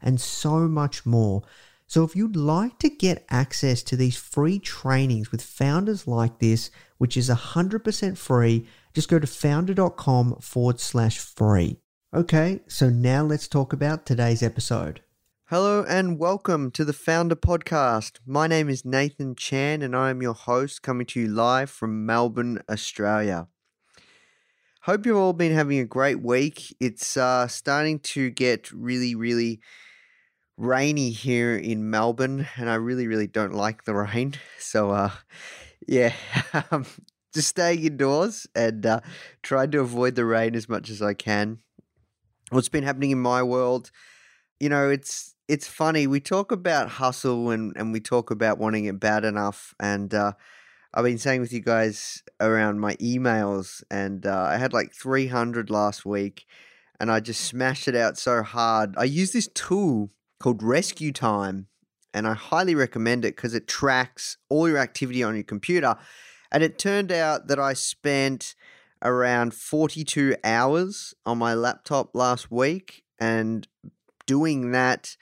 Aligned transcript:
and 0.00 0.20
so 0.20 0.68
much 0.68 1.04
more. 1.04 1.42
So, 1.86 2.04
if 2.04 2.14
you'd 2.14 2.36
like 2.36 2.78
to 2.80 2.90
get 2.90 3.24
access 3.30 3.82
to 3.84 3.96
these 3.96 4.16
free 4.16 4.58
trainings 4.58 5.32
with 5.32 5.42
founders 5.42 6.06
like 6.06 6.38
this, 6.38 6.70
which 6.98 7.16
is 7.16 7.30
100% 7.30 8.18
free, 8.18 8.66
just 8.92 9.08
go 9.08 9.18
to 9.18 9.26
foundr.com 9.26 10.36
forward 10.40 10.80
slash 10.80 11.18
free. 11.18 11.78
Okay, 12.14 12.60
so 12.68 12.90
now 12.90 13.22
let's 13.22 13.48
talk 13.48 13.72
about 13.72 14.04
today's 14.04 14.42
episode. 14.42 15.00
Hello 15.50 15.82
and 15.88 16.18
welcome 16.18 16.70
to 16.72 16.84
the 16.84 16.92
Foundr 16.92 17.32
Podcast. 17.32 18.18
My 18.26 18.46
name 18.46 18.68
is 18.68 18.84
Nathan 18.84 19.34
Chan 19.34 19.80
and 19.80 19.96
I 19.96 20.10
am 20.10 20.20
your 20.20 20.34
host 20.34 20.82
coming 20.82 21.06
to 21.06 21.20
you 21.20 21.28
live 21.28 21.70
from 21.70 22.04
Melbourne, 22.04 22.60
Australia. 22.70 23.48
Hope 24.82 25.06
you've 25.06 25.16
all 25.16 25.32
been 25.32 25.52
having 25.52 25.78
a 25.78 25.86
great 25.86 26.22
week. 26.22 26.76
It's 26.80 27.16
uh, 27.16 27.46
starting 27.46 27.98
to 28.00 28.28
get 28.28 28.70
really, 28.72 29.14
really 29.14 29.60
rainy 30.58 31.10
here 31.10 31.56
in 31.56 31.88
Melbourne, 31.88 32.48
and 32.56 32.68
I 32.68 32.74
really, 32.74 33.06
really 33.06 33.28
don't 33.28 33.54
like 33.54 33.84
the 33.84 33.94
rain. 33.94 34.34
So, 34.60 34.90
uh, 34.90 35.12
yeah, 35.86 36.12
um, 36.70 36.84
just 37.32 37.48
staying 37.48 37.82
indoors 37.82 38.46
and 38.54 38.84
uh, 38.84 39.00
trying 39.42 39.70
to 39.70 39.80
avoid 39.80 40.14
the 40.14 40.26
rain 40.26 40.54
as 40.54 40.68
much 40.68 40.90
as 40.90 41.00
I 41.00 41.14
can. 41.14 41.60
What's 42.50 42.68
been 42.68 42.84
happening 42.84 43.12
in 43.12 43.20
my 43.20 43.42
world, 43.42 43.90
you 44.60 44.68
know, 44.68 44.90
it's 44.90 45.34
it's 45.48 45.66
funny. 45.66 46.06
We 46.06 46.20
talk 46.20 46.52
about 46.52 46.90
hustle 46.90 47.50
and 47.50 47.72
and 47.76 47.94
we 47.94 48.00
talk 48.00 48.30
about 48.30 48.58
wanting 48.58 48.84
it 48.84 49.00
bad 49.00 49.24
enough, 49.24 49.74
and 49.80 50.12
uh, 50.12 50.32
I've 50.92 51.04
been 51.04 51.16
saying 51.16 51.40
with 51.40 51.52
you 51.52 51.60
guys 51.60 52.22
around 52.40 52.80
my 52.80 52.96
emails, 52.96 53.82
and 53.90 54.26
uh, 54.26 54.48
I 54.50 54.58
had 54.58 54.74
like 54.74 54.92
300 54.92 55.70
last 55.70 56.04
week, 56.04 56.44
and 57.00 57.10
I 57.10 57.20
just 57.20 57.42
smashed 57.42 57.88
it 57.88 57.96
out 57.96 58.18
so 58.18 58.42
hard. 58.42 58.94
I 58.98 59.04
use 59.04 59.32
this 59.32 59.48
tool 59.54 60.10
called 60.38 60.62
RescueTime, 60.62 61.66
and 62.14 62.26
I 62.26 62.34
highly 62.34 62.74
recommend 62.74 63.24
it 63.24 63.36
because 63.36 63.54
it 63.54 63.68
tracks 63.68 64.36
all 64.48 64.68
your 64.68 64.78
activity 64.78 65.22
on 65.22 65.34
your 65.34 65.44
computer. 65.44 65.96
And 66.50 66.62
it 66.62 66.78
turned 66.78 67.12
out 67.12 67.48
that 67.48 67.58
I 67.58 67.74
spent 67.74 68.54
around 69.02 69.54
42 69.54 70.36
hours 70.42 71.14
on 71.26 71.38
my 71.38 71.54
laptop 71.54 72.14
last 72.14 72.50
week, 72.50 73.02
and 73.18 73.66
doing 74.26 74.72
that, 74.72 75.16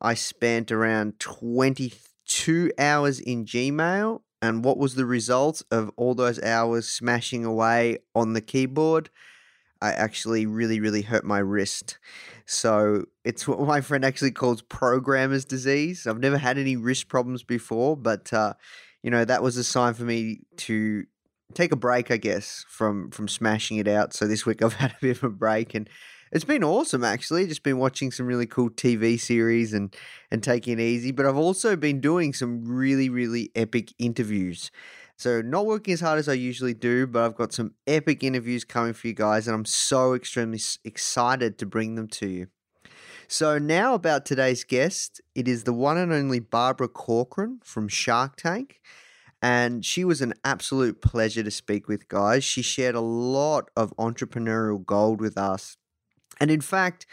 I 0.00 0.14
spent 0.14 0.70
around 0.70 1.18
22 1.20 2.72
hours 2.78 3.20
in 3.20 3.44
Gmail. 3.44 4.20
And 4.42 4.64
what 4.64 4.78
was 4.78 4.94
the 4.94 5.04
result 5.04 5.62
of 5.70 5.90
all 5.96 6.14
those 6.14 6.42
hours 6.42 6.88
smashing 6.88 7.44
away 7.44 7.98
on 8.14 8.32
the 8.32 8.40
keyboard? 8.40 9.10
I 9.82 9.92
actually 9.92 10.46
really, 10.46 10.80
really 10.80 11.02
hurt 11.02 11.24
my 11.24 11.38
wrist. 11.38 11.98
So 12.46 13.04
it's 13.24 13.46
what 13.46 13.60
my 13.60 13.80
friend 13.80 14.04
actually 14.04 14.32
calls 14.32 14.62
programmer's 14.62 15.44
disease. 15.44 16.06
I've 16.06 16.18
never 16.18 16.38
had 16.38 16.58
any 16.58 16.76
wrist 16.76 17.08
problems 17.08 17.42
before, 17.42 17.96
but 17.96 18.32
uh, 18.32 18.54
you 19.02 19.10
know 19.10 19.24
that 19.24 19.42
was 19.42 19.56
a 19.56 19.64
sign 19.64 19.94
for 19.94 20.04
me 20.04 20.40
to 20.58 21.04
take 21.54 21.72
a 21.72 21.76
break, 21.76 22.10
I 22.10 22.16
guess, 22.16 22.64
from 22.68 23.10
from 23.10 23.28
smashing 23.28 23.78
it 23.78 23.88
out. 23.88 24.12
So 24.12 24.26
this 24.26 24.44
week 24.44 24.62
I've 24.62 24.72
had 24.84 24.92
a 24.92 24.96
bit 25.00 25.16
of 25.16 25.24
a 25.24 25.30
break, 25.30 25.74
and 25.74 25.88
it's 26.32 26.44
been 26.44 26.64
awesome 26.64 27.04
actually. 27.04 27.46
Just 27.46 27.62
been 27.62 27.78
watching 27.78 28.10
some 28.10 28.26
really 28.26 28.46
cool 28.46 28.70
TV 28.70 29.18
series 29.18 29.72
and 29.72 29.94
and 30.30 30.42
taking 30.42 30.78
it 30.78 30.82
easy. 30.82 31.12
But 31.12 31.26
I've 31.26 31.36
also 31.36 31.76
been 31.76 32.00
doing 32.00 32.32
some 32.32 32.64
really, 32.64 33.08
really 33.08 33.50
epic 33.54 33.92
interviews. 33.98 34.70
So, 35.20 35.42
not 35.42 35.66
working 35.66 35.92
as 35.92 36.00
hard 36.00 36.18
as 36.18 36.30
I 36.30 36.32
usually 36.32 36.72
do, 36.72 37.06
but 37.06 37.22
I've 37.22 37.34
got 37.34 37.52
some 37.52 37.74
epic 37.86 38.24
interviews 38.24 38.64
coming 38.64 38.94
for 38.94 39.06
you 39.06 39.12
guys, 39.12 39.46
and 39.46 39.54
I'm 39.54 39.66
so 39.66 40.14
extremely 40.14 40.58
excited 40.82 41.58
to 41.58 41.66
bring 41.66 41.94
them 41.94 42.08
to 42.08 42.26
you. 42.26 42.46
So, 43.28 43.58
now 43.58 43.92
about 43.92 44.24
today's 44.24 44.64
guest, 44.64 45.20
it 45.34 45.46
is 45.46 45.64
the 45.64 45.74
one 45.74 45.98
and 45.98 46.10
only 46.10 46.40
Barbara 46.40 46.88
Corcoran 46.88 47.60
from 47.62 47.86
Shark 47.86 48.36
Tank. 48.36 48.80
And 49.42 49.84
she 49.84 50.06
was 50.06 50.22
an 50.22 50.32
absolute 50.42 51.02
pleasure 51.02 51.42
to 51.42 51.50
speak 51.50 51.86
with, 51.86 52.08
guys. 52.08 52.42
She 52.42 52.62
shared 52.62 52.94
a 52.94 53.02
lot 53.02 53.70
of 53.76 53.94
entrepreneurial 53.98 54.82
gold 54.82 55.20
with 55.20 55.36
us. 55.36 55.76
And 56.40 56.50
in 56.50 56.62
fact, 56.62 57.04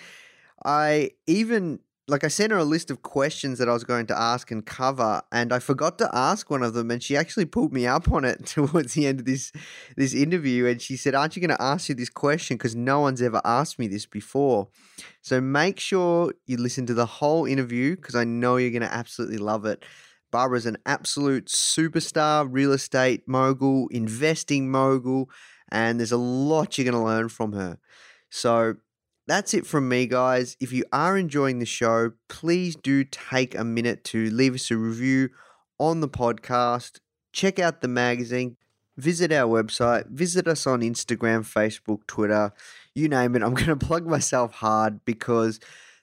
I 0.64 1.12
even 1.26 1.82
like 2.10 2.24
I 2.24 2.30
sent 2.30 2.52
her 2.54 2.58
a 2.58 2.64
list 2.64 2.90
of 2.90 3.02
questions 3.02 3.60
that 3.60 3.68
I 3.68 3.74
was 3.74 3.84
going 3.84 4.08
to 4.08 4.18
ask 4.18 4.50
and 4.50 4.66
cover, 4.66 5.22
and 5.32 5.52
I 5.52 5.60
forgot 5.60 5.98
to 5.98 6.10
ask 6.14 6.50
one 6.50 6.64
of 6.64 6.74
them, 6.74 6.90
and 6.90 7.04
she 7.04 7.18
actually 7.18 7.46
pulled 7.46 7.74
me 7.74 7.86
up 7.86 8.10
on 8.12 8.24
it 8.24 8.46
towards 8.46 8.94
the 8.94 9.08
end 9.08 9.20
of 9.20 9.26
this 9.26 9.52
this 9.98 10.14
interview, 10.14 10.66
and 10.66 10.82
she 10.82 10.96
said, 10.96 11.16
"Aren't 11.16 11.36
you 11.36 11.42
going 11.42 11.56
to 11.56 11.62
ask 11.62 11.90
you 11.90 11.96
this 11.96 12.10
question? 12.10 12.58
Because 12.58 12.76
no 12.76 13.02
one's 13.02 13.22
ever 13.22 13.42
asked 13.44 13.78
me 13.78 13.88
this 13.88 14.06
before." 14.06 14.70
So 15.22 15.42
make 15.42 15.80
sure 15.80 16.34
you 16.46 16.58
listen 16.58 16.86
to 16.86 16.94
the 16.94 17.06
whole 17.06 17.46
interview 17.46 17.96
because 17.96 18.16
I 18.16 18.24
know 18.24 18.56
you're 18.56 18.72
going 18.72 18.82
to 18.82 18.94
absolutely 18.94 19.38
love 19.38 19.66
it. 19.66 19.84
Barbara's 20.32 20.66
an 20.66 20.78
absolute 20.86 21.48
superstar, 21.48 22.48
real 22.50 22.72
estate 22.74 23.28
mogul, 23.28 23.88
investing 23.90 24.70
mogul, 24.70 25.30
and 25.72 26.00
there's 26.00 26.12
a 26.12 26.18
lot 26.18 26.78
you're 26.78 26.90
going 26.90 27.02
to 27.02 27.06
learn 27.06 27.30
from 27.30 27.54
her. 27.54 27.80
So 28.30 28.76
that's 29.28 29.54
it 29.54 29.68
from 29.68 29.90
me, 29.90 30.08
guys. 30.08 30.56
If 30.60 30.72
you 30.72 30.86
are 30.94 31.18
enjoying 31.18 31.60
the 31.60 31.66
show, 31.66 32.14
please 32.30 32.76
do 32.76 33.04
take 33.04 33.54
a 33.56 33.64
minute 33.64 34.04
to 34.06 34.30
leave 34.30 34.56
us 34.56 34.72
a 34.72 34.78
review 34.78 35.30
on 35.78 36.00
the 36.00 36.08
podcast. 36.08 37.00
Check 37.34 37.60
out 37.60 37.82
the 37.82 37.90
magazine, 37.90 38.56
visit 38.96 39.32
our 39.34 39.62
website, 39.62 40.08
visit 40.08 40.48
us 40.48 40.66
on 40.66 40.80
Instagram, 40.80 41.42
Facebook, 41.42 42.08
Twitter, 42.08 42.54
you 42.96 43.10
name 43.10 43.36
it. 43.36 43.44
I'm 43.44 43.54
going 43.54 43.68
to 43.68 43.76
plug 43.76 44.08
myself 44.08 44.54
hard 44.54 45.04
because 45.04 45.60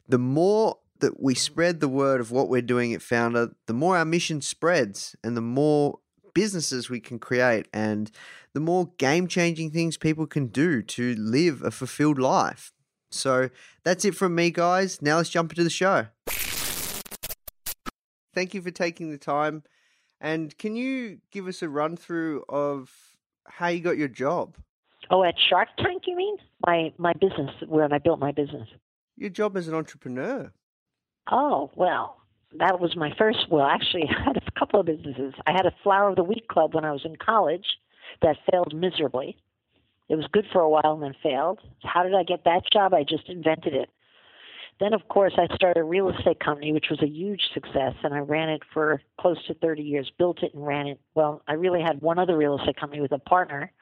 the 0.06 0.18
more 0.18 0.78
that 1.00 1.20
we 1.20 1.34
spread 1.34 1.80
the 1.80 1.88
word 1.88 2.20
of 2.20 2.30
what 2.30 2.48
we're 2.48 2.62
doing 2.62 2.92
at 2.92 3.00
Foundr, 3.00 3.54
the 3.66 3.72
more 3.72 3.96
our 3.96 4.04
mission 4.04 4.42
spreads 4.42 5.16
and 5.24 5.36
the 5.36 5.40
more 5.40 5.98
businesses 6.34 6.90
we 6.90 7.00
can 7.00 7.18
create 7.18 7.68
and 7.72 8.10
the 8.52 8.60
more 8.60 8.90
game 8.98 9.26
changing 9.28 9.70
things 9.70 9.96
people 9.96 10.26
can 10.26 10.48
do 10.48 10.82
to 10.82 11.14
live 11.14 11.62
a 11.62 11.70
fulfilled 11.70 12.18
life. 12.18 12.73
So 13.14 13.50
that's 13.82 14.04
it 14.04 14.14
from 14.14 14.34
me, 14.34 14.50
guys. 14.50 15.00
Now 15.00 15.16
let's 15.16 15.30
jump 15.30 15.52
into 15.52 15.64
the 15.64 15.70
show. 15.70 16.06
Thank 18.34 18.52
you 18.52 18.62
for 18.62 18.70
taking 18.70 19.10
the 19.10 19.18
time. 19.18 19.62
And 20.20 20.56
can 20.58 20.74
you 20.74 21.18
give 21.30 21.46
us 21.46 21.62
a 21.62 21.68
run 21.68 21.96
through 21.96 22.44
of 22.48 22.90
how 23.46 23.68
you 23.68 23.80
got 23.80 23.96
your 23.96 24.08
job? 24.08 24.56
Oh, 25.10 25.22
at 25.22 25.34
Shark 25.50 25.68
Tank, 25.78 26.04
you 26.06 26.16
mean? 26.16 26.36
My 26.66 26.92
my 26.96 27.12
business, 27.12 27.50
where 27.68 27.92
I 27.92 27.98
built 27.98 28.18
my 28.18 28.32
business. 28.32 28.68
Your 29.16 29.30
job 29.30 29.56
as 29.56 29.68
an 29.68 29.74
entrepreneur. 29.74 30.50
Oh 31.30 31.70
well, 31.76 32.16
that 32.58 32.80
was 32.80 32.96
my 32.96 33.12
first. 33.18 33.46
Well, 33.50 33.66
actually, 33.66 34.04
I 34.08 34.22
had 34.24 34.36
a 34.36 34.58
couple 34.58 34.80
of 34.80 34.86
businesses. 34.86 35.34
I 35.46 35.52
had 35.52 35.66
a 35.66 35.74
Flower 35.82 36.08
of 36.10 36.16
the 36.16 36.24
Week 36.24 36.48
club 36.48 36.74
when 36.74 36.84
I 36.84 36.92
was 36.92 37.02
in 37.04 37.16
college 37.16 37.66
that 38.22 38.36
failed 38.50 38.74
miserably. 38.74 39.36
It 40.08 40.16
was 40.16 40.26
good 40.32 40.46
for 40.52 40.60
a 40.60 40.68
while 40.68 40.92
and 40.92 41.02
then 41.02 41.14
failed. 41.22 41.60
How 41.82 42.02
did 42.02 42.14
I 42.14 42.22
get 42.22 42.44
that 42.44 42.62
job? 42.72 42.92
I 42.94 43.04
just 43.04 43.28
invented 43.28 43.74
it. 43.74 43.88
Then, 44.80 44.92
of 44.92 45.06
course, 45.08 45.34
I 45.38 45.54
started 45.54 45.80
a 45.80 45.84
real 45.84 46.08
estate 46.10 46.40
company, 46.40 46.72
which 46.72 46.90
was 46.90 47.00
a 47.00 47.06
huge 47.06 47.40
success, 47.54 47.94
and 48.02 48.12
I 48.12 48.18
ran 48.18 48.48
it 48.48 48.62
for 48.72 49.00
close 49.20 49.38
to 49.46 49.54
30 49.54 49.82
years, 49.82 50.10
built 50.18 50.42
it 50.42 50.52
and 50.52 50.66
ran 50.66 50.88
it. 50.88 51.00
Well, 51.14 51.42
I 51.46 51.52
really 51.52 51.80
had 51.80 52.02
one 52.02 52.18
other 52.18 52.36
real 52.36 52.58
estate 52.58 52.76
company 52.76 53.00
with 53.00 53.12
a 53.12 53.18
partner 53.18 53.72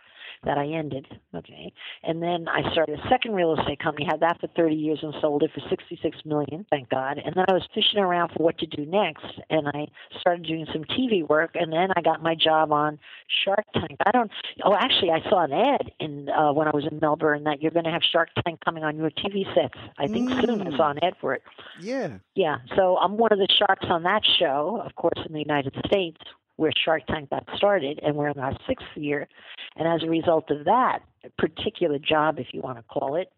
that 0.45 0.59
I 0.59 0.67
ended. 0.67 1.07
Okay. 1.35 1.73
And 2.03 2.23
then 2.23 2.47
I 2.49 2.71
started 2.73 2.99
a 2.99 3.09
second 3.09 3.33
real 3.33 3.57
estate 3.59 3.79
company, 3.81 4.07
had 4.09 4.21
that 4.21 4.41
for 4.41 4.49
30 4.49 4.75
years 4.75 4.99
and 5.03 5.15
sold 5.21 5.43
it 5.43 5.51
for 5.55 5.61
66 5.69 6.19
million, 6.25 6.67
thank 6.71 6.89
God. 6.89 7.19
And 7.25 7.35
then 7.35 7.45
I 7.49 7.53
was 7.53 7.67
fishing 7.75 7.99
around 8.01 8.31
for 8.37 8.43
what 8.43 8.59
to 8.59 8.67
do 8.67 8.85
next. 8.85 9.25
And 9.51 9.69
I 9.69 9.87
started 10.21 10.47
doing 10.47 10.67
some 10.73 10.85
TV 10.85 11.27
work. 11.27 11.53
And 11.55 11.73
then 11.73 11.89
I 11.97 12.03
got 12.03 12.23
my 12.23 12.35
job 12.35 12.73
on 12.73 12.99
Shark 13.45 13.65
Tank. 13.75 13.99
I 14.05 14.11
don't, 14.11 14.31
oh, 14.65 14.75
actually, 14.75 15.11
I 15.11 15.21
saw 15.29 15.45
an 15.45 15.53
ad 15.53 15.93
in, 16.01 16.29
uh, 16.29 16.53
when 16.53 16.67
I 16.67 16.71
was 16.73 16.87
in 16.91 16.99
Melbourne 17.01 17.45
that 17.45 17.63
you're 17.63 17.71
going 17.71 17.85
to 17.85 17.91
have 17.91 18.03
Shark 18.03 18.29
Tank 18.45 18.61
coming 18.65 18.85
on 18.85 18.97
your 18.97 19.11
TV 19.11 19.45
sets. 19.55 19.79
I 19.99 20.07
think 20.09 20.31
mm. 20.31 20.45
soon 20.45 20.67
I 20.67 20.77
saw 20.77 20.91
an 20.91 20.99
ad 21.03 21.15
for 21.21 21.35
it. 21.35 21.43
Yeah. 21.81 22.19
Yeah. 22.35 22.59
So 22.77 22.97
I'm 22.99 23.17
one 23.17 23.33
of 23.33 23.39
the 23.39 23.49
sharks 23.59 23.87
on 23.89 24.03
that 24.05 24.23
show, 24.39 24.83
of 24.85 24.95
course, 24.97 25.19
in 25.27 25.33
the 25.33 25.41
United 25.41 25.75
States 25.87 26.19
where 26.57 26.73
Shark 26.85 27.07
Tank 27.07 27.31
got 27.31 27.47
started, 27.57 28.01
and 28.03 28.17
we're 28.17 28.29
in 28.29 28.39
our 28.39 28.57
sixth 28.69 28.87
year. 28.95 29.29
And 29.77 29.89
as 29.89 30.03
a 30.03 30.11
result 30.11 30.51
of 30.51 30.65
that 30.65 31.01
particular 31.39 31.99
job, 31.99 32.39
if 32.39 32.49
you 32.53 32.61
want 32.61 32.79
to 32.79 32.85
call 32.85 33.17
it, 33.17 33.33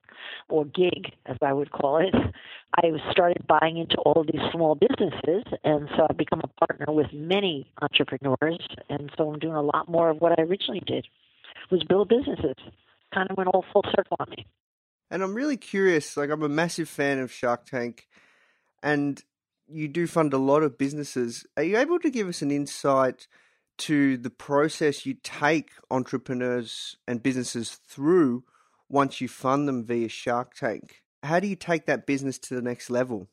or 0.48 0.64
gig, 0.64 1.12
as 1.26 1.36
I 1.42 1.52
would 1.52 1.70
call 1.70 1.98
it, 1.98 2.14
I 2.76 2.90
started 3.10 3.46
buying 3.46 3.78
into 3.78 3.96
all 3.98 4.24
these 4.24 4.40
small 4.52 4.74
businesses, 4.74 5.44
and 5.62 5.88
so 5.96 6.06
I've 6.08 6.16
become 6.16 6.40
a 6.42 6.66
partner 6.66 6.92
with 6.92 7.12
many 7.12 7.70
entrepreneurs, 7.80 8.66
and 8.88 9.10
so 9.16 9.32
I'm 9.32 9.38
doing 9.38 9.54
a 9.54 9.62
lot 9.62 9.88
more 9.88 10.10
of 10.10 10.20
what 10.20 10.38
I 10.38 10.42
originally 10.42 10.82
did, 10.84 11.06
was 11.70 11.84
build 11.84 12.08
businesses. 12.08 12.56
Kind 13.14 13.30
of 13.30 13.36
went 13.36 13.48
all 13.48 13.64
full 13.72 13.84
circle 13.94 14.16
on 14.18 14.28
me. 14.30 14.46
And 15.10 15.22
I'm 15.22 15.34
really 15.34 15.56
curious. 15.56 16.16
Like 16.16 16.30
I'm 16.30 16.42
a 16.42 16.48
massive 16.48 16.88
fan 16.88 17.20
of 17.20 17.30
Shark 17.30 17.66
Tank, 17.66 18.08
and 18.82 19.22
you 19.68 19.88
do 19.88 20.06
fund 20.06 20.32
a 20.32 20.38
lot 20.38 20.62
of 20.62 20.78
businesses. 20.78 21.46
Are 21.56 21.62
you 21.62 21.76
able 21.76 21.98
to 22.00 22.10
give 22.10 22.28
us 22.28 22.42
an 22.42 22.50
insight 22.50 23.26
to 23.76 24.16
the 24.16 24.30
process 24.30 25.04
you 25.04 25.14
take 25.22 25.70
entrepreneurs 25.90 26.96
and 27.08 27.22
businesses 27.22 27.72
through 27.72 28.44
once 28.88 29.20
you 29.20 29.28
fund 29.28 29.66
them 29.66 29.84
via 29.84 30.08
Shark 30.08 30.54
Tank? 30.54 31.02
How 31.22 31.40
do 31.40 31.46
you 31.46 31.56
take 31.56 31.86
that 31.86 32.06
business 32.06 32.38
to 32.38 32.54
the 32.54 32.62
next 32.62 32.90
level? 32.90 33.28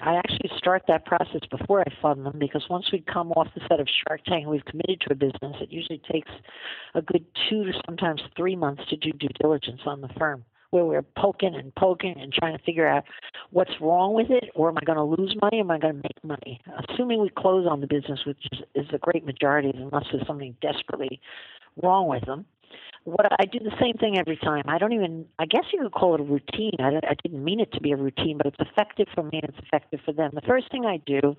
I 0.00 0.14
actually 0.14 0.50
start 0.56 0.84
that 0.86 1.06
process 1.06 1.40
before 1.50 1.80
I 1.80 1.92
fund 2.00 2.24
them 2.24 2.38
because 2.38 2.64
once 2.70 2.92
we 2.92 3.00
come 3.00 3.32
off 3.32 3.48
the 3.54 3.62
set 3.68 3.80
of 3.80 3.88
Shark 3.88 4.20
Tank 4.24 4.42
and 4.42 4.50
we've 4.50 4.64
committed 4.64 5.00
to 5.00 5.12
a 5.12 5.16
business, 5.16 5.56
it 5.60 5.72
usually 5.72 6.00
takes 6.10 6.30
a 6.94 7.02
good 7.02 7.24
two 7.48 7.64
to 7.64 7.72
sometimes 7.84 8.22
three 8.36 8.54
months 8.54 8.82
to 8.90 8.96
do 8.96 9.10
due 9.10 9.28
diligence 9.40 9.80
on 9.86 10.00
the 10.00 10.08
firm 10.16 10.44
where 10.70 10.84
we're 10.84 11.02
poking 11.16 11.54
and 11.54 11.74
poking 11.74 12.14
and 12.20 12.32
trying 12.32 12.56
to 12.56 12.62
figure 12.64 12.86
out 12.86 13.04
what's 13.50 13.72
wrong 13.80 14.14
with 14.14 14.30
it, 14.30 14.50
or 14.54 14.68
am 14.68 14.78
I 14.78 14.84
going 14.84 14.98
to 14.98 15.22
lose 15.22 15.34
money, 15.40 15.58
or 15.58 15.60
am 15.60 15.70
I 15.70 15.78
going 15.78 15.94
to 15.94 16.02
make 16.02 16.24
money? 16.24 16.60
Assuming 16.88 17.20
we 17.22 17.30
close 17.30 17.66
on 17.68 17.80
the 17.80 17.86
business, 17.86 18.20
which 18.26 18.44
is, 18.52 18.60
is 18.74 18.86
the 18.92 18.98
great 18.98 19.24
majority, 19.24 19.72
unless 19.74 20.04
there's 20.12 20.26
something 20.26 20.56
desperately 20.60 21.20
wrong 21.82 22.08
with 22.08 22.24
them. 22.26 22.44
What 23.04 23.26
I 23.40 23.46
do 23.46 23.58
the 23.60 23.74
same 23.80 23.94
thing 23.94 24.18
every 24.18 24.36
time. 24.36 24.64
I 24.66 24.76
don't 24.76 24.92
even. 24.92 25.24
I 25.38 25.46
guess 25.46 25.64
you 25.72 25.80
could 25.82 25.92
call 25.92 26.14
it 26.14 26.20
a 26.20 26.24
routine. 26.24 26.76
I, 26.78 26.96
I 26.96 27.14
didn't 27.22 27.42
mean 27.42 27.60
it 27.60 27.72
to 27.72 27.80
be 27.80 27.92
a 27.92 27.96
routine, 27.96 28.36
but 28.36 28.46
it's 28.46 28.60
effective 28.60 29.06
for 29.14 29.22
me 29.22 29.40
and 29.42 29.44
it's 29.44 29.66
effective 29.66 30.00
for 30.04 30.12
them. 30.12 30.32
The 30.34 30.42
first 30.42 30.70
thing 30.70 30.84
I 30.84 30.98
do 30.98 31.34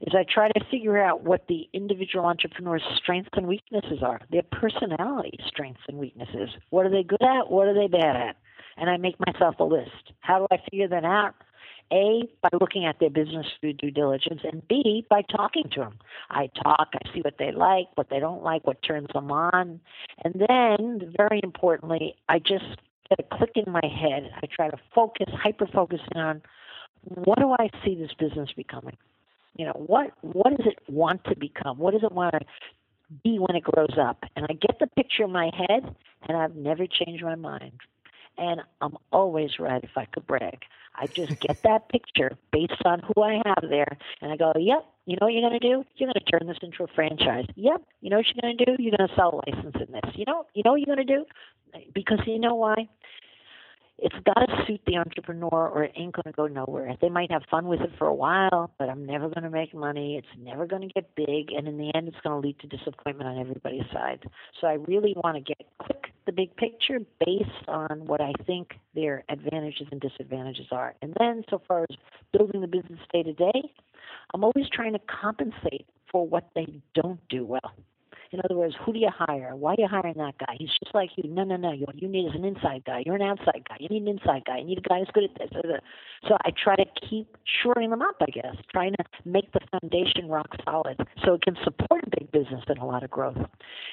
is 0.00 0.14
I 0.14 0.24
try 0.32 0.48
to 0.48 0.64
figure 0.70 1.02
out 1.02 1.22
what 1.22 1.46
the 1.48 1.68
individual 1.72 2.24
entrepreneur's 2.24 2.82
strengths 2.96 3.30
and 3.34 3.46
weaknesses 3.46 3.98
are, 4.02 4.20
their 4.30 4.42
personality 4.42 5.38
strengths 5.46 5.82
and 5.88 5.98
weaknesses. 5.98 6.50
What 6.70 6.86
are 6.86 6.90
they 6.90 7.02
good 7.02 7.22
at? 7.22 7.50
What 7.50 7.68
are 7.68 7.74
they 7.74 7.88
bad 7.88 8.16
at? 8.16 8.36
And 8.76 8.90
I 8.90 8.96
make 8.96 9.16
myself 9.26 9.56
a 9.58 9.64
list. 9.64 10.12
How 10.20 10.38
do 10.38 10.46
I 10.50 10.58
figure 10.70 10.88
that 10.88 11.04
out? 11.04 11.34
A, 11.92 12.22
by 12.42 12.48
looking 12.60 12.84
at 12.84 12.98
their 12.98 13.10
business 13.10 13.46
through 13.60 13.74
due 13.74 13.92
diligence, 13.92 14.40
and 14.42 14.66
B, 14.66 15.06
by 15.08 15.22
talking 15.22 15.68
to 15.72 15.80
them. 15.80 15.98
I 16.30 16.50
talk, 16.62 16.88
I 16.94 17.14
see 17.14 17.20
what 17.20 17.36
they 17.38 17.52
like, 17.52 17.86
what 17.94 18.10
they 18.10 18.18
don't 18.18 18.42
like, 18.42 18.66
what 18.66 18.82
turns 18.82 19.06
them 19.14 19.30
on. 19.30 19.80
And 20.24 20.34
then, 20.48 21.14
very 21.16 21.40
importantly, 21.44 22.16
I 22.28 22.40
just 22.40 22.64
get 23.08 23.20
a 23.20 23.36
click 23.36 23.52
in 23.54 23.72
my 23.72 23.84
head. 23.84 24.30
I 24.42 24.46
try 24.52 24.68
to 24.68 24.76
focus, 24.94 25.28
hyper 25.32 25.68
focus 25.68 26.00
on 26.16 26.42
what 27.02 27.38
do 27.38 27.52
I 27.52 27.70
see 27.84 27.94
this 27.94 28.10
business 28.18 28.50
becoming? 28.56 28.96
You 29.56 29.66
know, 29.66 29.84
what 29.86 30.10
what 30.22 30.56
does 30.56 30.66
it 30.66 30.78
want 30.88 31.22
to 31.24 31.36
become? 31.36 31.78
What 31.78 31.92
does 31.92 32.02
it 32.02 32.12
want 32.12 32.34
to 32.34 32.40
be 33.22 33.38
when 33.38 33.56
it 33.56 33.62
grows 33.62 33.96
up? 33.98 34.24
And 34.34 34.44
I 34.50 34.54
get 34.54 34.80
the 34.80 34.88
picture 34.88 35.22
in 35.22 35.30
my 35.30 35.50
head, 35.56 35.94
and 36.28 36.36
I've 36.36 36.56
never 36.56 36.86
changed 36.86 37.22
my 37.22 37.36
mind 37.36 37.78
and 38.38 38.60
I'm 38.80 38.96
always 39.12 39.58
right 39.58 39.82
if 39.82 39.96
I 39.96 40.04
could 40.06 40.26
brag. 40.26 40.62
I 40.94 41.06
just 41.06 41.38
get 41.40 41.62
that 41.64 41.88
picture 41.88 42.36
based 42.52 42.82
on 42.84 43.00
who 43.00 43.22
I 43.22 43.42
have 43.44 43.68
there, 43.68 43.98
and 44.22 44.32
I 44.32 44.36
go, 44.36 44.52
yep, 44.58 44.86
you 45.04 45.16
know 45.20 45.26
what 45.26 45.34
you're 45.34 45.48
going 45.48 45.60
to 45.60 45.68
do? 45.68 45.84
You're 45.96 46.12
going 46.12 46.14
to 46.14 46.38
turn 46.38 46.46
this 46.48 46.56
into 46.62 46.84
a 46.84 46.86
franchise. 46.88 47.46
Yep, 47.54 47.82
you 48.00 48.10
know 48.10 48.16
what 48.16 48.26
you're 48.26 48.42
going 48.42 48.56
to 48.56 48.64
do? 48.64 48.82
You're 48.82 48.96
going 48.96 49.08
to 49.08 49.14
sell 49.14 49.40
a 49.40 49.50
license 49.50 49.76
in 49.76 49.92
this. 49.92 50.14
You 50.14 50.24
know, 50.26 50.46
you 50.54 50.62
know 50.64 50.72
what 50.72 50.80
you're 50.80 50.94
going 50.96 51.06
to 51.06 51.16
do? 51.16 51.24
Because 51.94 52.20
you 52.26 52.38
know 52.38 52.54
why? 52.54 52.88
It's 53.98 54.16
got 54.26 54.46
to 54.46 54.66
suit 54.66 54.80
the 54.86 54.96
entrepreneur 54.96 55.68
or 55.68 55.84
it 55.84 55.92
ain't 55.96 56.14
going 56.14 56.24
to 56.24 56.32
go 56.32 56.46
nowhere. 56.46 56.96
They 57.00 57.08
might 57.08 57.30
have 57.30 57.42
fun 57.50 57.66
with 57.66 57.80
it 57.80 57.90
for 57.98 58.06
a 58.06 58.14
while, 58.14 58.70
but 58.78 58.90
I'm 58.90 59.06
never 59.06 59.28
going 59.28 59.44
to 59.44 59.50
make 59.50 59.74
money. 59.74 60.16
It's 60.16 60.38
never 60.38 60.66
going 60.66 60.82
to 60.82 60.88
get 60.88 61.14
big. 61.14 61.52
And 61.56 61.66
in 61.66 61.78
the 61.78 61.90
end, 61.94 62.08
it's 62.08 62.16
going 62.22 62.40
to 62.40 62.46
lead 62.46 62.58
to 62.60 62.66
disappointment 62.66 63.28
on 63.28 63.38
everybody's 63.38 63.90
side. 63.92 64.24
So 64.60 64.66
I 64.66 64.74
really 64.74 65.14
want 65.24 65.36
to 65.36 65.40
get 65.40 65.66
quick 65.78 66.12
the 66.26 66.32
big 66.32 66.54
picture 66.56 66.98
based 67.24 67.68
on 67.68 68.04
what 68.04 68.20
I 68.20 68.32
think 68.46 68.74
their 68.94 69.24
advantages 69.28 69.86
and 69.90 70.00
disadvantages 70.00 70.66
are. 70.72 70.94
And 71.00 71.14
then, 71.18 71.44
so 71.48 71.62
far 71.66 71.86
as 71.88 71.96
building 72.32 72.60
the 72.60 72.66
business 72.66 72.98
day 73.12 73.22
to 73.22 73.32
day, 73.32 73.62
I'm 74.34 74.44
always 74.44 74.68
trying 74.72 74.92
to 74.92 75.00
compensate 75.08 75.86
for 76.10 76.26
what 76.26 76.48
they 76.54 76.82
don't 76.94 77.20
do 77.28 77.44
well. 77.44 77.72
In 78.32 78.40
other 78.44 78.56
words, 78.56 78.74
who 78.84 78.92
do 78.92 78.98
you 78.98 79.10
hire? 79.12 79.54
Why 79.54 79.72
are 79.72 79.76
you 79.78 79.88
hiring 79.88 80.14
that 80.18 80.38
guy? 80.38 80.56
He's 80.58 80.70
just 80.82 80.94
like 80.94 81.10
you. 81.16 81.30
No, 81.30 81.44
no, 81.44 81.56
no. 81.56 81.70
What 81.84 82.00
you 82.00 82.08
need 82.08 82.26
is 82.26 82.34
an 82.34 82.44
inside 82.44 82.84
guy. 82.84 83.02
You're 83.04 83.14
an 83.14 83.22
outside 83.22 83.62
guy. 83.68 83.76
You 83.78 83.88
need 83.88 84.02
an 84.02 84.08
inside 84.08 84.44
guy. 84.46 84.58
You 84.58 84.64
need 84.64 84.78
a 84.78 84.88
guy 84.88 84.98
who's 84.98 85.08
good 85.14 85.24
at 85.24 85.38
this. 85.38 85.50
Uh, 85.54 85.68
uh, 85.68 85.72
uh. 85.74 85.80
So 86.28 86.36
I 86.44 86.50
try 86.50 86.76
to 86.76 86.84
keep 87.08 87.36
shoring 87.62 87.90
them 87.90 88.02
up, 88.02 88.16
I 88.20 88.30
guess, 88.30 88.56
trying 88.72 88.92
to 88.92 89.04
make 89.24 89.52
the 89.52 89.60
foundation 89.70 90.28
rock 90.28 90.48
solid 90.64 90.98
so 91.24 91.34
it 91.34 91.42
can 91.42 91.56
support 91.62 92.04
a 92.06 92.10
big 92.18 92.32
business 92.32 92.64
and 92.68 92.78
a 92.78 92.84
lot 92.84 93.02
of 93.02 93.10
growth. 93.10 93.38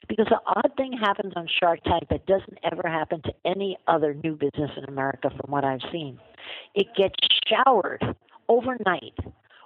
Because 0.08 0.28
the 0.30 0.40
odd 0.48 0.72
thing 0.78 0.94
happens 0.94 1.34
on 1.36 1.48
Shark 1.60 1.84
Tank 1.84 2.04
that 2.10 2.25
doesn't 2.25 2.58
ever 2.63 2.88
happen 2.88 3.22
to 3.24 3.34
any 3.46 3.78
other 3.88 4.13
new 4.13 4.36
business 4.36 4.72
in 4.78 4.86
America 4.86 5.30
from 5.30 5.52
what 5.52 5.63
I've 5.63 5.82
seen. 5.92 6.20
It 6.75 6.88
gets 6.96 7.16
showered 7.48 8.04
overnight 8.48 9.18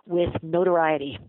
with 0.06 0.30
notoriety 0.42 1.20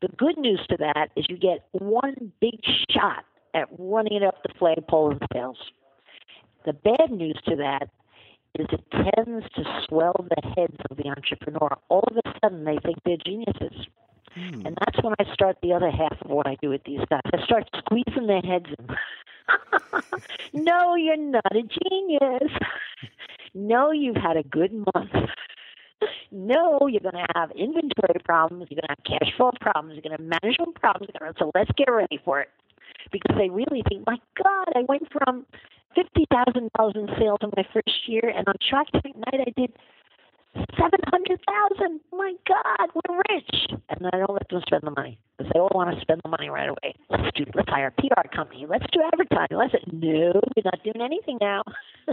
the 0.00 0.08
good 0.16 0.38
news 0.38 0.60
to 0.70 0.76
that 0.78 1.10
is 1.16 1.26
you 1.28 1.36
get 1.36 1.66
one 1.72 2.32
big 2.40 2.60
shot 2.90 3.24
at 3.54 3.68
running 3.78 4.14
it 4.14 4.22
up 4.22 4.42
the 4.42 4.52
flagpole 4.58 5.10
and 5.10 5.22
sales. 5.32 5.58
The 6.64 6.72
bad 6.72 7.10
news 7.10 7.38
to 7.48 7.56
that 7.56 7.88
is 8.58 8.66
it 8.72 8.84
tends 8.90 9.46
to 9.54 9.84
swell 9.88 10.26
the 10.28 10.48
heads 10.56 10.76
of 10.90 10.96
the 10.96 11.08
entrepreneur. 11.08 11.76
All 11.88 12.04
of 12.10 12.16
a 12.16 12.38
sudden, 12.42 12.64
they 12.64 12.78
think 12.84 12.98
they're 13.04 13.16
geniuses. 13.24 13.86
Hmm. 14.34 14.66
And 14.66 14.78
that's 14.80 15.02
when 15.02 15.14
I 15.18 15.32
start 15.32 15.56
the 15.62 15.72
other 15.72 15.90
half 15.90 16.20
of 16.20 16.30
what 16.30 16.46
I 16.46 16.56
do 16.60 16.70
with 16.70 16.84
these 16.84 17.00
guys. 17.10 17.20
I 17.32 17.44
start 17.44 17.68
squeezing 17.78 18.26
their 18.26 18.42
heads 18.42 18.66
in. 18.78 18.96
no, 20.64 20.94
you're 20.94 21.16
not 21.16 21.56
a 21.56 21.62
genius. 21.62 22.52
no, 23.54 23.90
you've 23.90 24.16
had 24.16 24.36
a 24.36 24.42
good 24.42 24.72
month 24.72 25.30
no, 26.30 26.86
you're 26.86 27.00
going 27.00 27.14
to 27.14 27.26
have 27.34 27.50
inventory 27.52 28.20
problems, 28.24 28.68
you're 28.70 28.80
going 28.80 28.88
to 28.88 28.94
have 28.96 29.20
cash 29.20 29.32
flow 29.36 29.50
problems, 29.60 29.94
you're 29.94 30.02
going 30.02 30.16
to 30.16 30.22
have 30.22 30.40
management 30.42 30.74
problems. 30.76 31.12
So 31.38 31.50
let's 31.54 31.70
get 31.76 31.90
ready 31.90 32.20
for 32.24 32.40
it. 32.40 32.48
Because 33.12 33.36
they 33.38 33.48
really 33.48 33.82
think, 33.88 34.06
my 34.06 34.18
God, 34.36 34.68
I 34.74 34.82
went 34.88 35.08
from 35.10 35.46
$50,000 35.96 36.96
in 36.96 37.08
sales 37.18 37.38
in 37.42 37.50
my 37.56 37.64
first 37.72 38.06
year, 38.06 38.32
and 38.34 38.46
on 38.48 38.54
Shark 38.68 38.88
Tank 38.92 39.16
Night 39.16 39.40
I 39.46 39.50
did 39.56 39.72
700000 40.76 42.00
My 42.12 42.32
God, 42.46 42.88
we're 42.94 43.22
rich. 43.30 43.50
And 43.88 44.08
I 44.12 44.18
don't 44.18 44.32
let 44.32 44.48
them 44.48 44.62
spend 44.66 44.82
the 44.82 44.90
money 44.90 45.18
because 45.36 45.52
they 45.52 45.60
all 45.60 45.70
want 45.74 45.94
to 45.94 46.00
spend 46.00 46.20
the 46.24 46.28
money 46.28 46.48
right 46.48 46.68
away. 46.68 46.94
Let's 47.10 47.36
do, 47.36 47.44
let's 47.54 47.68
hire 47.68 47.92
a 47.96 48.02
PR 48.02 48.28
company. 48.34 48.66
Let's 48.68 48.86
do 48.92 49.00
advertising. 49.12 49.56
Let's, 49.56 49.74
no, 49.92 50.40
we're 50.56 50.64
not 50.64 50.82
doing 50.84 51.00
anything 51.02 51.38
now. 51.40 51.62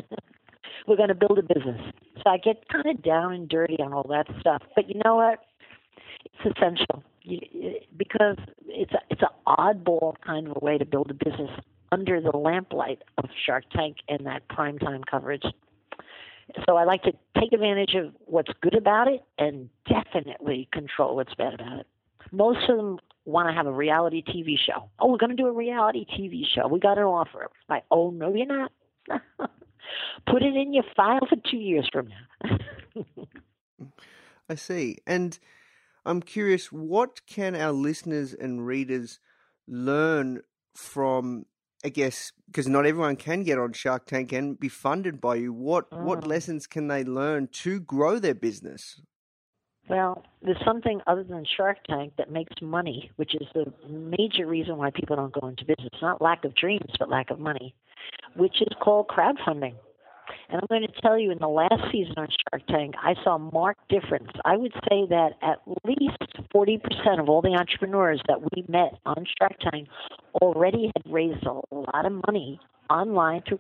we're 0.87 0.97
going 0.97 1.09
to 1.09 1.15
build 1.15 1.37
a 1.39 1.43
business. 1.43 1.81
So 2.17 2.29
I 2.29 2.37
get 2.37 2.67
kind 2.69 2.85
of 2.87 3.03
down 3.03 3.33
and 3.33 3.47
dirty 3.49 3.77
on 3.79 3.93
all 3.93 4.07
that 4.09 4.27
stuff. 4.39 4.61
But 4.75 4.89
you 4.89 5.01
know 5.03 5.15
what? 5.15 5.39
It's 6.25 6.57
essential 6.57 7.03
you, 7.25 7.39
because 7.97 8.37
it's 8.67 8.93
a, 8.93 8.99
it's 9.09 9.21
an 9.21 9.27
oddball 9.47 10.15
kind 10.25 10.47
of 10.47 10.57
a 10.61 10.65
way 10.65 10.77
to 10.77 10.85
build 10.85 11.11
a 11.11 11.13
business 11.13 11.49
under 11.91 12.21
the 12.21 12.31
lamplight 12.31 12.99
of 13.17 13.25
Shark 13.45 13.65
Tank 13.71 13.97
and 14.09 14.25
that 14.25 14.47
primetime 14.47 15.03
coverage. 15.09 15.43
so 16.67 16.77
I 16.77 16.83
like 16.83 17.03
to 17.03 17.13
take 17.39 17.53
advantage 17.53 17.95
of 17.95 18.13
what's 18.25 18.51
good 18.61 18.75
about 18.75 19.07
it 19.07 19.23
and 19.37 19.69
definitely 19.87 20.67
control 20.71 21.15
what's 21.15 21.33
bad 21.35 21.53
about 21.53 21.79
it. 21.79 21.87
Most 22.31 22.69
of 22.69 22.77
them 22.77 22.99
want 23.25 23.49
to 23.49 23.53
have 23.53 23.67
a 23.67 23.71
reality 23.71 24.23
TV 24.23 24.55
show. 24.57 24.89
Oh, 24.99 25.11
we're 25.11 25.17
going 25.17 25.35
to 25.35 25.35
do 25.35 25.47
a 25.47 25.51
reality 25.51 26.05
TV 26.05 26.43
show. 26.53 26.67
We 26.67 26.79
got 26.79 26.97
an 26.97 27.05
offer. 27.05 27.49
Like, 27.69 27.83
oh 27.91 28.11
no, 28.11 28.33
you're 28.33 28.45
not. 28.45 28.71
Put 30.27 30.43
it 30.43 30.55
in 30.55 30.73
your 30.73 30.83
file 30.95 31.25
for 31.27 31.37
two 31.49 31.57
years 31.57 31.89
from 31.91 32.07
now. 32.09 32.57
I 34.49 34.55
see. 34.55 34.97
And 35.07 35.37
I'm 36.05 36.21
curious, 36.21 36.71
what 36.71 37.25
can 37.25 37.55
our 37.55 37.71
listeners 37.71 38.33
and 38.33 38.65
readers 38.65 39.19
learn 39.67 40.41
from? 40.75 41.45
I 41.83 41.89
guess 41.89 42.31
because 42.47 42.67
not 42.67 42.87
everyone 42.87 43.15
can 43.15 43.43
get 43.43 43.59
on 43.59 43.73
Shark 43.73 44.07
Tank 44.07 44.31
and 44.31 44.59
be 44.59 44.69
funded 44.69 45.21
by 45.21 45.35
you. 45.35 45.53
What 45.53 45.91
what 45.91 46.21
Mm. 46.21 46.27
lessons 46.27 46.65
can 46.65 46.87
they 46.87 47.03
learn 47.03 47.47
to 47.63 47.79
grow 47.79 48.17
their 48.17 48.33
business? 48.33 49.01
Well, 49.87 50.23
there's 50.41 50.57
something 50.65 51.01
other 51.05 51.23
than 51.23 51.45
Shark 51.45 51.77
Tank 51.87 52.13
that 52.17 52.31
makes 52.31 52.59
money, 52.59 53.11
which 53.17 53.35
is 53.35 53.45
the 53.53 53.71
major 53.87 54.47
reason 54.47 54.77
why 54.77 54.89
people 54.89 55.15
don't 55.15 55.31
go 55.39 55.47
into 55.47 55.63
business. 55.63 55.91
Not 56.01 56.23
lack 56.23 56.43
of 56.43 56.55
dreams, 56.55 56.89
but 56.97 57.07
lack 57.07 57.29
of 57.29 57.39
money, 57.39 57.75
which 58.35 58.63
is 58.63 58.73
called 58.81 59.07
crowdfunding. 59.07 59.75
And 60.49 60.61
I'm 60.61 60.67
going 60.69 60.87
to 60.87 61.01
tell 61.01 61.17
you, 61.17 61.31
in 61.31 61.39
the 61.39 61.47
last 61.47 61.91
season 61.91 62.13
on 62.17 62.27
Shark 62.49 62.65
Tank, 62.67 62.95
I 63.01 63.15
saw 63.23 63.35
a 63.35 63.39
marked 63.39 63.89
difference. 63.89 64.29
I 64.43 64.57
would 64.57 64.73
say 64.89 65.05
that 65.09 65.31
at 65.41 65.59
least 65.83 66.17
40% 66.53 67.19
of 67.19 67.29
all 67.29 67.41
the 67.41 67.55
entrepreneurs 67.57 68.21
that 68.27 68.41
we 68.41 68.63
met 68.67 68.99
on 69.05 69.25
Shark 69.39 69.53
Tank 69.59 69.87
already 70.41 70.91
had 70.95 71.11
raised 71.11 71.45
a 71.45 71.53
lot 71.71 72.05
of 72.05 72.21
money 72.27 72.59
online 72.89 73.41
through 73.47 73.59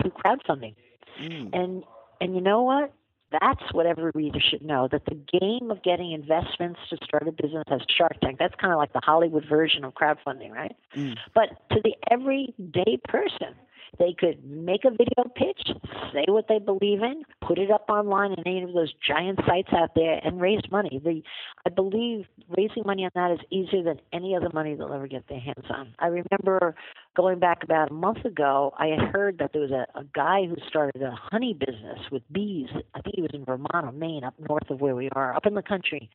through 0.00 0.12
crowdfunding. 0.12 0.74
Mm. 1.22 1.50
And 1.52 1.84
and 2.20 2.34
you 2.34 2.40
know 2.40 2.62
what? 2.62 2.92
That's 3.40 3.72
what 3.72 3.86
every 3.86 4.12
reader 4.14 4.38
should 4.40 4.62
know. 4.62 4.88
That 4.90 5.04
the 5.06 5.18
game 5.40 5.70
of 5.70 5.82
getting 5.82 6.12
investments 6.12 6.78
to 6.90 6.98
start 7.04 7.26
a 7.26 7.32
business 7.32 7.64
as 7.70 7.80
Shark 7.96 8.20
Tank. 8.22 8.38
That's 8.38 8.54
kind 8.60 8.72
of 8.72 8.78
like 8.78 8.92
the 8.92 9.00
Hollywood 9.02 9.44
version 9.48 9.84
of 9.84 9.94
crowdfunding, 9.94 10.50
right? 10.50 10.76
Mm. 10.96 11.16
But 11.34 11.48
to 11.70 11.80
the 11.82 11.94
everyday 12.10 12.98
person, 13.08 13.54
they 13.98 14.14
could 14.18 14.44
make 14.44 14.84
a 14.84 14.90
video 14.90 15.24
pitch, 15.34 15.76
say 16.12 16.24
what 16.28 16.46
they 16.48 16.58
believe 16.58 17.02
in, 17.02 17.22
put 17.46 17.58
it 17.58 17.70
up 17.70 17.86
online 17.88 18.32
in 18.32 18.46
any 18.46 18.62
of 18.62 18.72
those 18.72 18.92
giant 19.06 19.38
sites 19.46 19.68
out 19.72 19.90
there, 19.94 20.20
and 20.24 20.40
raise 20.40 20.62
money. 20.70 21.00
The 21.02 21.22
I 21.66 21.70
believe 21.70 22.26
raising 22.56 22.82
money 22.84 23.04
on 23.04 23.10
that 23.14 23.32
is 23.32 23.40
easier 23.50 23.82
than 23.82 24.00
any 24.12 24.36
other 24.36 24.50
money 24.52 24.74
they'll 24.74 24.92
ever 24.92 25.06
get 25.06 25.28
their 25.28 25.40
hands 25.40 25.66
on. 25.70 25.94
I 25.98 26.06
remember 26.06 26.74
going 27.16 27.38
back 27.38 27.62
about 27.62 27.90
a 27.90 27.94
month 27.94 28.24
ago, 28.24 28.74
I 28.78 28.86
had 28.86 29.00
heard 29.12 29.38
that 29.38 29.52
there 29.52 29.62
was 29.62 29.70
a, 29.70 29.86
a 29.98 30.04
guy 30.14 30.46
who 30.46 30.56
started 30.68 31.02
a 31.02 31.12
honey 31.12 31.54
business 31.54 31.98
with 32.10 32.22
bees. 32.32 32.68
I 32.94 33.00
think 33.00 33.16
he 33.16 33.22
was 33.22 33.30
in 33.32 33.44
Vermont 33.44 33.86
or 33.86 33.92
Maine, 33.92 34.24
up 34.24 34.34
north 34.48 34.68
of 34.70 34.80
where 34.80 34.94
we 34.94 35.08
are, 35.14 35.34
up 35.34 35.46
in 35.46 35.54
the 35.54 35.62
country. 35.62 36.10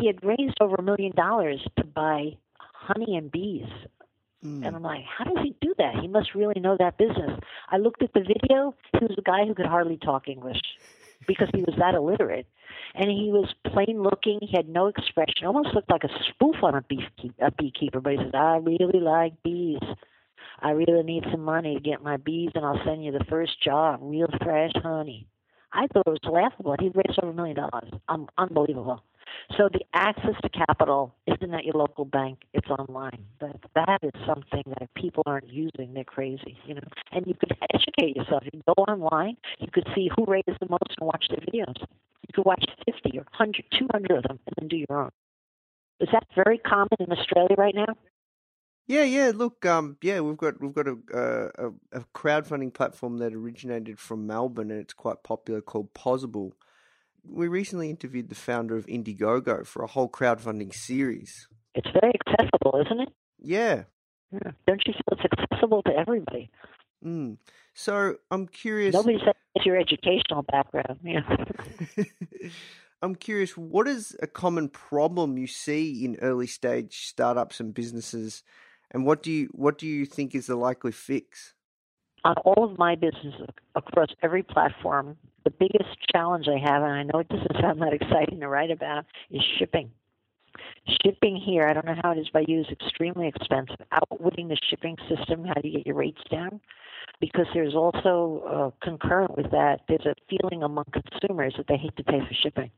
He 0.00 0.06
had 0.06 0.22
raised 0.22 0.56
over 0.60 0.76
a 0.76 0.82
million 0.82 1.12
dollars 1.14 1.60
to 1.78 1.84
buy 1.84 2.36
honey 2.58 3.16
and 3.16 3.30
bees. 3.30 3.66
Mm. 4.44 4.66
And 4.66 4.76
I'm 4.76 4.82
like, 4.82 5.04
how 5.04 5.24
does 5.24 5.42
he 5.42 5.54
do 5.60 5.74
that? 5.78 5.96
He 6.00 6.08
must 6.08 6.34
really 6.34 6.60
know 6.60 6.76
that 6.78 6.98
business. 6.98 7.38
I 7.70 7.78
looked 7.78 8.02
at 8.02 8.12
the 8.12 8.20
video. 8.20 8.74
He 8.92 9.04
was 9.04 9.16
a 9.18 9.22
guy 9.22 9.46
who 9.46 9.54
could 9.54 9.66
hardly 9.66 9.96
talk 9.96 10.28
English 10.28 10.60
because 11.26 11.48
he 11.54 11.62
was 11.62 11.74
that 11.78 11.94
illiterate. 11.94 12.46
And 12.94 13.10
he 13.10 13.30
was 13.32 13.52
plain 13.72 14.02
looking. 14.02 14.38
He 14.40 14.56
had 14.56 14.68
no 14.68 14.86
expression. 14.86 15.46
Almost 15.46 15.74
looked 15.74 15.90
like 15.90 16.04
a 16.04 16.10
spoof 16.30 16.56
on 16.62 16.74
a, 16.74 16.82
beef, 16.82 17.04
a 17.40 17.50
beekeeper. 17.50 18.00
But 18.00 18.12
he 18.12 18.18
says, 18.18 18.32
I 18.34 18.56
really 18.56 19.00
like 19.00 19.42
bees. 19.42 19.80
I 20.60 20.70
really 20.70 21.02
need 21.02 21.24
some 21.30 21.42
money 21.42 21.74
to 21.74 21.80
get 21.80 22.02
my 22.02 22.16
bees, 22.16 22.50
and 22.54 22.64
I'll 22.64 22.80
send 22.84 23.04
you 23.04 23.12
the 23.12 23.24
first 23.28 23.62
job, 23.62 24.00
real 24.02 24.28
fresh 24.42 24.72
honey. 24.76 25.26
I 25.72 25.86
thought 25.92 26.06
it 26.06 26.10
was 26.10 26.18
laughable. 26.24 26.74
He 26.78 26.88
raised 26.88 27.18
over 27.22 27.32
a 27.32 27.34
million 27.34 27.56
dollars. 27.56 27.90
Um, 28.08 28.28
unbelievable. 28.38 29.02
So 29.56 29.68
the 29.72 29.84
access 29.94 30.34
to 30.42 30.48
capital 30.48 31.14
isn't 31.26 31.54
at 31.54 31.64
your 31.64 31.74
local 31.74 32.04
bank; 32.04 32.40
it's 32.52 32.68
online. 32.68 33.24
That 33.40 33.56
that 33.74 33.98
is 34.02 34.12
something 34.26 34.62
that 34.66 34.82
if 34.82 34.88
people 34.94 35.22
aren't 35.26 35.48
using, 35.48 35.94
they're 35.94 36.04
crazy, 36.04 36.56
you 36.66 36.74
know. 36.74 36.82
And 37.12 37.26
you 37.26 37.34
could 37.34 37.56
educate 37.72 38.16
yourself. 38.16 38.42
You 38.52 38.62
go 38.66 38.74
online. 38.84 39.36
You 39.58 39.68
could 39.72 39.88
see 39.94 40.10
who 40.16 40.24
raised 40.26 40.46
the 40.60 40.68
most 40.68 40.94
and 40.98 41.06
watch 41.06 41.26
their 41.28 41.40
videos. 41.40 41.76
You 41.80 42.32
could 42.34 42.44
watch 42.44 42.64
50 42.84 43.18
or 43.18 43.26
100, 43.36 43.64
200 43.78 44.10
of 44.10 44.22
them, 44.24 44.38
and 44.46 44.54
then 44.58 44.68
do 44.68 44.76
your 44.76 45.00
own. 45.00 45.10
Is 46.00 46.08
that 46.12 46.26
very 46.34 46.58
common 46.58 46.96
in 47.00 47.10
Australia 47.12 47.54
right 47.56 47.74
now? 47.74 47.94
Yeah, 48.86 49.02
yeah. 49.02 49.32
Look, 49.34 49.66
um, 49.66 49.96
yeah, 50.00 50.20
we've 50.20 50.36
got 50.36 50.60
we've 50.60 50.74
got 50.74 50.86
a, 50.86 50.96
a 51.12 51.68
a 51.92 52.04
crowdfunding 52.14 52.72
platform 52.72 53.18
that 53.18 53.34
originated 53.34 53.98
from 53.98 54.26
Melbourne 54.26 54.70
and 54.70 54.80
it's 54.80 54.94
quite 54.94 55.22
popular 55.24 55.60
called 55.60 55.92
Pozible. 55.92 56.52
We 57.28 57.48
recently 57.48 57.90
interviewed 57.90 58.28
the 58.28 58.34
founder 58.34 58.76
of 58.76 58.86
Indiegogo 58.86 59.66
for 59.66 59.82
a 59.82 59.86
whole 59.86 60.08
crowdfunding 60.08 60.74
series. 60.74 61.48
It's 61.74 61.88
very 62.00 62.12
accessible, 62.26 62.80
isn't 62.84 63.00
it? 63.00 63.08
Yeah. 63.38 63.84
Yeah. 64.32 64.52
Don't 64.66 64.82
you 64.86 64.92
feel 64.92 65.18
it's 65.18 65.32
accessible 65.32 65.82
to 65.82 65.92
everybody? 65.92 66.50
Mm. 67.04 67.36
So 67.74 68.16
I'm 68.30 68.46
curious. 68.46 68.94
Nobody 68.94 69.18
says 69.18 69.34
it's 69.54 69.66
your 69.66 69.78
educational 69.78 70.42
background. 70.50 70.98
Yeah. 71.02 71.20
I'm 73.02 73.14
curious. 73.14 73.56
What 73.56 73.86
is 73.86 74.16
a 74.22 74.26
common 74.26 74.68
problem 74.68 75.36
you 75.36 75.46
see 75.46 76.04
in 76.04 76.16
early 76.22 76.46
stage 76.46 77.06
startups 77.06 77.60
and 77.60 77.74
businesses, 77.74 78.42
and 78.90 79.04
what 79.04 79.22
do 79.22 79.30
you 79.30 79.48
what 79.52 79.78
do 79.78 79.86
you 79.86 80.06
think 80.06 80.34
is 80.34 80.46
the 80.46 80.56
likely 80.56 80.92
fix? 80.92 81.54
On 82.24 82.34
all 82.38 82.64
of 82.64 82.78
my 82.78 82.94
businesses 82.94 83.48
across 83.74 84.08
every 84.22 84.42
platform, 84.42 85.16
the 85.46 85.50
biggest 85.50 85.96
challenge 86.12 86.48
I 86.48 86.58
have, 86.58 86.82
and 86.82 86.92
I 86.92 87.02
know 87.04 87.20
it 87.20 87.28
doesn't 87.28 87.56
sound 87.60 87.80
that 87.80 87.92
exciting 87.92 88.40
to 88.40 88.48
write 88.48 88.72
about, 88.72 89.06
is 89.30 89.42
shipping. 89.58 89.90
Shipping 91.04 91.36
here, 91.36 91.68
I 91.68 91.72
don't 91.72 91.86
know 91.86 91.96
how 92.02 92.10
it 92.12 92.18
is 92.18 92.28
by 92.30 92.44
you, 92.48 92.60
is 92.60 92.66
extremely 92.70 93.28
expensive. 93.28 93.76
Outwitting 93.92 94.48
the 94.48 94.58
shipping 94.68 94.96
system, 95.08 95.44
how 95.44 95.54
do 95.54 95.68
you 95.68 95.78
get 95.78 95.86
your 95.86 95.96
rates 95.96 96.20
down? 96.30 96.60
Because 97.20 97.46
there's 97.54 97.74
also 97.74 98.74
uh, 98.82 98.84
concurrent 98.84 99.36
with 99.36 99.50
that, 99.52 99.82
there's 99.88 100.06
a 100.06 100.14
feeling 100.28 100.62
among 100.62 100.84
consumers 100.92 101.54
that 101.56 101.66
they 101.68 101.76
hate 101.76 101.96
to 101.96 102.04
pay 102.04 102.18
for 102.18 102.34
shipping. 102.42 102.70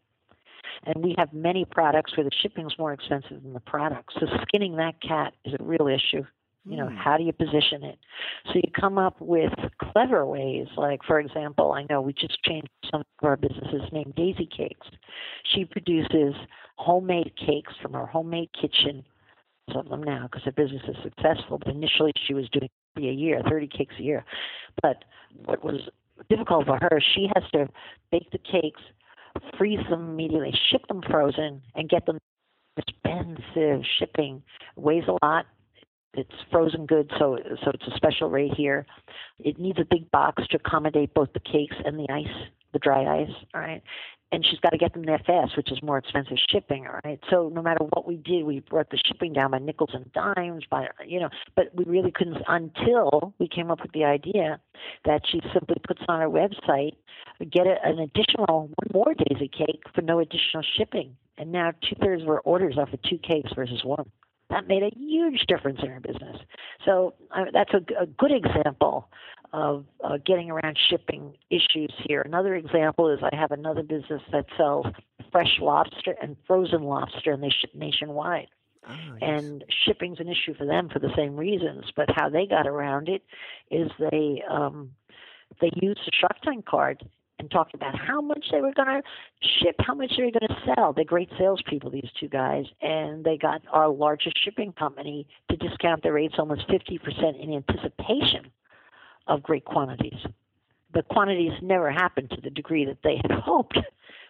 And 0.84 1.02
we 1.02 1.14
have 1.18 1.32
many 1.32 1.64
products 1.64 2.16
where 2.16 2.24
the 2.24 2.30
shipping 2.42 2.66
is 2.66 2.72
more 2.78 2.92
expensive 2.92 3.42
than 3.42 3.52
the 3.52 3.60
product. 3.60 4.12
So 4.20 4.26
skinning 4.42 4.76
that 4.76 5.00
cat 5.00 5.32
is 5.44 5.54
a 5.58 5.62
real 5.62 5.88
issue. 5.88 6.24
You 6.68 6.76
know, 6.76 6.88
Hmm. 6.88 6.96
how 6.96 7.16
do 7.16 7.24
you 7.24 7.32
position 7.32 7.82
it? 7.82 7.98
So 8.46 8.54
you 8.56 8.70
come 8.78 8.98
up 8.98 9.20
with 9.20 9.52
clever 9.78 10.26
ways. 10.26 10.68
Like, 10.76 11.02
for 11.02 11.18
example, 11.18 11.72
I 11.72 11.86
know 11.88 12.02
we 12.02 12.12
just 12.12 12.42
changed 12.42 12.68
some 12.90 13.00
of 13.00 13.06
our 13.26 13.36
businesses 13.36 13.90
named 13.90 14.14
Daisy 14.14 14.46
Cakes. 14.46 14.86
She 15.44 15.64
produces 15.64 16.34
homemade 16.76 17.32
cakes 17.36 17.72
from 17.80 17.94
her 17.94 18.06
homemade 18.06 18.50
kitchen. 18.52 19.04
Some 19.72 19.80
of 19.80 19.88
them 19.88 20.02
now 20.02 20.28
because 20.30 20.44
her 20.44 20.52
business 20.52 20.82
is 20.88 20.96
successful. 21.02 21.58
But 21.58 21.68
initially, 21.68 22.12
she 22.26 22.34
was 22.34 22.48
doing 22.50 22.68
30 22.96 23.08
a 23.08 23.12
year, 23.12 23.42
30 23.48 23.66
cakes 23.68 23.94
a 23.98 24.02
year. 24.02 24.24
But 24.82 25.04
what 25.44 25.64
was 25.64 25.88
difficult 26.28 26.66
for 26.66 26.78
her, 26.80 27.00
she 27.14 27.28
has 27.34 27.44
to 27.52 27.68
bake 28.10 28.30
the 28.30 28.38
cakes, 28.38 28.80
freeze 29.56 29.84
them 29.88 30.10
immediately, 30.10 30.52
ship 30.70 30.86
them 30.88 31.02
frozen, 31.02 31.62
and 31.74 31.88
get 31.88 32.06
them 32.06 32.18
expensive 32.76 33.82
shipping. 33.98 34.42
Weighs 34.76 35.04
a 35.08 35.24
lot. 35.24 35.46
It's 36.14 36.32
frozen 36.50 36.86
goods, 36.86 37.10
so 37.18 37.38
so 37.64 37.70
it's 37.70 37.86
a 37.86 37.96
special 37.96 38.30
rate 38.30 38.54
here. 38.56 38.86
It 39.38 39.58
needs 39.58 39.78
a 39.78 39.84
big 39.84 40.10
box 40.10 40.42
to 40.48 40.56
accommodate 40.56 41.12
both 41.14 41.32
the 41.34 41.40
cakes 41.40 41.76
and 41.84 41.98
the 41.98 42.10
ice, 42.10 42.48
the 42.72 42.78
dry 42.78 43.20
ice. 43.20 43.34
All 43.54 43.60
right, 43.60 43.82
and 44.32 44.44
she's 44.44 44.58
got 44.60 44.70
to 44.70 44.78
get 44.78 44.94
them 44.94 45.04
there 45.04 45.20
fast, 45.26 45.56
which 45.56 45.70
is 45.70 45.82
more 45.82 45.98
expensive 45.98 46.38
shipping. 46.50 46.86
All 46.86 46.98
right, 47.04 47.20
so 47.30 47.50
no 47.54 47.62
matter 47.62 47.84
what 47.84 48.06
we 48.06 48.16
did, 48.16 48.44
we 48.44 48.60
brought 48.60 48.90
the 48.90 48.98
shipping 49.06 49.34
down 49.34 49.50
by 49.50 49.58
nickels 49.58 49.90
and 49.92 50.10
dimes, 50.12 50.64
by 50.70 50.88
you 51.06 51.20
know, 51.20 51.28
but 51.54 51.74
we 51.74 51.84
really 51.84 52.10
couldn't 52.10 52.38
until 52.48 53.34
we 53.38 53.46
came 53.46 53.70
up 53.70 53.82
with 53.82 53.92
the 53.92 54.04
idea 54.04 54.60
that 55.04 55.22
she 55.30 55.40
simply 55.52 55.76
puts 55.86 56.02
on 56.08 56.20
her 56.20 56.28
website, 56.28 56.92
get 57.50 57.66
a, 57.66 57.76
an 57.84 57.98
additional 57.98 58.70
one 58.74 58.90
more 58.92 59.14
daisy 59.14 59.48
cake 59.48 59.82
for 59.94 60.00
no 60.00 60.20
additional 60.20 60.64
shipping, 60.76 61.16
and 61.36 61.52
now 61.52 61.72
two 61.82 61.96
thirds 62.02 62.22
of 62.22 62.28
her 62.28 62.40
orders 62.40 62.76
are 62.78 62.86
for 62.86 62.98
two 63.08 63.18
cakes 63.18 63.52
versus 63.54 63.82
one 63.84 64.10
that 64.50 64.66
made 64.66 64.82
a 64.82 64.90
huge 64.96 65.44
difference 65.46 65.80
in 65.82 65.90
her 65.90 66.00
business. 66.00 66.36
So 66.84 67.14
uh, 67.34 67.46
that's 67.52 67.72
a, 67.74 68.02
a, 68.02 68.06
good 68.06 68.32
example 68.32 69.08
of 69.52 69.84
uh, 70.02 70.18
getting 70.24 70.50
around 70.50 70.78
shipping 70.90 71.34
issues 71.50 71.92
here. 72.06 72.22
Another 72.22 72.54
example 72.54 73.10
is 73.10 73.20
I 73.22 73.34
have 73.34 73.50
another 73.50 73.82
business 73.82 74.22
that 74.32 74.46
sells 74.56 74.86
fresh 75.30 75.58
lobster 75.60 76.14
and 76.22 76.36
frozen 76.46 76.82
lobster, 76.82 77.32
and 77.32 77.42
they 77.42 77.50
ship 77.50 77.74
nationwide. 77.74 78.48
Ah, 78.86 78.96
yes. 78.96 79.18
And 79.20 79.64
shipping's 79.84 80.20
an 80.20 80.28
issue 80.28 80.54
for 80.56 80.64
them 80.64 80.88
for 80.88 80.98
the 80.98 81.10
same 81.16 81.36
reasons. 81.36 81.84
But 81.94 82.08
how 82.14 82.28
they 82.28 82.46
got 82.46 82.66
around 82.66 83.08
it 83.08 83.22
is 83.70 83.90
they 84.10 84.42
um, 84.50 84.90
they 85.60 85.70
used 85.74 86.00
a 86.06 86.10
Shark 86.18 86.40
Tank 86.42 86.64
card 86.64 87.02
and 87.38 87.50
talked 87.50 87.74
about 87.74 87.96
how 87.98 88.20
much 88.20 88.46
they 88.50 88.60
were 88.60 88.72
going 88.72 88.88
to 88.88 89.02
ship, 89.40 89.76
how 89.80 89.94
much 89.94 90.12
they 90.16 90.24
were 90.24 90.30
going 90.30 90.48
to 90.48 90.74
sell. 90.74 90.92
They're 90.92 91.04
great 91.04 91.30
salespeople, 91.38 91.90
these 91.90 92.10
two 92.18 92.28
guys, 92.28 92.64
and 92.82 93.24
they 93.24 93.36
got 93.36 93.62
our 93.72 93.88
largest 93.88 94.42
shipping 94.42 94.72
company 94.72 95.26
to 95.50 95.56
discount 95.56 96.02
their 96.02 96.12
rates 96.14 96.34
almost 96.38 96.68
50% 96.68 97.42
in 97.42 97.54
anticipation 97.54 98.50
of 99.26 99.42
great 99.42 99.64
quantities. 99.64 100.18
the 100.94 101.02
quantities 101.02 101.52
never 101.60 101.90
happened 101.90 102.30
to 102.30 102.40
the 102.40 102.50
degree 102.50 102.84
that 102.86 102.98
they 103.04 103.16
had 103.16 103.30
hoped, 103.44 103.78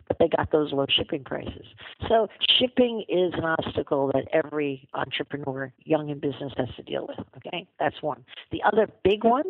but 0.09 0.19
they 0.19 0.29
got 0.29 0.51
those 0.51 0.73
low 0.73 0.87
shipping 0.89 1.23
prices. 1.23 1.67
So 2.09 2.29
shipping 2.59 3.05
is 3.09 3.33
an 3.35 3.45
obstacle 3.45 4.11
that 4.13 4.25
every 4.33 4.89
entrepreneur, 4.95 5.73
young 5.85 6.09
in 6.09 6.19
business, 6.19 6.53
has 6.57 6.69
to 6.77 6.83
deal 6.83 7.07
with. 7.07 7.25
Okay, 7.37 7.69
that's 7.79 8.03
one. 8.03 8.25
The 8.51 8.63
other 8.65 8.89
big 9.05 9.23
one, 9.23 9.45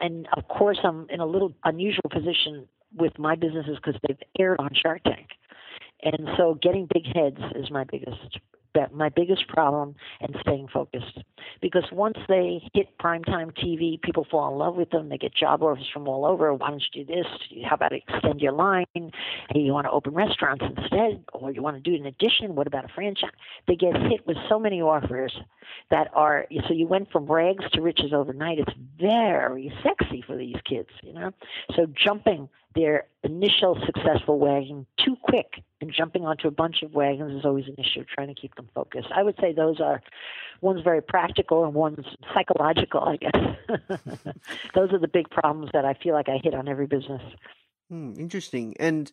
and 0.00 0.28
of 0.36 0.46
course 0.48 0.78
I'm 0.84 1.06
in 1.08 1.20
a 1.20 1.26
little 1.26 1.54
unusual 1.64 2.10
position 2.10 2.68
with 2.94 3.18
my 3.18 3.34
businesses 3.34 3.76
because 3.76 4.00
they've 4.06 4.18
aired 4.38 4.60
on 4.60 4.70
Shark 4.74 5.02
Tank. 5.04 5.28
And 6.02 6.28
so 6.36 6.58
getting 6.62 6.88
big 6.92 7.06
heads 7.14 7.40
is 7.54 7.70
my 7.70 7.84
biggest 7.84 8.38
my 8.92 9.08
biggest 9.08 9.48
problem 9.48 9.94
and 10.20 10.36
staying 10.40 10.68
focused. 10.72 11.18
Because 11.60 11.84
once 11.92 12.18
they 12.28 12.60
hit 12.74 12.98
primetime 12.98 13.56
TV, 13.56 14.00
people 14.00 14.26
fall 14.30 14.52
in 14.52 14.58
love 14.58 14.76
with 14.76 14.90
them. 14.90 15.08
They 15.08 15.18
get 15.18 15.34
job 15.34 15.62
offers 15.62 15.88
from 15.92 16.08
all 16.08 16.26
over. 16.26 16.52
Why 16.52 16.70
don't 16.70 16.82
you 16.92 17.04
do 17.04 17.14
this? 17.14 17.26
How 17.64 17.76
about 17.76 17.92
extend 17.92 18.40
your 18.40 18.52
line? 18.52 18.84
Hey, 18.94 19.60
you 19.60 19.72
want 19.72 19.86
to 19.86 19.90
open 19.90 20.14
restaurants 20.14 20.64
instead, 20.76 21.24
or 21.32 21.50
you 21.50 21.62
want 21.62 21.82
to 21.82 21.90
do 21.90 21.96
an 21.96 22.06
addition? 22.06 22.54
What 22.54 22.66
about 22.66 22.84
a 22.84 22.88
franchise? 22.88 23.30
They 23.66 23.76
get 23.76 23.94
hit 23.96 24.26
with 24.26 24.36
so 24.48 24.58
many 24.58 24.82
offers 24.82 25.32
that 25.90 26.10
are 26.14 26.46
so 26.68 26.74
you 26.74 26.86
went 26.86 27.10
from 27.10 27.26
rags 27.26 27.64
to 27.72 27.80
riches 27.80 28.12
overnight. 28.12 28.58
It's 28.58 28.72
very 29.00 29.72
sexy 29.82 30.22
for 30.26 30.36
these 30.36 30.56
kids, 30.68 30.88
you 31.02 31.12
know. 31.12 31.32
So 31.74 31.86
jumping 31.86 32.48
their 32.76 33.06
initial 33.24 33.76
successful 33.84 34.38
wagon 34.38 34.86
too 35.04 35.16
quick 35.22 35.64
and 35.80 35.92
jumping 35.96 36.24
onto 36.24 36.46
a 36.46 36.50
bunch 36.50 36.82
of 36.82 36.94
wagons 36.94 37.38
is 37.38 37.44
always 37.44 37.64
an 37.66 37.74
issue, 37.78 38.04
trying 38.14 38.28
to 38.28 38.40
keep 38.40 38.54
them 38.54 38.68
focused. 38.74 39.08
I 39.14 39.22
would 39.22 39.34
say 39.40 39.52
those 39.52 39.80
are 39.80 40.00
one's 40.60 40.82
very 40.82 41.02
practical 41.02 41.64
and 41.64 41.74
one's 41.74 42.06
psychological, 42.32 43.00
I 43.00 43.16
guess. 43.16 43.34
those 44.74 44.92
are 44.92 44.98
the 44.98 45.08
big 45.08 45.30
problems 45.30 45.70
that 45.72 45.84
I 45.84 45.94
feel 45.94 46.14
like 46.14 46.28
I 46.28 46.38
hit 46.42 46.54
on 46.54 46.68
every 46.68 46.86
business. 46.86 47.22
Hmm, 47.90 48.14
interesting. 48.18 48.76
And 48.78 49.10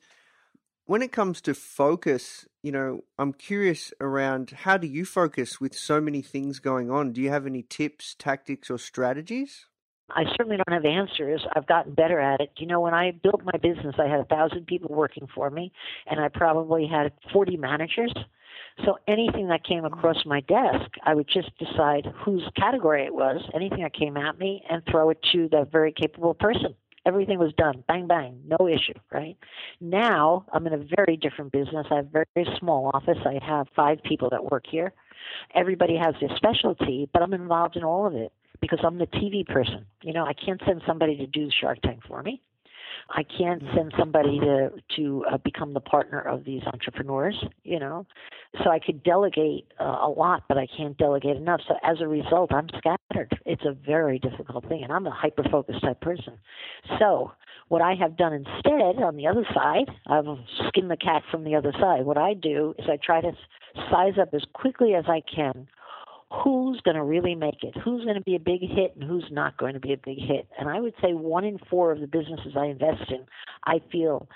when 0.85 1.01
it 1.01 1.11
comes 1.11 1.41
to 1.41 1.53
focus, 1.53 2.45
you 2.61 2.71
know, 2.71 3.01
I'm 3.17 3.33
curious 3.33 3.93
around 4.01 4.51
how 4.51 4.77
do 4.77 4.87
you 4.87 5.05
focus 5.05 5.61
with 5.61 5.73
so 5.73 6.01
many 6.01 6.21
things 6.21 6.59
going 6.59 6.91
on? 6.91 7.13
Do 7.13 7.21
you 7.21 7.29
have 7.29 7.45
any 7.45 7.63
tips, 7.63 8.15
tactics, 8.19 8.69
or 8.69 8.77
strategies? 8.77 9.67
I 10.09 10.25
certainly 10.37 10.57
don't 10.57 10.73
have 10.73 10.85
answers. 10.85 11.45
I've 11.55 11.67
gotten 11.67 11.93
better 11.93 12.19
at 12.19 12.41
it. 12.41 12.51
You 12.57 12.67
know, 12.67 12.81
when 12.81 12.93
I 12.93 13.11
built 13.11 13.41
my 13.43 13.57
business, 13.61 13.95
I 13.97 14.07
had 14.07 14.19
a 14.19 14.25
thousand 14.25 14.67
people 14.67 14.93
working 14.93 15.27
for 15.33 15.49
me, 15.49 15.71
and 16.07 16.19
I 16.19 16.27
probably 16.27 16.87
had 16.87 17.11
40 17.31 17.57
managers. 17.57 18.13
So 18.85 18.97
anything 19.07 19.47
that 19.49 19.63
came 19.63 19.85
across 19.85 20.25
my 20.25 20.41
desk, 20.41 20.89
I 21.03 21.13
would 21.13 21.27
just 21.27 21.51
decide 21.57 22.11
whose 22.23 22.43
category 22.55 23.05
it 23.05 23.13
was, 23.13 23.41
anything 23.53 23.83
that 23.83 23.93
came 23.93 24.17
at 24.17 24.37
me, 24.37 24.63
and 24.69 24.81
throw 24.89 25.09
it 25.09 25.19
to 25.31 25.47
the 25.49 25.67
very 25.71 25.91
capable 25.91 26.33
person. 26.33 26.75
Everything 27.05 27.37
was 27.37 27.53
done, 27.57 27.83
bang, 27.87 28.07
bang, 28.07 28.39
no 28.45 28.67
issue, 28.67 28.97
right? 29.11 29.35
Now 29.81 30.45
I'm 30.53 30.65
in 30.65 30.73
a 30.73 30.85
very 30.95 31.17
different 31.17 31.51
business. 31.51 31.85
I 31.91 31.97
have 31.97 32.07
a 32.13 32.25
very 32.35 32.47
small 32.59 32.91
office. 32.93 33.17
I 33.25 33.39
have 33.45 33.67
five 33.75 34.01
people 34.03 34.29
that 34.29 34.51
work 34.51 34.63
here. 34.69 34.93
Everybody 35.53 35.97
has 35.97 36.15
their 36.21 36.35
specialty, 36.37 37.09
but 37.11 37.21
I'm 37.21 37.33
involved 37.33 37.75
in 37.75 37.83
all 37.83 38.07
of 38.07 38.15
it 38.15 38.31
because 38.61 38.79
I'm 38.83 38.97
the 38.97 39.07
TV 39.07 39.45
person. 39.45 39.85
You 40.01 40.13
know, 40.13 40.25
I 40.25 40.33
can't 40.33 40.61
send 40.65 40.81
somebody 40.87 41.17
to 41.17 41.27
do 41.27 41.49
Shark 41.59 41.79
Tank 41.81 42.01
for 42.07 42.21
me. 42.23 42.41
I 43.09 43.23
can't 43.23 43.61
send 43.75 43.93
somebody 43.97 44.39
to 44.39 44.71
to 44.95 45.25
uh, 45.31 45.37
become 45.37 45.73
the 45.73 45.79
partner 45.79 46.19
of 46.19 46.45
these 46.45 46.61
entrepreneurs, 46.65 47.35
you 47.63 47.79
know. 47.79 48.05
So 48.63 48.69
I 48.69 48.79
could 48.79 49.03
delegate 49.03 49.67
uh, 49.79 49.99
a 50.03 50.09
lot, 50.09 50.43
but 50.47 50.57
I 50.57 50.67
can't 50.77 50.97
delegate 50.97 51.35
enough. 51.35 51.61
So 51.67 51.75
as 51.83 51.97
a 52.01 52.07
result, 52.07 52.53
I'm 52.53 52.67
scattered. 52.77 53.37
It's 53.45 53.63
a 53.65 53.73
very 53.73 54.19
difficult 54.19 54.67
thing, 54.67 54.83
and 54.83 54.91
I'm 54.91 55.07
a 55.07 55.11
hyper 55.11 55.43
focused 55.51 55.81
type 55.81 56.01
person. 56.01 56.37
So 56.99 57.31
what 57.67 57.81
I 57.81 57.95
have 57.95 58.17
done 58.17 58.33
instead, 58.33 59.01
on 59.03 59.15
the 59.15 59.27
other 59.27 59.45
side, 59.53 59.89
I've 60.07 60.25
skinned 60.67 60.91
the 60.91 60.97
cat 60.97 61.23
from 61.31 61.43
the 61.43 61.55
other 61.55 61.73
side. 61.79 62.05
What 62.05 62.17
I 62.17 62.33
do 62.33 62.75
is 62.77 62.85
I 62.87 62.97
try 63.03 63.21
to 63.21 63.31
size 63.89 64.13
up 64.21 64.33
as 64.33 64.43
quickly 64.53 64.93
as 64.93 65.05
I 65.07 65.21
can 65.33 65.67
who's 66.33 66.81
going 66.81 66.95
to 66.95 67.03
really 67.03 67.35
make 67.35 67.63
it, 67.63 67.75
who's 67.77 68.03
going 68.03 68.15
to 68.15 68.21
be 68.21 68.35
a 68.35 68.39
big 68.39 68.61
hit, 68.61 68.95
and 68.95 69.03
who's 69.03 69.27
not 69.31 69.57
going 69.57 69.73
to 69.73 69.79
be 69.79 69.93
a 69.93 69.97
big 69.97 70.17
hit. 70.17 70.47
And 70.57 70.69
I 70.69 70.79
would 70.79 70.93
say 71.01 71.13
one 71.13 71.43
in 71.45 71.59
four 71.69 71.91
of 71.91 71.99
the 71.99 72.07
businesses 72.07 72.53
I 72.57 72.65
invest 72.65 73.09
in, 73.09 73.25
I 73.65 73.81
feel 73.91 74.27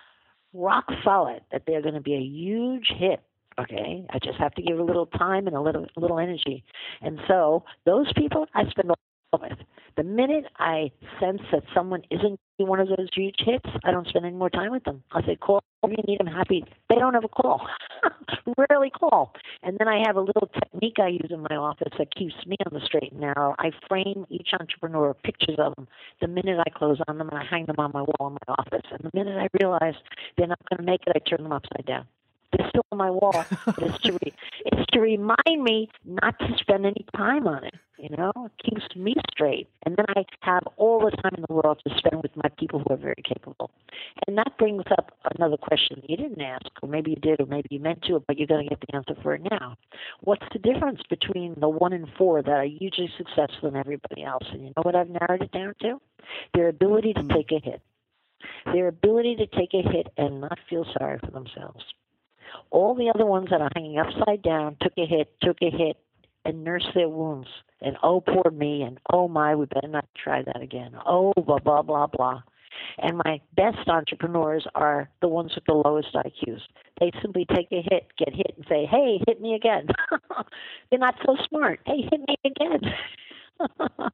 rock 0.53 0.85
solid 1.03 1.41
that 1.51 1.63
they're 1.65 1.81
going 1.81 1.95
to 1.95 2.01
be 2.01 2.13
a 2.13 2.21
huge 2.21 2.91
hit. 2.95 3.21
Okay, 3.59 4.05
I 4.11 4.19
just 4.19 4.37
have 4.37 4.53
to 4.53 4.61
give 4.61 4.77
a 4.77 4.83
little 4.83 5.07
time 5.07 5.47
and 5.47 5.55
a 5.55 5.61
little 5.61 5.87
little 5.95 6.19
energy, 6.19 6.63
and 7.01 7.19
so 7.27 7.63
those 7.85 8.05
people 8.15 8.45
I 8.53 8.69
spend 8.69 8.91
all 8.91 9.39
with. 9.41 9.57
The 9.97 10.03
minute 10.03 10.45
I 10.59 10.91
sense 11.19 11.41
that 11.51 11.63
someone 11.73 12.03
isn't 12.11 12.39
one 12.57 12.79
of 12.79 12.87
those 12.87 13.09
huge 13.13 13.35
hits, 13.39 13.65
I 13.83 13.91
don't 13.91 14.07
spend 14.07 14.25
any 14.25 14.35
more 14.35 14.49
time 14.49 14.71
with 14.71 14.83
them. 14.83 15.03
I'll 15.11 15.23
say, 15.23 15.35
call 15.35 15.61
you 15.83 16.03
need 16.07 16.19
them 16.19 16.27
happy. 16.27 16.63
They 16.89 16.95
don't 16.95 17.13
have 17.13 17.23
a 17.23 17.29
call. 17.29 17.67
Rarely 18.69 18.89
call. 18.89 19.33
And 19.63 19.77
then 19.79 19.87
I 19.87 20.03
have 20.05 20.15
a 20.15 20.21
little 20.21 20.49
technique 20.53 20.97
I 20.99 21.07
use 21.07 21.29
in 21.29 21.41
my 21.49 21.55
office 21.55 21.93
that 21.97 22.13
keeps 22.15 22.35
me 22.45 22.57
on 22.65 22.73
the 22.73 22.85
straight 22.85 23.11
and 23.11 23.21
narrow. 23.21 23.55
I 23.59 23.71
frame 23.87 24.25
each 24.29 24.49
entrepreneur 24.59 25.13
pictures 25.13 25.57
of 25.59 25.75
them 25.75 25.87
the 26.21 26.27
minute 26.27 26.59
I 26.59 26.69
close 26.69 26.99
on 27.07 27.17
them 27.17 27.29
and 27.29 27.37
I 27.39 27.45
hang 27.45 27.65
them 27.65 27.77
on 27.79 27.91
my 27.93 28.01
wall 28.01 28.27
in 28.27 28.33
my 28.33 28.55
office. 28.57 28.85
And 28.91 28.99
the 29.03 29.11
minute 29.13 29.37
I 29.37 29.47
realize 29.61 29.95
they're 30.37 30.47
not 30.47 30.59
going 30.69 30.85
to 30.85 30.91
make 30.91 31.01
it, 31.07 31.13
I 31.15 31.19
turn 31.19 31.43
them 31.43 31.51
upside 31.51 31.85
down. 31.85 32.05
They're 32.51 32.69
still 32.69 32.85
on 32.91 32.97
my 32.97 33.11
wall, 33.11 33.45
but 33.65 33.79
it's 33.79 33.99
to 34.01 34.13
re- 34.13 34.33
it's 34.65 34.85
to 34.93 34.99
remind 34.99 35.63
me 35.63 35.89
not 36.05 36.39
to 36.39 36.47
spend 36.59 36.85
any 36.85 37.05
time 37.15 37.47
on 37.47 37.63
it. 37.63 37.75
You 37.97 38.09
know, 38.15 38.31
it 38.45 38.51
keeps 38.63 38.95
me 38.95 39.15
straight, 39.31 39.67
and 39.83 39.95
then 39.95 40.05
I 40.09 40.23
have 40.41 40.63
all 40.77 40.99
the 40.99 41.09
time 41.09 41.33
in 41.35 41.43
the 41.47 41.53
world 41.53 41.81
to 41.87 41.97
spend 41.97 42.21
with 42.21 42.31
my 42.35 42.49
people 42.59 42.79
who 42.79 42.93
are 42.93 42.97
very 42.97 43.23
capable. 43.23 43.71
And 44.27 44.37
that 44.37 44.55
brings 44.59 44.83
up 44.91 45.11
another 45.35 45.57
question 45.57 46.03
you 46.07 46.15
didn't 46.15 46.39
ask, 46.39 46.67
or 46.83 46.89
maybe 46.89 47.11
you 47.11 47.15
did, 47.15 47.41
or 47.41 47.47
maybe 47.47 47.67
you 47.71 47.79
meant 47.79 48.03
to, 48.03 48.23
but 48.27 48.37
you're 48.37 48.47
going 48.47 48.65
to 48.65 48.69
get 48.69 48.81
the 48.81 48.95
answer 48.95 49.15
for 49.23 49.33
it 49.33 49.41
now. 49.49 49.77
What's 50.21 50.45
the 50.53 50.59
difference 50.59 51.01
between 51.09 51.55
the 51.59 51.69
one 51.69 51.91
and 51.91 52.07
four 52.19 52.43
that 52.43 52.51
are 52.51 52.65
hugely 52.65 53.09
successful 53.17 53.69
and 53.69 53.77
everybody 53.77 54.23
else? 54.23 54.45
And 54.51 54.61
you 54.61 54.73
know 54.77 54.83
what 54.83 54.95
I've 54.95 55.09
narrowed 55.09 55.41
it 55.41 55.51
down 55.51 55.73
to? 55.81 55.99
Their 56.53 56.67
ability 56.67 57.13
to 57.13 57.21
hmm. 57.21 57.29
take 57.29 57.51
a 57.51 57.59
hit. 57.59 57.81
Their 58.65 58.89
ability 58.89 59.37
to 59.37 59.47
take 59.47 59.73
a 59.73 59.81
hit 59.81 60.07
and 60.17 60.41
not 60.41 60.59
feel 60.69 60.85
sorry 60.99 61.17
for 61.19 61.31
themselves. 61.31 61.83
All 62.69 62.95
the 62.95 63.11
other 63.13 63.25
ones 63.25 63.49
that 63.51 63.61
are 63.61 63.71
hanging 63.75 63.97
upside 63.99 64.41
down 64.41 64.77
took 64.81 64.93
a 64.97 65.05
hit, 65.05 65.33
took 65.41 65.57
a 65.61 65.69
hit, 65.69 65.97
and 66.45 66.63
nursed 66.63 66.89
their 66.95 67.09
wounds. 67.09 67.47
And 67.81 67.97
oh, 68.03 68.21
poor 68.21 68.51
me, 68.51 68.81
and 68.81 68.99
oh 69.11 69.27
my, 69.27 69.55
we 69.55 69.65
better 69.65 69.87
not 69.87 70.07
try 70.21 70.41
that 70.43 70.61
again. 70.61 70.91
Oh, 71.05 71.33
blah, 71.35 71.59
blah, 71.59 71.81
blah, 71.81 72.07
blah. 72.07 72.41
And 72.99 73.21
my 73.25 73.41
best 73.55 73.87
entrepreneurs 73.87 74.65
are 74.75 75.09
the 75.21 75.27
ones 75.27 75.53
with 75.55 75.65
the 75.65 75.73
lowest 75.73 76.13
IQs. 76.13 76.61
They 76.99 77.11
simply 77.21 77.45
take 77.55 77.67
a 77.71 77.81
hit, 77.81 78.07
get 78.17 78.33
hit, 78.33 78.53
and 78.55 78.65
say, 78.67 78.85
hey, 78.85 79.19
hit 79.27 79.41
me 79.41 79.55
again. 79.55 79.87
They're 80.89 80.99
not 80.99 81.15
so 81.25 81.35
smart. 81.47 81.79
Hey, 81.85 82.07
hit 82.09 82.21
me 82.27 82.35
again. 82.45 82.81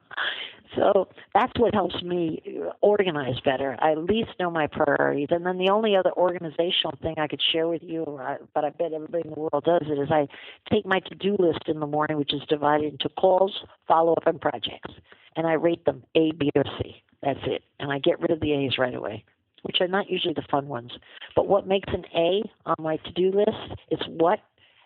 so 0.76 1.08
that's 1.32 1.52
what 1.58 1.74
helps 1.74 2.02
me 2.02 2.42
organize 2.80 3.38
better. 3.44 3.76
I 3.80 3.92
at 3.92 4.04
least 4.04 4.30
know 4.38 4.50
my 4.50 4.66
priorities. 4.66 5.28
And 5.30 5.44
then 5.44 5.58
the 5.58 5.70
only 5.70 5.96
other 5.96 6.12
organizational 6.12 6.94
thing 7.02 7.14
I 7.18 7.26
could 7.26 7.42
share 7.52 7.68
with 7.68 7.82
you, 7.82 8.02
uh, 8.04 8.36
but 8.54 8.64
I 8.64 8.70
bet 8.70 8.92
everybody 8.92 9.28
in 9.28 9.34
the 9.34 9.40
world 9.40 9.64
does 9.64 9.82
it, 9.86 9.98
is 9.98 10.10
I 10.10 10.26
take 10.72 10.86
my 10.86 11.00
to 11.00 11.14
do 11.14 11.36
list 11.38 11.64
in 11.66 11.80
the 11.80 11.86
morning, 11.86 12.16
which 12.18 12.34
is 12.34 12.42
divided 12.48 12.92
into 12.92 13.08
calls, 13.10 13.64
follow 13.86 14.12
up, 14.14 14.26
and 14.26 14.40
projects. 14.40 14.92
And 15.36 15.46
I 15.46 15.54
rate 15.54 15.84
them 15.84 16.04
A, 16.14 16.32
B, 16.32 16.50
or 16.54 16.64
C. 16.78 17.02
That's 17.22 17.40
it. 17.46 17.62
And 17.80 17.90
I 17.90 17.98
get 17.98 18.20
rid 18.20 18.30
of 18.30 18.40
the 18.40 18.52
A's 18.52 18.78
right 18.78 18.94
away, 18.94 19.24
which 19.62 19.78
are 19.80 19.88
not 19.88 20.10
usually 20.10 20.34
the 20.34 20.44
fun 20.50 20.68
ones. 20.68 20.92
But 21.34 21.48
what 21.48 21.66
makes 21.66 21.92
an 21.92 22.04
A 22.14 22.42
on 22.66 22.76
my 22.78 22.96
to 22.98 23.12
do 23.12 23.32
list 23.32 23.80
is 23.90 24.00
what 24.06 24.40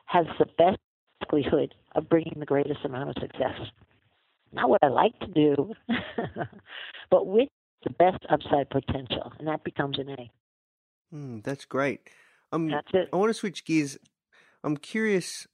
has 0.07 0.27
the 0.39 0.47
best 0.57 0.79
likelihood 1.21 1.75
of 1.95 2.09
bringing 2.09 2.37
the 2.39 2.47
greatest 2.47 2.85
amount 2.85 3.11
of 3.11 3.17
success 3.21 3.59
not 4.53 4.69
what 4.69 4.83
I 4.83 4.89
like 4.89 5.19
to 5.21 5.27
do, 5.27 5.75
but 7.11 7.27
with 7.27 7.49
the 7.85 7.91
best 7.91 8.25
upside 8.29 8.71
potential, 8.71 9.33
and 9.39 9.49
that 9.49 9.65
becomes 9.65 9.99
an 9.99 10.11
A. 10.11 10.31
Mm, 11.15 11.45
that's 11.45 11.65
great. 11.65 12.09
Um, 12.53 12.69
that's 12.69 12.89
it. 12.93 13.09
I 13.13 13.17
want 13.17 13.31
to 13.31 13.35
switch 13.35 13.65
gears. 13.65 13.99
I'm 14.65 14.77
curious 14.77 15.47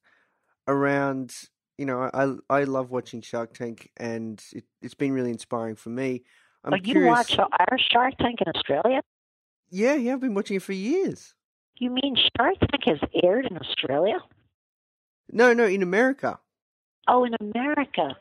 around. 0.68 1.34
You 1.78 1.86
know, 1.86 2.08
I 2.14 2.34
I 2.48 2.64
love 2.64 2.90
watching 2.90 3.20
Shark 3.20 3.54
Tank, 3.54 3.90
and 3.96 4.42
it, 4.52 4.64
has 4.82 4.94
been 4.94 5.12
really 5.12 5.30
inspiring 5.30 5.76
for 5.76 5.90
me. 5.90 6.22
I'm 6.64 6.74
oh, 6.74 6.76
you 6.82 7.04
watch 7.04 7.36
our 7.38 7.78
Shark 7.78 8.14
Tank 8.18 8.38
in 8.40 8.52
Australia? 8.54 9.02
Yeah, 9.70 9.94
yeah, 9.94 10.14
I've 10.14 10.20
been 10.20 10.34
watching 10.34 10.56
it 10.56 10.62
for 10.62 10.72
years. 10.72 11.34
You 11.76 11.90
mean 11.90 12.16
Shark 12.36 12.54
Tank 12.60 12.84
has 12.86 13.00
aired 13.24 13.46
in 13.50 13.58
Australia? 13.58 14.18
No, 15.32 15.52
no, 15.52 15.64
in 15.66 15.82
America. 15.82 16.38
Oh, 17.08 17.24
in 17.24 17.34
America. 17.40 18.16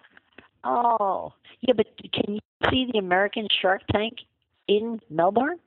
Oh, 0.64 1.34
yeah, 1.62 1.74
but 1.76 1.88
can 2.14 2.36
you 2.36 2.40
see 2.70 2.88
the 2.92 2.98
American 3.00 3.48
Shark 3.62 3.82
Tank 3.92 4.20
in 4.68 5.00
Melbourne 5.10 5.60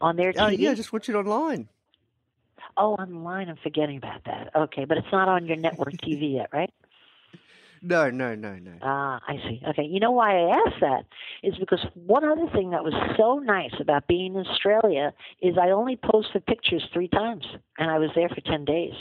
on 0.00 0.16
their 0.16 0.32
TV? 0.32 0.40
Oh, 0.42 0.48
yeah, 0.48 0.74
just 0.74 0.92
watch 0.92 1.08
it 1.08 1.14
online. 1.14 1.68
Oh, 2.76 2.94
online. 2.94 3.48
I'm 3.48 3.56
forgetting 3.62 3.98
about 3.98 4.24
that. 4.24 4.50
Okay, 4.54 4.84
but 4.84 4.96
it's 4.98 5.06
not 5.12 5.28
on 5.28 5.46
your 5.46 5.56
network 5.56 5.92
TV 6.02 6.34
yet, 6.34 6.48
right? 6.52 6.72
No, 7.82 8.10
no, 8.10 8.34
no, 8.34 8.54
no. 8.56 8.72
Ah, 8.82 9.20
I 9.28 9.36
see. 9.36 9.60
Okay. 9.68 9.84
You 9.84 10.00
know 10.00 10.10
why 10.10 10.34
I 10.36 10.56
asked 10.66 10.80
that 10.80 11.04
is 11.42 11.56
because 11.58 11.84
one 11.94 12.24
other 12.24 12.48
thing 12.52 12.70
that 12.70 12.82
was 12.82 12.94
so 13.16 13.38
nice 13.38 13.74
about 13.78 14.06
being 14.08 14.34
in 14.34 14.46
Australia 14.46 15.12
is 15.42 15.56
I 15.60 15.70
only 15.70 15.96
posted 15.96 16.44
pictures 16.46 16.82
three 16.92 17.06
times, 17.08 17.44
and 17.78 17.90
I 17.90 17.98
was 17.98 18.10
there 18.14 18.30
for 18.30 18.40
ten 18.40 18.64
days. 18.64 18.94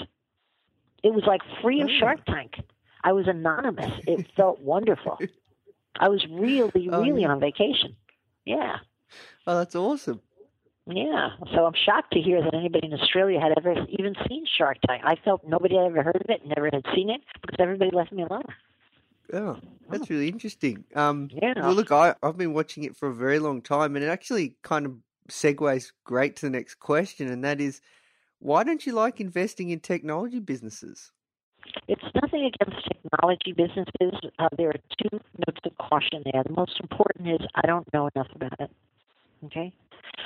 It 1.03 1.13
was 1.13 1.23
like 1.25 1.41
free 1.61 1.81
of 1.81 1.87
Oh. 1.89 1.99
Shark 1.99 2.25
Tank. 2.25 2.55
I 3.05 3.11
was 3.13 3.27
anonymous. 3.27 3.91
It 4.07 4.25
felt 4.35 4.59
wonderful. 4.59 5.19
I 5.97 6.09
was 6.09 6.25
really, 6.29 6.89
Oh, 6.91 7.01
really 7.01 7.23
on 7.23 7.39
vacation. 7.39 7.95
Yeah. 8.45 8.77
Oh, 9.45 9.59
that's 9.59 9.75
awesome. 9.75 10.21
Yeah, 10.87 11.29
so 11.53 11.65
I'm 11.65 11.73
shocked 11.73 12.13
to 12.13 12.19
hear 12.19 12.43
that 12.43 12.53
anybody 12.53 12.87
in 12.87 12.93
Australia 12.93 13.39
had 13.39 13.53
ever 13.57 13.85
even 13.89 14.15
seen 14.27 14.45
Shark 14.57 14.77
Tank. 14.85 15.03
I 15.05 15.15
felt 15.23 15.41
nobody 15.47 15.75
had 15.75 15.85
ever 15.85 16.03
heard 16.03 16.15
of 16.17 16.29
it, 16.29 16.45
never 16.45 16.69
had 16.71 16.83
seen 16.93 17.09
it, 17.09 17.21
because 17.41 17.57
everybody 17.59 17.89
left 17.91 18.11
me 18.11 18.23
alone. 18.23 18.43
Oh, 19.33 19.57
that's 19.89 20.09
really 20.11 20.27
interesting. 20.27 20.83
Um, 20.95 21.29
Yeah. 21.31 21.53
Well, 21.57 21.73
look, 21.73 21.91
I, 21.91 22.13
I've 22.21 22.37
been 22.37 22.53
watching 22.53 22.83
it 22.83 22.95
for 22.95 23.09
a 23.09 23.15
very 23.15 23.39
long 23.39 23.61
time, 23.63 23.95
and 23.95 24.05
it 24.05 24.09
actually 24.09 24.57
kind 24.61 24.85
of 24.85 24.97
segues 25.29 25.91
great 26.03 26.35
to 26.37 26.45
the 26.45 26.51
next 26.51 26.75
question, 26.75 27.31
and 27.31 27.43
that 27.43 27.59
is, 27.59 27.81
why 28.37 28.63
don't 28.63 28.85
you 28.85 28.93
like 28.93 29.19
investing 29.19 29.69
in 29.71 29.79
technology 29.79 30.39
businesses? 30.39 31.11
It's 31.87 32.03
nothing 32.21 32.51
against 32.53 32.87
technology 32.87 33.51
businesses. 33.51 34.31
Uh, 34.39 34.49
there 34.57 34.69
are 34.69 34.81
two 35.01 35.19
notes 35.47 35.61
of 35.63 35.77
caution 35.77 36.23
there. 36.31 36.43
The 36.43 36.53
most 36.53 36.79
important 36.79 37.27
is 37.29 37.47
I 37.55 37.67
don't 37.67 37.91
know 37.93 38.09
enough 38.15 38.29
about 38.35 38.59
it. 38.59 38.71
Okay? 39.45 39.73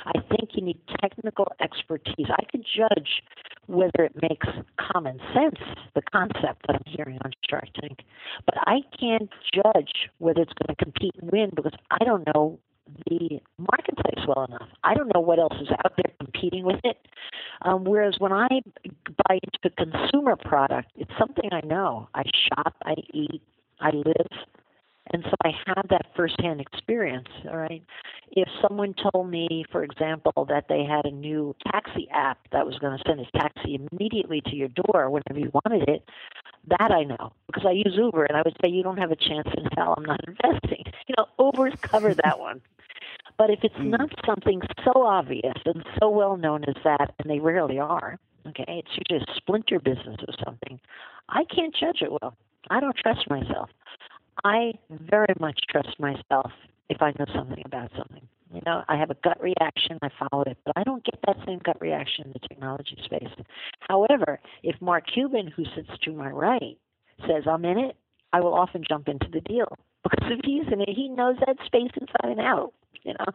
I 0.06 0.12
think 0.30 0.50
you 0.54 0.62
need 0.62 0.78
technical 1.00 1.52
expertise. 1.60 2.26
I 2.30 2.44
can 2.50 2.62
judge 2.62 3.22
whether 3.66 4.04
it 4.04 4.14
makes 4.22 4.46
common 4.92 5.20
sense, 5.32 5.58
the 5.94 6.02
concept 6.12 6.66
that 6.66 6.76
I'm 6.76 6.92
hearing 6.92 7.18
on 7.24 7.30
Shark 7.48 7.68
Tank, 7.80 8.00
but 8.46 8.56
I 8.66 8.80
can't 8.98 9.30
judge 9.54 10.10
whether 10.18 10.42
it's 10.42 10.52
going 10.54 10.74
to 10.76 10.84
compete 10.84 11.14
and 11.20 11.30
win 11.30 11.50
because 11.54 11.74
I 11.90 12.04
don't 12.04 12.26
know 12.34 12.58
the 13.06 13.40
marketplace 13.58 14.26
well 14.26 14.44
enough. 14.44 14.68
I 14.84 14.94
don't 14.94 15.12
know 15.14 15.20
what 15.20 15.38
else 15.38 15.54
is 15.60 15.68
out 15.84 15.92
there 15.96 16.12
competing 16.18 16.64
with 16.64 16.80
it. 16.84 16.98
Um, 17.62 17.84
whereas 17.84 18.14
when 18.18 18.32
I 18.32 18.48
buy 19.28 19.38
into 19.42 19.58
a 19.64 19.70
consumer 19.70 20.36
product, 20.36 20.90
it's 20.96 21.10
something 21.18 21.50
I 21.52 21.60
know. 21.66 22.08
I 22.14 22.22
shop, 22.48 22.74
I 22.84 22.94
eat, 23.12 23.42
I 23.80 23.90
live, 23.90 24.28
and 25.12 25.24
so 25.24 25.34
I 25.44 25.50
have 25.66 25.88
that 25.90 26.06
firsthand 26.16 26.60
experience. 26.60 27.28
All 27.50 27.56
right. 27.56 27.82
If 28.32 28.48
someone 28.62 28.94
told 29.12 29.28
me, 29.28 29.64
for 29.72 29.82
example, 29.82 30.46
that 30.48 30.66
they 30.68 30.84
had 30.84 31.04
a 31.04 31.10
new 31.10 31.54
taxi 31.72 32.08
app 32.12 32.38
that 32.52 32.64
was 32.64 32.78
going 32.78 32.96
to 32.96 33.02
send 33.06 33.20
a 33.20 33.38
taxi 33.38 33.80
immediately 33.90 34.40
to 34.42 34.54
your 34.54 34.68
door 34.68 35.10
whenever 35.10 35.40
you 35.40 35.50
wanted 35.64 35.88
it, 35.88 36.04
that 36.68 36.92
I 36.92 37.02
know 37.02 37.32
because 37.46 37.64
I 37.66 37.72
use 37.72 37.94
Uber, 37.96 38.24
and 38.26 38.36
I 38.36 38.42
would 38.44 38.56
say 38.62 38.68
you 38.68 38.82
don't 38.82 38.98
have 38.98 39.10
a 39.10 39.16
chance 39.16 39.48
in 39.56 39.64
hell. 39.76 39.94
I'm 39.96 40.04
not 40.04 40.20
investing. 40.28 40.84
You 41.08 41.14
know, 41.18 41.26
Uber's 41.44 41.74
covered 41.82 42.20
that 42.22 42.38
one. 42.38 42.60
But 43.40 43.48
if 43.48 43.64
it's 43.64 43.74
Mm. 43.76 43.98
not 43.98 44.10
something 44.26 44.60
so 44.84 45.06
obvious 45.06 45.56
and 45.64 45.82
so 45.98 46.10
well 46.10 46.36
known 46.36 46.62
as 46.64 46.74
that, 46.84 47.14
and 47.18 47.30
they 47.30 47.40
rarely 47.40 47.78
are, 47.78 48.18
okay, 48.48 48.66
it's 48.68 48.98
usually 48.98 49.24
a 49.26 49.34
splinter 49.34 49.80
business 49.80 50.18
or 50.28 50.34
something, 50.44 50.78
I 51.30 51.44
can't 51.44 51.74
judge 51.74 52.02
it 52.02 52.12
well. 52.12 52.36
I 52.68 52.80
don't 52.80 52.94
trust 52.94 53.30
myself. 53.30 53.70
I 54.44 54.74
very 54.90 55.32
much 55.40 55.58
trust 55.70 55.98
myself 55.98 56.52
if 56.90 57.00
I 57.00 57.14
know 57.18 57.24
something 57.34 57.62
about 57.64 57.90
something. 57.96 58.28
You 58.52 58.60
know, 58.66 58.84
I 58.88 58.96
have 58.96 59.10
a 59.10 59.16
gut 59.24 59.40
reaction, 59.40 59.98
I 60.02 60.10
follow 60.10 60.42
it, 60.42 60.58
but 60.66 60.74
I 60.76 60.82
don't 60.82 61.02
get 61.02 61.18
that 61.26 61.38
same 61.46 61.60
gut 61.60 61.80
reaction 61.80 62.26
in 62.26 62.32
the 62.34 62.46
technology 62.46 62.98
space. 63.02 63.32
However, 63.88 64.38
if 64.62 64.78
Mark 64.82 65.06
Cuban, 65.06 65.46
who 65.46 65.64
sits 65.74 65.96
to 66.02 66.12
my 66.12 66.28
right, 66.28 66.76
says 67.26 67.44
I'm 67.46 67.64
in 67.64 67.78
it, 67.78 67.96
I 68.34 68.40
will 68.40 68.52
often 68.52 68.84
jump 68.86 69.08
into 69.08 69.30
the 69.32 69.40
deal 69.40 69.78
because 70.02 70.30
if 70.30 70.40
he's 70.44 70.70
in 70.70 70.82
it, 70.82 70.90
he 70.90 71.08
knows 71.08 71.36
that 71.46 71.56
space 71.64 71.92
inside 71.98 72.32
and 72.32 72.40
out. 72.40 72.74
You 73.02 73.14
know, 73.14 73.32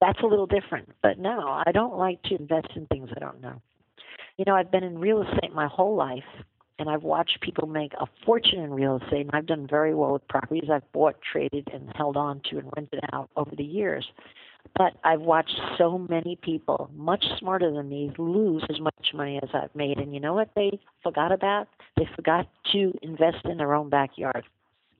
that's 0.00 0.20
a 0.22 0.26
little 0.26 0.46
different. 0.46 0.88
But 1.02 1.18
no, 1.18 1.62
I 1.66 1.72
don't 1.72 1.96
like 1.96 2.22
to 2.24 2.36
invest 2.36 2.68
in 2.76 2.86
things 2.86 3.10
I 3.16 3.20
don't 3.20 3.40
know. 3.40 3.60
You 4.36 4.44
know, 4.46 4.54
I've 4.54 4.70
been 4.70 4.84
in 4.84 4.98
real 4.98 5.22
estate 5.22 5.52
my 5.52 5.66
whole 5.66 5.96
life, 5.96 6.22
and 6.78 6.88
I've 6.88 7.02
watched 7.02 7.40
people 7.40 7.66
make 7.66 7.92
a 7.94 8.06
fortune 8.24 8.60
in 8.60 8.72
real 8.72 9.00
estate, 9.02 9.22
and 9.22 9.30
I've 9.32 9.46
done 9.46 9.66
very 9.68 9.94
well 9.94 10.12
with 10.12 10.28
properties 10.28 10.70
I've 10.72 10.90
bought, 10.92 11.16
traded, 11.32 11.68
and 11.72 11.90
held 11.96 12.16
on 12.16 12.40
to 12.50 12.58
and 12.58 12.70
rented 12.76 13.00
out 13.12 13.30
over 13.36 13.50
the 13.56 13.64
years. 13.64 14.06
But 14.76 14.94
I've 15.02 15.20
watched 15.20 15.58
so 15.76 15.98
many 15.98 16.36
people, 16.36 16.90
much 16.94 17.24
smarter 17.38 17.72
than 17.72 17.88
me, 17.88 18.12
lose 18.18 18.62
as 18.70 18.78
much 18.78 19.12
money 19.14 19.40
as 19.42 19.48
I've 19.54 19.74
made. 19.74 19.98
And 19.98 20.14
you 20.14 20.20
know 20.20 20.34
what 20.34 20.50
they 20.54 20.78
forgot 21.02 21.32
about? 21.32 21.68
They 21.96 22.08
forgot 22.14 22.46
to 22.72 22.92
invest 23.02 23.44
in 23.44 23.56
their 23.56 23.74
own 23.74 23.88
backyard 23.88 24.44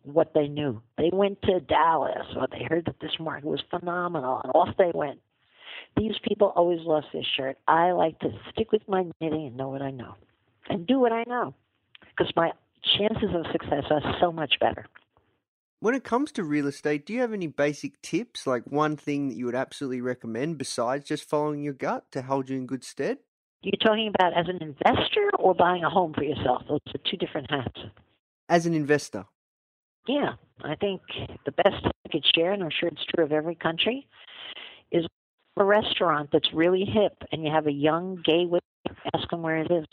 what 0.02 0.32
they 0.34 0.48
knew. 0.48 0.80
They 0.96 1.10
went 1.12 1.42
to 1.42 1.60
Dallas 1.60 2.26
or 2.36 2.46
they 2.50 2.64
heard 2.68 2.86
that 2.86 3.00
this 3.00 3.18
market 3.20 3.46
was 3.46 3.62
phenomenal 3.70 4.40
and 4.42 4.52
off 4.54 4.76
they 4.78 4.92
went. 4.94 5.20
These 5.96 6.16
people 6.26 6.52
always 6.54 6.80
lost 6.82 7.08
their 7.12 7.22
shirt. 7.36 7.58
I 7.66 7.92
like 7.92 8.18
to 8.20 8.30
stick 8.52 8.72
with 8.72 8.82
my 8.88 9.04
knitting 9.20 9.46
and 9.46 9.56
know 9.56 9.68
what 9.68 9.82
I 9.82 9.90
know 9.90 10.14
and 10.68 10.86
do 10.86 10.98
what 10.98 11.12
I 11.12 11.24
know 11.26 11.54
because 12.10 12.32
my 12.36 12.52
chances 12.96 13.30
of 13.34 13.46
success 13.52 13.84
are 13.90 14.16
so 14.20 14.32
much 14.32 14.54
better. 14.60 14.86
When 15.80 15.94
it 15.94 16.02
comes 16.02 16.32
to 16.32 16.42
real 16.42 16.66
estate, 16.66 17.06
do 17.06 17.12
you 17.12 17.20
have 17.20 17.32
any 17.32 17.46
basic 17.46 18.02
tips, 18.02 18.48
like 18.48 18.64
one 18.66 18.96
thing 18.96 19.28
that 19.28 19.36
you 19.36 19.46
would 19.46 19.54
absolutely 19.54 20.00
recommend 20.00 20.58
besides 20.58 21.06
just 21.06 21.28
following 21.28 21.62
your 21.62 21.74
gut 21.74 22.10
to 22.12 22.22
hold 22.22 22.48
you 22.48 22.56
in 22.56 22.66
good 22.66 22.82
stead? 22.82 23.18
You're 23.62 23.78
talking 23.80 24.08
about 24.08 24.36
as 24.36 24.46
an 24.48 24.58
investor 24.60 25.30
or 25.38 25.54
buying 25.54 25.84
a 25.84 25.90
home 25.90 26.14
for 26.14 26.24
yourself. 26.24 26.62
Those 26.68 26.80
are 26.94 27.00
two 27.08 27.16
different 27.16 27.50
hats. 27.50 27.80
As 28.48 28.66
an 28.66 28.74
investor, 28.74 29.26
Yeah, 30.08 30.32
I 30.64 30.74
think 30.74 31.02
the 31.44 31.52
best 31.52 31.84
I 31.84 32.08
could 32.10 32.24
share, 32.34 32.52
and 32.52 32.62
I'm 32.62 32.70
sure 32.70 32.88
it's 32.88 33.04
true 33.14 33.24
of 33.24 33.30
every 33.30 33.54
country, 33.54 34.08
is 34.90 35.06
a 35.58 35.64
restaurant 35.64 36.30
that's 36.32 36.52
really 36.54 36.84
hip, 36.84 37.22
and 37.30 37.44
you 37.44 37.52
have 37.52 37.66
a 37.66 37.72
young 37.72 38.20
gay 38.24 38.46
waiter. 38.46 38.64
Ask 39.14 39.28
them 39.28 39.42
where 39.42 39.58
it 39.58 39.70
is. 39.70 39.86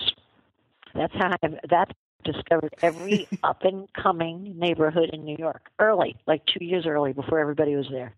That's 0.93 1.13
how 1.15 1.32
I've 1.43 1.56
that's 1.69 1.91
discovered 2.23 2.73
every 2.82 3.28
up 3.43 3.63
and 3.63 3.91
coming 3.93 4.58
neighborhood 4.58 5.10
in 5.12 5.25
New 5.25 5.36
York 5.38 5.69
early, 5.80 6.15
like 6.28 6.45
two 6.45 6.63
years 6.63 6.86
early, 6.86 7.12
before 7.12 7.39
everybody 7.39 7.75
was 7.75 7.88
there. 7.91 8.15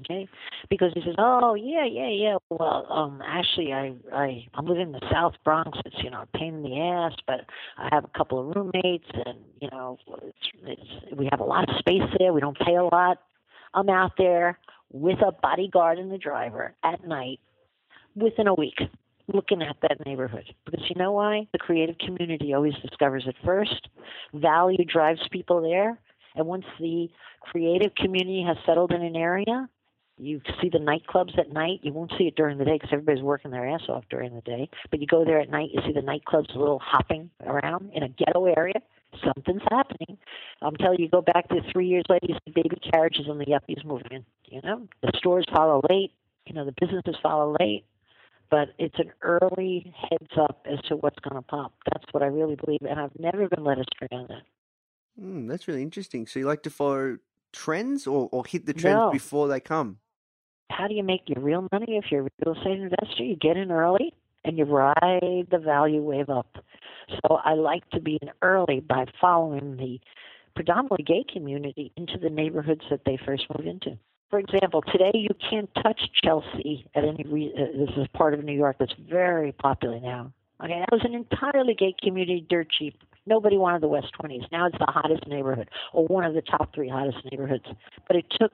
Okay, 0.00 0.28
because 0.68 0.92
he 0.94 1.00
says, 1.00 1.14
"Oh 1.16 1.54
yeah, 1.54 1.86
yeah, 1.86 2.08
yeah. 2.08 2.36
Well, 2.50 2.86
um, 2.90 3.22
actually, 3.26 3.72
I 3.72 3.94
I 4.12 4.46
I'm 4.54 4.66
living 4.66 4.88
in 4.88 4.92
the 4.92 5.08
South 5.10 5.34
Bronx. 5.42 5.78
It's 5.86 5.96
you 6.02 6.10
know 6.10 6.22
a 6.22 6.38
pain 6.38 6.56
in 6.56 6.62
the 6.62 6.78
ass, 6.78 7.14
but 7.26 7.46
I 7.78 7.88
have 7.92 8.04
a 8.04 8.18
couple 8.18 8.38
of 8.38 8.54
roommates, 8.54 9.08
and 9.12 9.38
you 9.60 9.68
know 9.70 9.98
it's, 10.22 10.36
it's 10.64 11.16
we 11.16 11.28
have 11.30 11.40
a 11.40 11.44
lot 11.44 11.68
of 11.68 11.76
space 11.78 12.02
there. 12.18 12.32
We 12.34 12.40
don't 12.40 12.58
pay 12.58 12.76
a 12.76 12.84
lot. 12.84 13.18
I'm 13.72 13.88
out 13.88 14.12
there 14.18 14.58
with 14.92 15.18
a 15.20 15.32
bodyguard 15.32 15.98
and 15.98 16.10
the 16.10 16.18
driver 16.18 16.74
at 16.84 17.06
night 17.06 17.40
within 18.14 18.46
a 18.46 18.54
week 18.54 18.80
looking 19.32 19.60
at 19.62 19.76
that 19.82 20.04
neighborhood 20.06 20.44
because 20.64 20.84
you 20.88 20.94
know 20.96 21.12
why 21.12 21.46
the 21.52 21.58
creative 21.58 21.98
community 21.98 22.54
always 22.54 22.74
discovers 22.76 23.24
it 23.26 23.34
first 23.44 23.88
value 24.34 24.84
drives 24.84 25.20
people 25.32 25.60
there 25.60 25.98
and 26.36 26.46
once 26.46 26.64
the 26.78 27.08
creative 27.40 27.92
community 27.96 28.44
has 28.46 28.56
settled 28.64 28.92
in 28.92 29.02
an 29.02 29.16
area 29.16 29.68
you 30.18 30.40
see 30.62 30.68
the 30.70 30.78
nightclubs 30.78 31.38
at 31.38 31.52
night 31.52 31.80
you 31.82 31.92
won't 31.92 32.12
see 32.18 32.24
it 32.24 32.36
during 32.36 32.58
the 32.58 32.64
day 32.64 32.74
because 32.74 32.90
everybody's 32.92 33.22
working 33.22 33.50
their 33.50 33.68
ass 33.68 33.82
off 33.88 34.04
during 34.10 34.34
the 34.34 34.40
day 34.42 34.68
but 34.90 35.00
you 35.00 35.06
go 35.06 35.24
there 35.24 35.40
at 35.40 35.50
night 35.50 35.68
you 35.72 35.80
see 35.86 35.92
the 35.92 36.00
nightclubs 36.00 36.54
a 36.54 36.58
little 36.58 36.78
hopping 36.78 37.28
around 37.44 37.90
in 37.94 38.02
a 38.02 38.08
ghetto 38.08 38.46
area 38.46 38.74
something's 39.24 39.62
happening 39.70 40.16
i'm 40.62 40.74
telling 40.76 40.98
you 41.00 41.08
go 41.08 41.20
back 41.22 41.48
to 41.48 41.56
three 41.72 41.86
years 41.86 42.04
later 42.08 42.26
you 42.28 42.34
see 42.46 42.52
baby 42.52 42.76
carriages 42.92 43.26
and 43.28 43.40
the 43.40 43.44
yuppies 43.46 43.84
moving 43.84 44.10
in 44.10 44.24
you 44.46 44.60
know 44.62 44.86
the 45.02 45.12
stores 45.16 45.44
follow 45.54 45.80
late 45.90 46.12
you 46.46 46.54
know 46.54 46.64
the 46.64 46.74
businesses 46.80 47.16
follow 47.22 47.54
late 47.60 47.84
but 48.50 48.68
it's 48.78 48.98
an 48.98 49.12
early 49.22 49.92
heads 50.08 50.30
up 50.40 50.64
as 50.70 50.78
to 50.88 50.94
what's 50.96 51.18
going 51.18 51.34
to 51.34 51.42
pop. 51.42 51.74
That's 51.92 52.04
what 52.12 52.22
I 52.22 52.26
really 52.26 52.54
believe, 52.54 52.78
and 52.88 53.00
I've 53.00 53.10
never 53.18 53.48
been 53.48 53.64
led 53.64 53.78
astray 53.78 54.08
on 54.12 54.28
that. 54.28 54.42
mm, 55.20 55.48
that's 55.48 55.66
really 55.66 55.82
interesting. 55.82 56.28
So 56.28 56.38
you 56.38 56.46
like 56.46 56.62
to 56.62 56.70
follow 56.70 57.18
trends 57.52 58.06
or, 58.06 58.28
or 58.30 58.44
hit 58.46 58.66
the 58.66 58.72
trends 58.72 58.98
No. 58.98 59.10
before 59.10 59.48
they 59.48 59.58
come? 59.58 59.98
How 60.70 60.88
do 60.88 60.94
you 60.94 61.02
make 61.02 61.22
your 61.26 61.42
real 61.42 61.66
money 61.72 61.96
if 61.96 62.06
you're 62.10 62.26
a 62.26 62.30
real 62.44 62.56
estate 62.56 62.80
investor? 62.80 63.24
You 63.24 63.36
get 63.36 63.56
in 63.56 63.70
early 63.70 64.12
and 64.44 64.58
you 64.58 64.64
ride 64.64 65.46
the 65.50 65.58
value 65.58 66.02
wave 66.02 66.28
up. 66.28 66.56
So 67.08 67.36
I 67.44 67.54
like 67.54 67.88
to 67.90 68.00
be 68.00 68.18
in 68.20 68.30
early 68.42 68.80
by 68.80 69.06
following 69.20 69.76
the 69.76 70.00
predominantly 70.54 71.04
gay 71.04 71.24
community 71.32 71.92
into 71.96 72.18
the 72.18 72.30
neighborhoods 72.30 72.82
that 72.90 73.02
they 73.04 73.18
first 73.24 73.44
move 73.56 73.66
into. 73.66 73.98
For 74.30 74.40
example, 74.40 74.82
today 74.90 75.12
you 75.14 75.30
can't 75.50 75.70
touch 75.82 76.00
Chelsea 76.24 76.86
at 76.94 77.04
any. 77.04 77.24
Re- 77.28 77.54
uh, 77.56 77.78
this 77.78 77.96
is 77.96 78.06
part 78.12 78.34
of 78.34 78.42
New 78.42 78.56
York 78.56 78.76
that's 78.80 78.94
very 79.08 79.52
popular 79.52 80.00
now. 80.00 80.32
Okay, 80.62 80.80
that 80.80 80.90
was 80.90 81.02
an 81.04 81.14
entirely 81.14 81.74
gay 81.74 81.94
community, 82.02 82.44
dirt 82.48 82.68
cheap. 82.70 82.98
Nobody 83.26 83.58
wanted 83.58 83.82
the 83.82 83.88
West 83.88 84.08
20s. 84.20 84.50
Now 84.50 84.66
it's 84.66 84.78
the 84.78 84.86
hottest 84.86 85.26
neighborhood, 85.26 85.68
or 85.92 86.06
one 86.06 86.24
of 86.24 86.34
the 86.34 86.40
top 86.40 86.74
three 86.74 86.88
hottest 86.88 87.18
neighborhoods. 87.30 87.66
But 88.06 88.16
it 88.16 88.26
took 88.30 88.52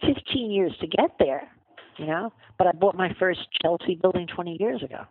15 0.00 0.50
years 0.50 0.72
to 0.80 0.86
get 0.86 1.16
there, 1.18 1.48
you 1.98 2.06
know. 2.06 2.32
But 2.56 2.68
I 2.68 2.72
bought 2.72 2.96
my 2.96 3.14
first 3.18 3.40
Chelsea 3.60 3.96
building 3.96 4.26
20 4.26 4.56
years 4.58 4.82
ago, 4.82 5.04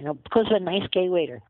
you 0.00 0.06
know, 0.06 0.14
because 0.14 0.46
of 0.50 0.56
a 0.56 0.60
nice 0.60 0.88
gay 0.92 1.08
waiter. 1.08 1.40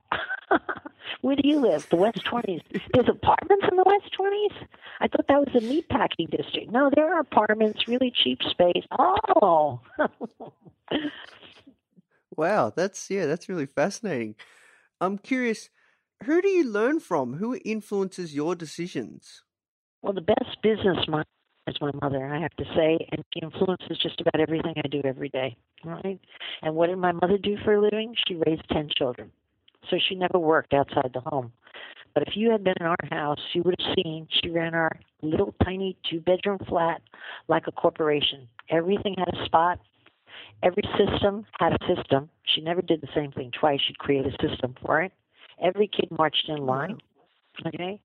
Where 1.22 1.36
do 1.36 1.48
you 1.48 1.60
live? 1.60 1.88
The 1.88 1.96
West 1.96 2.20
20s. 2.30 2.62
There's 2.92 3.08
apartments 3.08 3.64
in 3.70 3.76
the 3.76 3.84
West 3.86 4.14
20s? 4.18 4.66
I 5.00 5.08
thought 5.08 5.26
that 5.28 5.38
was 5.38 5.54
a 5.54 5.60
meatpacking 5.60 6.30
district. 6.30 6.70
No, 6.70 6.90
there 6.94 7.14
are 7.14 7.20
apartments, 7.20 7.86
really 7.88 8.12
cheap 8.22 8.42
space. 8.42 8.84
Oh. 8.98 9.80
Wow, 12.36 12.70
that's 12.74 13.10
yeah, 13.10 13.26
that's 13.26 13.48
really 13.48 13.66
fascinating. 13.66 14.34
I'm 15.00 15.18
curious, 15.18 15.70
who 16.24 16.42
do 16.42 16.48
you 16.48 16.64
learn 16.64 17.00
from? 17.00 17.34
Who 17.34 17.58
influences 17.64 18.34
your 18.34 18.54
decisions? 18.56 19.42
well, 20.02 20.12
the 20.12 20.20
best 20.20 20.60
business 20.62 21.06
mind 21.08 21.26
is 21.66 21.76
my 21.80 21.90
mother, 22.02 22.26
I 22.26 22.40
have 22.40 22.54
to 22.56 22.64
say, 22.74 23.06
and 23.12 23.22
she 23.32 23.40
influences 23.40 23.98
just 24.02 24.20
about 24.20 24.40
everything 24.40 24.74
I 24.76 24.88
do 24.88 25.00
every 25.04 25.28
day. 25.28 25.56
Right? 25.84 26.20
And 26.62 26.74
what 26.74 26.88
did 26.88 26.98
my 26.98 27.12
mother 27.12 27.38
do 27.38 27.56
for 27.64 27.74
a 27.74 27.80
living? 27.80 28.14
She 28.26 28.34
raised 28.34 28.62
10 28.72 28.88
children. 28.96 29.30
So 29.90 29.96
she 30.08 30.14
never 30.14 30.38
worked 30.38 30.74
outside 30.74 31.10
the 31.12 31.20
home. 31.20 31.52
But 32.14 32.24
if 32.28 32.36
you 32.36 32.50
had 32.50 32.62
been 32.64 32.74
in 32.80 32.86
our 32.86 32.96
house, 33.10 33.40
you 33.54 33.62
would 33.62 33.74
have 33.80 33.94
seen 33.96 34.28
she 34.42 34.50
ran 34.50 34.74
our 34.74 34.90
little 35.22 35.54
tiny 35.64 35.96
two 36.10 36.20
bedroom 36.20 36.58
flat 36.68 37.02
like 37.48 37.66
a 37.66 37.72
corporation. 37.72 38.48
Everything 38.70 39.14
had 39.18 39.28
a 39.34 39.44
spot. 39.46 39.80
Every 40.62 40.84
system 40.96 41.44
had 41.58 41.72
a 41.72 41.94
system. 41.94 42.30
She 42.44 42.60
never 42.60 42.82
did 42.82 43.00
the 43.00 43.08
same 43.14 43.32
thing 43.32 43.50
twice. 43.58 43.80
She'd 43.86 43.98
create 43.98 44.26
a 44.26 44.32
system 44.46 44.74
for 44.84 45.02
it. 45.02 45.12
Every 45.62 45.88
kid 45.88 46.10
marched 46.10 46.48
in 46.48 46.58
line. 46.58 46.98
Okay? 47.66 48.00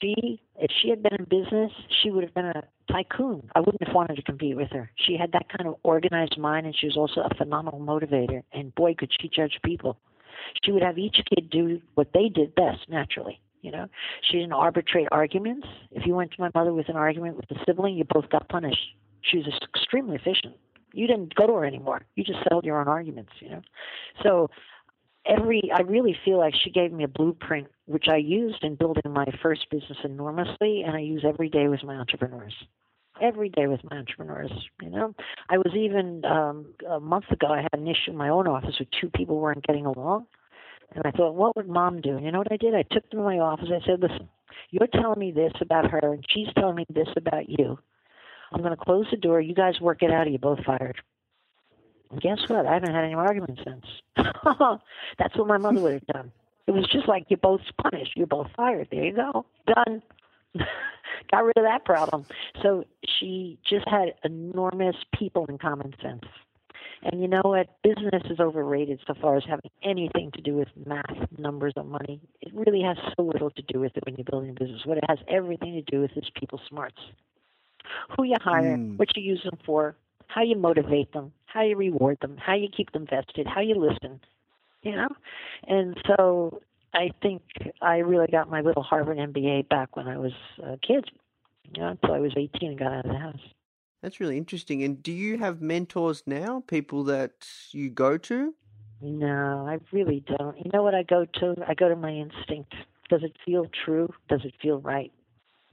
She, 0.00 0.40
if 0.56 0.70
she 0.80 0.88
had 0.88 1.02
been 1.02 1.14
in 1.18 1.24
business, 1.24 1.70
she 2.02 2.10
would 2.10 2.24
have 2.24 2.34
been 2.34 2.46
a 2.46 2.62
tycoon. 2.90 3.48
I 3.54 3.60
wouldn't 3.60 3.86
have 3.86 3.94
wanted 3.94 4.16
to 4.16 4.22
compete 4.22 4.56
with 4.56 4.70
her. 4.70 4.90
She 4.96 5.16
had 5.16 5.32
that 5.32 5.48
kind 5.48 5.68
of 5.68 5.76
organized 5.82 6.38
mind, 6.38 6.66
and 6.66 6.74
she 6.74 6.86
was 6.86 6.96
also 6.96 7.20
a 7.20 7.34
phenomenal 7.34 7.80
motivator. 7.80 8.42
And 8.52 8.74
boy, 8.74 8.94
could 8.94 9.10
she 9.20 9.28
judge 9.28 9.58
people. 9.64 9.98
She 10.64 10.72
would 10.72 10.82
have 10.82 10.98
each 10.98 11.20
kid 11.28 11.50
do 11.50 11.80
what 11.94 12.08
they 12.14 12.28
did 12.28 12.54
best, 12.54 12.88
naturally. 12.88 13.40
You 13.62 13.72
know, 13.72 13.88
she 14.22 14.38
didn't 14.38 14.52
arbitrate 14.52 15.08
arguments. 15.10 15.66
If 15.90 16.06
you 16.06 16.14
went 16.14 16.30
to 16.32 16.40
my 16.40 16.50
mother 16.54 16.72
with 16.72 16.88
an 16.88 16.96
argument 16.96 17.36
with 17.36 17.50
a 17.50 17.64
sibling, 17.66 17.96
you 17.96 18.04
both 18.04 18.28
got 18.30 18.48
punished. 18.48 18.94
She 19.22 19.38
was 19.38 19.46
extremely 19.74 20.16
efficient. 20.16 20.54
You 20.96 21.06
didn't 21.06 21.34
go 21.34 21.46
to 21.46 21.52
her 21.54 21.64
anymore. 21.64 22.02
You 22.14 22.24
just 22.24 22.38
settled 22.42 22.64
your 22.64 22.80
own 22.80 22.88
arguments. 22.88 23.32
You 23.40 23.50
know, 23.50 23.62
so 24.22 24.50
every 25.26 25.70
I 25.74 25.82
really 25.82 26.16
feel 26.24 26.38
like 26.38 26.54
she 26.54 26.70
gave 26.70 26.92
me 26.92 27.04
a 27.04 27.08
blueprint 27.08 27.68
which 27.86 28.06
I 28.08 28.16
used 28.16 28.64
in 28.64 28.74
building 28.74 29.12
my 29.12 29.26
first 29.42 29.70
business 29.70 29.98
enormously, 30.04 30.82
and 30.84 30.96
I 30.96 31.00
use 31.00 31.24
every 31.26 31.48
day 31.48 31.68
with 31.68 31.84
my 31.84 31.94
entrepreneurs. 31.94 32.54
Every 33.20 33.48
day 33.48 33.66
with 33.66 33.80
my 33.90 33.96
entrepreneurs, 33.96 34.50
you 34.82 34.90
know. 34.90 35.14
I 35.48 35.56
was 35.56 35.72
even 35.74 36.22
um, 36.26 36.66
a 36.86 37.00
month 37.00 37.30
ago. 37.30 37.46
I 37.46 37.62
had 37.62 37.72
an 37.72 37.86
issue 37.86 38.10
in 38.10 38.16
my 38.16 38.28
own 38.28 38.46
office 38.46 38.74
with 38.78 38.88
two 39.00 39.08
people 39.10 39.38
weren't 39.38 39.66
getting 39.66 39.86
along, 39.86 40.26
and 40.94 41.02
I 41.06 41.10
thought, 41.12 41.34
what 41.34 41.56
would 41.56 41.68
mom 41.68 42.00
do? 42.02 42.16
And 42.16 42.24
you 42.26 42.32
know 42.32 42.38
what 42.38 42.52
I 42.52 42.58
did? 42.58 42.74
I 42.74 42.82
took 42.82 43.08
them 43.10 43.20
to 43.20 43.24
my 43.24 43.38
office. 43.38 43.68
I 43.70 43.84
said, 43.86 44.00
listen, 44.00 44.28
you're 44.70 44.88
telling 44.88 45.18
me 45.18 45.32
this 45.32 45.52
about 45.60 45.90
her, 45.90 46.12
and 46.12 46.24
she's 46.28 46.48
telling 46.58 46.76
me 46.76 46.84
this 46.90 47.08
about 47.16 47.48
you. 47.48 47.78
I'm 48.52 48.60
going 48.60 48.76
to 48.76 48.84
close 48.84 49.06
the 49.10 49.16
door. 49.16 49.40
You 49.40 49.54
guys 49.54 49.80
work 49.80 50.02
it 50.02 50.10
out, 50.10 50.26
or 50.26 50.30
you're 50.30 50.38
both 50.38 50.64
fired. 50.64 51.00
And 52.10 52.20
guess 52.20 52.38
what? 52.48 52.66
I 52.66 52.74
haven't 52.74 52.94
had 52.94 53.04
any 53.04 53.14
arguments 53.14 53.60
since. 53.64 53.84
That's 55.18 55.36
what 55.36 55.48
my 55.48 55.58
mother 55.58 55.80
would 55.80 55.94
have 55.94 56.06
done. 56.06 56.32
It 56.66 56.72
was 56.72 56.88
just 56.90 57.08
like 57.08 57.26
you're 57.28 57.38
both 57.38 57.60
punished. 57.82 58.12
You're 58.16 58.26
both 58.26 58.48
fired. 58.56 58.88
There 58.90 59.04
you 59.04 59.14
go. 59.14 59.46
Done. 59.66 60.02
Got 61.30 61.44
rid 61.44 61.56
of 61.56 61.64
that 61.64 61.84
problem. 61.84 62.26
So 62.62 62.84
she 63.18 63.58
just 63.68 63.88
had 63.88 64.14
enormous 64.24 64.96
people 65.16 65.46
and 65.48 65.60
common 65.60 65.94
sense. 66.02 66.24
And 67.02 67.20
you 67.20 67.28
know 67.28 67.42
what? 67.44 67.68
Business 67.82 68.22
is 68.30 68.40
overrated 68.40 69.00
so 69.06 69.14
far 69.20 69.36
as 69.36 69.44
having 69.48 69.70
anything 69.84 70.30
to 70.32 70.40
do 70.40 70.54
with 70.54 70.68
math, 70.86 71.04
numbers, 71.38 71.74
or 71.76 71.84
money. 71.84 72.20
It 72.40 72.52
really 72.54 72.82
has 72.82 72.96
so 73.16 73.22
little 73.22 73.50
to 73.50 73.62
do 73.62 73.80
with 73.80 73.96
it 73.96 74.04
when 74.06 74.16
you're 74.16 74.24
building 74.24 74.50
a 74.50 74.54
business. 74.54 74.80
What 74.84 74.98
it 74.98 75.04
has 75.08 75.18
everything 75.28 75.74
to 75.74 75.82
do 75.82 76.00
with 76.00 76.10
is 76.16 76.24
people 76.38 76.60
smarts. 76.68 76.98
Who 78.16 78.24
you 78.24 78.36
hire, 78.40 78.76
Mm. 78.76 78.98
what 78.98 79.16
you 79.16 79.22
use 79.22 79.42
them 79.42 79.58
for, 79.64 79.96
how 80.28 80.42
you 80.42 80.56
motivate 80.56 81.12
them, 81.12 81.32
how 81.46 81.62
you 81.62 81.76
reward 81.76 82.18
them, 82.20 82.36
how 82.36 82.54
you 82.54 82.68
keep 82.68 82.92
them 82.92 83.06
vested, 83.06 83.46
how 83.46 83.60
you 83.60 83.74
listen, 83.74 84.20
you 84.82 84.92
know? 84.92 85.08
And 85.66 85.96
so 86.06 86.60
I 86.94 87.10
think 87.22 87.42
I 87.80 87.98
really 87.98 88.26
got 88.26 88.50
my 88.50 88.60
little 88.60 88.82
Harvard 88.82 89.18
MBA 89.18 89.68
back 89.68 89.96
when 89.96 90.08
I 90.08 90.18
was 90.18 90.32
a 90.62 90.78
kid, 90.78 91.10
you 91.74 91.80
know, 91.80 91.88
until 91.88 92.14
I 92.14 92.18
was 92.20 92.32
18 92.36 92.70
and 92.70 92.78
got 92.78 92.92
out 92.92 93.06
of 93.06 93.12
the 93.12 93.18
house. 93.18 93.40
That's 94.02 94.20
really 94.20 94.36
interesting. 94.38 94.82
And 94.82 95.02
do 95.02 95.12
you 95.12 95.38
have 95.38 95.60
mentors 95.60 96.22
now? 96.26 96.62
People 96.66 97.04
that 97.04 97.48
you 97.72 97.90
go 97.90 98.18
to? 98.18 98.54
No, 99.00 99.66
I 99.68 99.78
really 99.92 100.24
don't. 100.38 100.56
You 100.58 100.70
know 100.72 100.82
what 100.82 100.94
I 100.94 101.02
go 101.02 101.26
to? 101.40 101.54
I 101.66 101.74
go 101.74 101.88
to 101.88 101.96
my 101.96 102.10
instinct. 102.10 102.74
Does 103.08 103.22
it 103.22 103.36
feel 103.44 103.66
true? 103.84 104.12
Does 104.28 104.44
it 104.44 104.54
feel 104.60 104.80
right? 104.80 105.12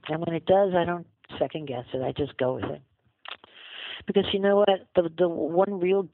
And 0.08 0.20
when 0.20 0.34
it 0.34 0.46
does, 0.46 0.74
I 0.74 0.84
don't 0.84 1.06
second 1.38 1.66
guess 1.66 1.84
it. 1.92 2.02
I 2.02 2.12
just 2.12 2.36
go 2.38 2.54
with 2.54 2.64
it. 2.64 2.82
Because 4.06 4.24
you 4.32 4.40
know 4.40 4.56
what? 4.56 4.68
The 4.94 5.10
the 5.16 5.28
one 5.28 5.80
real 5.80 6.08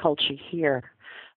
culture 0.00 0.34
here, 0.50 0.90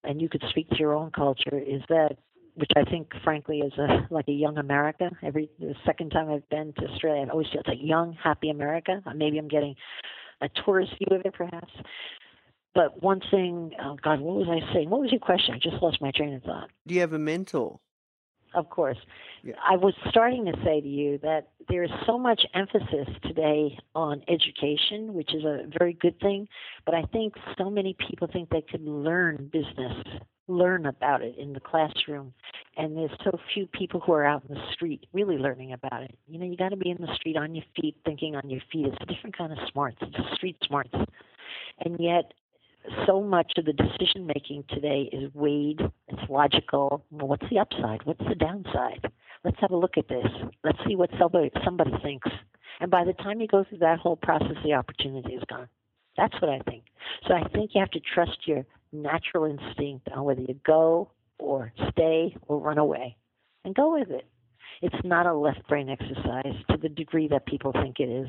and 0.04 0.20
you 0.20 0.28
could 0.28 0.42
speak 0.50 0.68
to 0.70 0.78
your 0.78 0.94
own 0.94 1.10
culture, 1.10 1.58
is 1.58 1.82
that 1.88 2.16
which 2.54 2.70
I 2.76 2.82
think, 2.82 3.12
frankly, 3.22 3.60
is 3.60 3.72
a 3.78 4.06
like 4.10 4.26
a 4.28 4.32
young 4.32 4.58
America. 4.58 5.10
Every 5.22 5.48
the 5.58 5.74
second 5.86 6.10
time 6.10 6.30
I've 6.30 6.48
been 6.48 6.72
to 6.78 6.86
Australia, 6.86 7.22
I've 7.22 7.30
always 7.30 7.46
felt 7.52 7.68
a 7.68 7.76
young, 7.76 8.14
happy 8.14 8.50
America. 8.50 9.00
Uh, 9.06 9.14
Maybe 9.14 9.38
I'm 9.38 9.48
getting 9.48 9.76
a 10.40 10.48
tourist 10.64 10.92
view 10.98 11.16
of 11.16 11.24
it, 11.24 11.34
perhaps. 11.34 11.72
But 12.74 13.02
one 13.02 13.20
thing, 13.30 13.72
oh 13.82 13.96
God, 14.02 14.20
what 14.20 14.36
was 14.36 14.48
I 14.48 14.72
saying? 14.72 14.90
What 14.90 15.00
was 15.00 15.10
your 15.10 15.20
question? 15.20 15.54
I 15.54 15.58
just 15.58 15.82
lost 15.82 16.00
my 16.00 16.10
train 16.10 16.34
of 16.34 16.42
thought. 16.42 16.70
Do 16.86 16.94
you 16.94 17.00
have 17.00 17.12
a 17.12 17.18
mentor? 17.18 17.80
Of 18.54 18.70
course. 18.70 18.98
Yeah. 19.42 19.54
I 19.68 19.76
was 19.76 19.94
starting 20.08 20.44
to 20.46 20.52
say 20.64 20.80
to 20.80 20.88
you 20.88 21.18
that 21.18 21.48
there 21.68 21.82
is 21.82 21.90
so 22.06 22.18
much 22.18 22.42
emphasis 22.54 23.08
today 23.22 23.78
on 23.94 24.22
education, 24.28 25.14
which 25.14 25.34
is 25.34 25.44
a 25.44 25.66
very 25.78 25.92
good 25.92 26.18
thing, 26.20 26.48
but 26.84 26.94
I 26.94 27.02
think 27.12 27.34
so 27.56 27.70
many 27.70 27.94
people 28.08 28.28
think 28.32 28.48
they 28.48 28.62
could 28.62 28.82
learn 28.82 29.50
business, 29.52 30.04
learn 30.48 30.86
about 30.86 31.22
it 31.22 31.36
in 31.38 31.52
the 31.52 31.60
classroom, 31.60 32.32
and 32.76 32.96
there's 32.96 33.10
so 33.22 33.38
few 33.52 33.66
people 33.66 34.00
who 34.00 34.12
are 34.12 34.24
out 34.24 34.44
in 34.48 34.54
the 34.54 34.72
street 34.72 35.06
really 35.12 35.36
learning 35.36 35.72
about 35.72 36.02
it. 36.02 36.16
You 36.26 36.38
know, 36.38 36.46
you 36.46 36.56
got 36.56 36.70
to 36.70 36.76
be 36.76 36.90
in 36.90 36.98
the 36.98 37.14
street 37.14 37.36
on 37.36 37.54
your 37.54 37.64
feet, 37.78 37.96
thinking 38.04 38.34
on 38.34 38.48
your 38.48 38.62
feet. 38.72 38.86
It's 38.86 38.96
a 39.00 39.06
different 39.06 39.36
kind 39.36 39.52
of 39.52 39.58
smarts. 39.70 39.98
It's 40.00 40.36
street 40.36 40.56
smarts. 40.66 40.94
And 41.84 41.96
yet, 42.00 42.32
so 43.06 43.22
much 43.22 43.52
of 43.56 43.64
the 43.64 43.72
decision 43.72 44.26
making 44.26 44.64
today 44.68 45.08
is 45.12 45.32
weighed, 45.34 45.80
it's 46.08 46.30
logical. 46.30 47.04
Well, 47.10 47.28
what's 47.28 47.48
the 47.50 47.58
upside? 47.58 48.04
What's 48.04 48.24
the 48.28 48.34
downside? 48.34 49.06
Let's 49.44 49.58
have 49.60 49.70
a 49.70 49.76
look 49.76 49.96
at 49.96 50.08
this. 50.08 50.26
Let's 50.64 50.78
see 50.86 50.96
what 50.96 51.10
somebody 51.18 51.50
somebody 51.64 51.92
thinks. 52.02 52.28
And 52.80 52.90
by 52.90 53.04
the 53.04 53.12
time 53.12 53.40
you 53.40 53.48
go 53.48 53.64
through 53.68 53.78
that 53.78 53.98
whole 53.98 54.16
process, 54.16 54.56
the 54.64 54.74
opportunity 54.74 55.34
is 55.34 55.42
gone. 55.48 55.68
That's 56.16 56.34
what 56.40 56.50
I 56.50 56.58
think. 56.60 56.84
So 57.26 57.34
I 57.34 57.46
think 57.48 57.70
you 57.74 57.80
have 57.80 57.90
to 57.92 58.00
trust 58.00 58.46
your 58.46 58.64
natural 58.92 59.44
instinct 59.44 60.08
on 60.14 60.24
whether 60.24 60.40
you 60.40 60.58
go 60.66 61.10
or 61.38 61.72
stay 61.90 62.36
or 62.46 62.58
run 62.58 62.78
away. 62.78 63.16
And 63.64 63.74
go 63.74 63.92
with 63.98 64.10
it. 64.10 64.26
It's 64.82 65.04
not 65.04 65.26
a 65.26 65.34
left 65.34 65.66
brain 65.68 65.88
exercise 65.88 66.54
to 66.70 66.76
the 66.76 66.88
degree 66.88 67.28
that 67.28 67.46
people 67.46 67.72
think 67.72 68.00
it 68.00 68.08
is. 68.08 68.28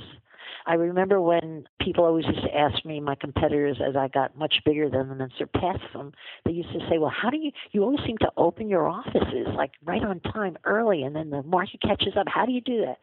I 0.66 0.74
remember 0.76 1.22
when 1.22 1.66
people 1.82 2.06
always 2.06 2.26
used 2.26 2.44
to 2.44 2.56
ask 2.56 2.84
me, 2.86 3.00
my 3.00 3.16
competitors, 3.16 3.78
as 3.88 3.96
I 3.96 4.08
got 4.08 4.38
much 4.38 4.56
bigger 4.66 4.90
than 4.90 5.10
them 5.10 5.22
and 5.22 5.32
surpassed 5.38 5.94
them, 5.94 6.12
they 6.46 6.52
used 6.52 6.72
to 6.74 6.80
say, 6.90 6.98
Well, 6.98 7.14
how 7.16 7.30
do 7.30 7.38
you, 7.38 7.52
you 7.72 7.84
always 7.84 8.00
seem 8.06 8.18
to 8.20 8.32
open 8.38 8.70
your 8.70 8.88
offices 8.88 9.48
like 9.56 9.72
right 9.84 10.04
on 10.04 10.20
time 10.20 10.58
early 10.66 11.04
and 11.04 11.16
then 11.16 11.30
the 11.30 11.44
market 11.44 11.82
catches 11.82 12.16
up. 12.18 12.28
How 12.28 12.46
do 12.46 12.52
you 12.52 12.62
do 12.62 12.82
that? 12.82 12.98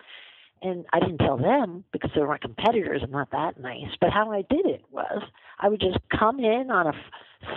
And 0.62 0.86
I 0.92 1.00
didn't 1.00 1.18
tell 1.18 1.36
them 1.36 1.84
because 1.92 2.10
they 2.14 2.20
were 2.20 2.28
my 2.28 2.38
competitors. 2.38 3.02
I'm 3.04 3.10
not 3.10 3.30
that 3.30 3.60
nice. 3.60 3.94
But 4.00 4.10
how 4.10 4.32
I 4.32 4.42
did 4.42 4.66
it 4.66 4.82
was 4.90 5.22
I 5.60 5.68
would 5.68 5.80
just 5.80 5.98
come 6.18 6.40
in 6.40 6.70
on 6.70 6.86
a 6.86 6.92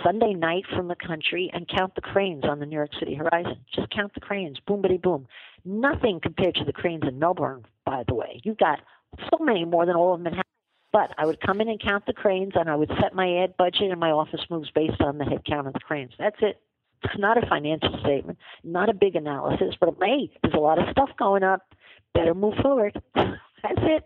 Sunday 0.04 0.34
night 0.34 0.64
from 0.74 0.88
the 0.88 0.96
country 0.96 1.50
and 1.52 1.68
count 1.68 1.94
the 1.94 2.00
cranes 2.00 2.44
on 2.44 2.58
the 2.60 2.66
New 2.66 2.76
York 2.76 2.90
City 2.98 3.14
horizon. 3.14 3.56
Just 3.74 3.90
count 3.90 4.14
the 4.14 4.20
cranes, 4.20 4.58
boom, 4.66 4.82
bitty, 4.82 4.98
boom. 4.98 5.26
Nothing 5.64 6.20
compared 6.22 6.54
to 6.56 6.64
the 6.64 6.72
cranes 6.72 7.02
in 7.06 7.18
Melbourne, 7.18 7.64
by 7.84 8.04
the 8.06 8.14
way. 8.14 8.40
You've 8.44 8.58
got 8.58 8.80
so 9.18 9.42
many 9.42 9.64
more 9.64 9.86
than 9.86 9.96
all 9.96 10.14
of 10.14 10.20
Manhattan. 10.20 10.44
But 10.92 11.14
I 11.18 11.26
would 11.26 11.40
come 11.40 11.60
in 11.60 11.68
and 11.68 11.80
count 11.80 12.06
the 12.06 12.12
cranes, 12.12 12.52
and 12.56 12.68
I 12.68 12.74
would 12.74 12.90
set 13.00 13.14
my 13.14 13.44
ad 13.44 13.56
budget, 13.56 13.92
and 13.92 14.00
my 14.00 14.10
office 14.10 14.40
moves 14.50 14.70
based 14.74 15.00
on 15.00 15.18
the 15.18 15.24
head 15.24 15.44
count 15.44 15.68
of 15.68 15.72
the 15.72 15.80
cranes. 15.80 16.12
That's 16.18 16.38
it. 16.40 16.60
It's 17.04 17.18
not 17.18 17.42
a 17.42 17.46
financial 17.46 17.96
statement, 18.00 18.38
not 18.64 18.88
a 18.88 18.94
big 18.94 19.16
analysis, 19.16 19.74
but 19.80 19.94
hey, 20.02 20.30
there's 20.42 20.54
a 20.54 20.58
lot 20.58 20.78
of 20.78 20.90
stuff 20.90 21.10
going 21.18 21.42
up. 21.42 21.74
Better 22.12 22.34
move 22.34 22.54
forward. 22.60 23.00
That's 23.14 23.38
it. 23.78 24.04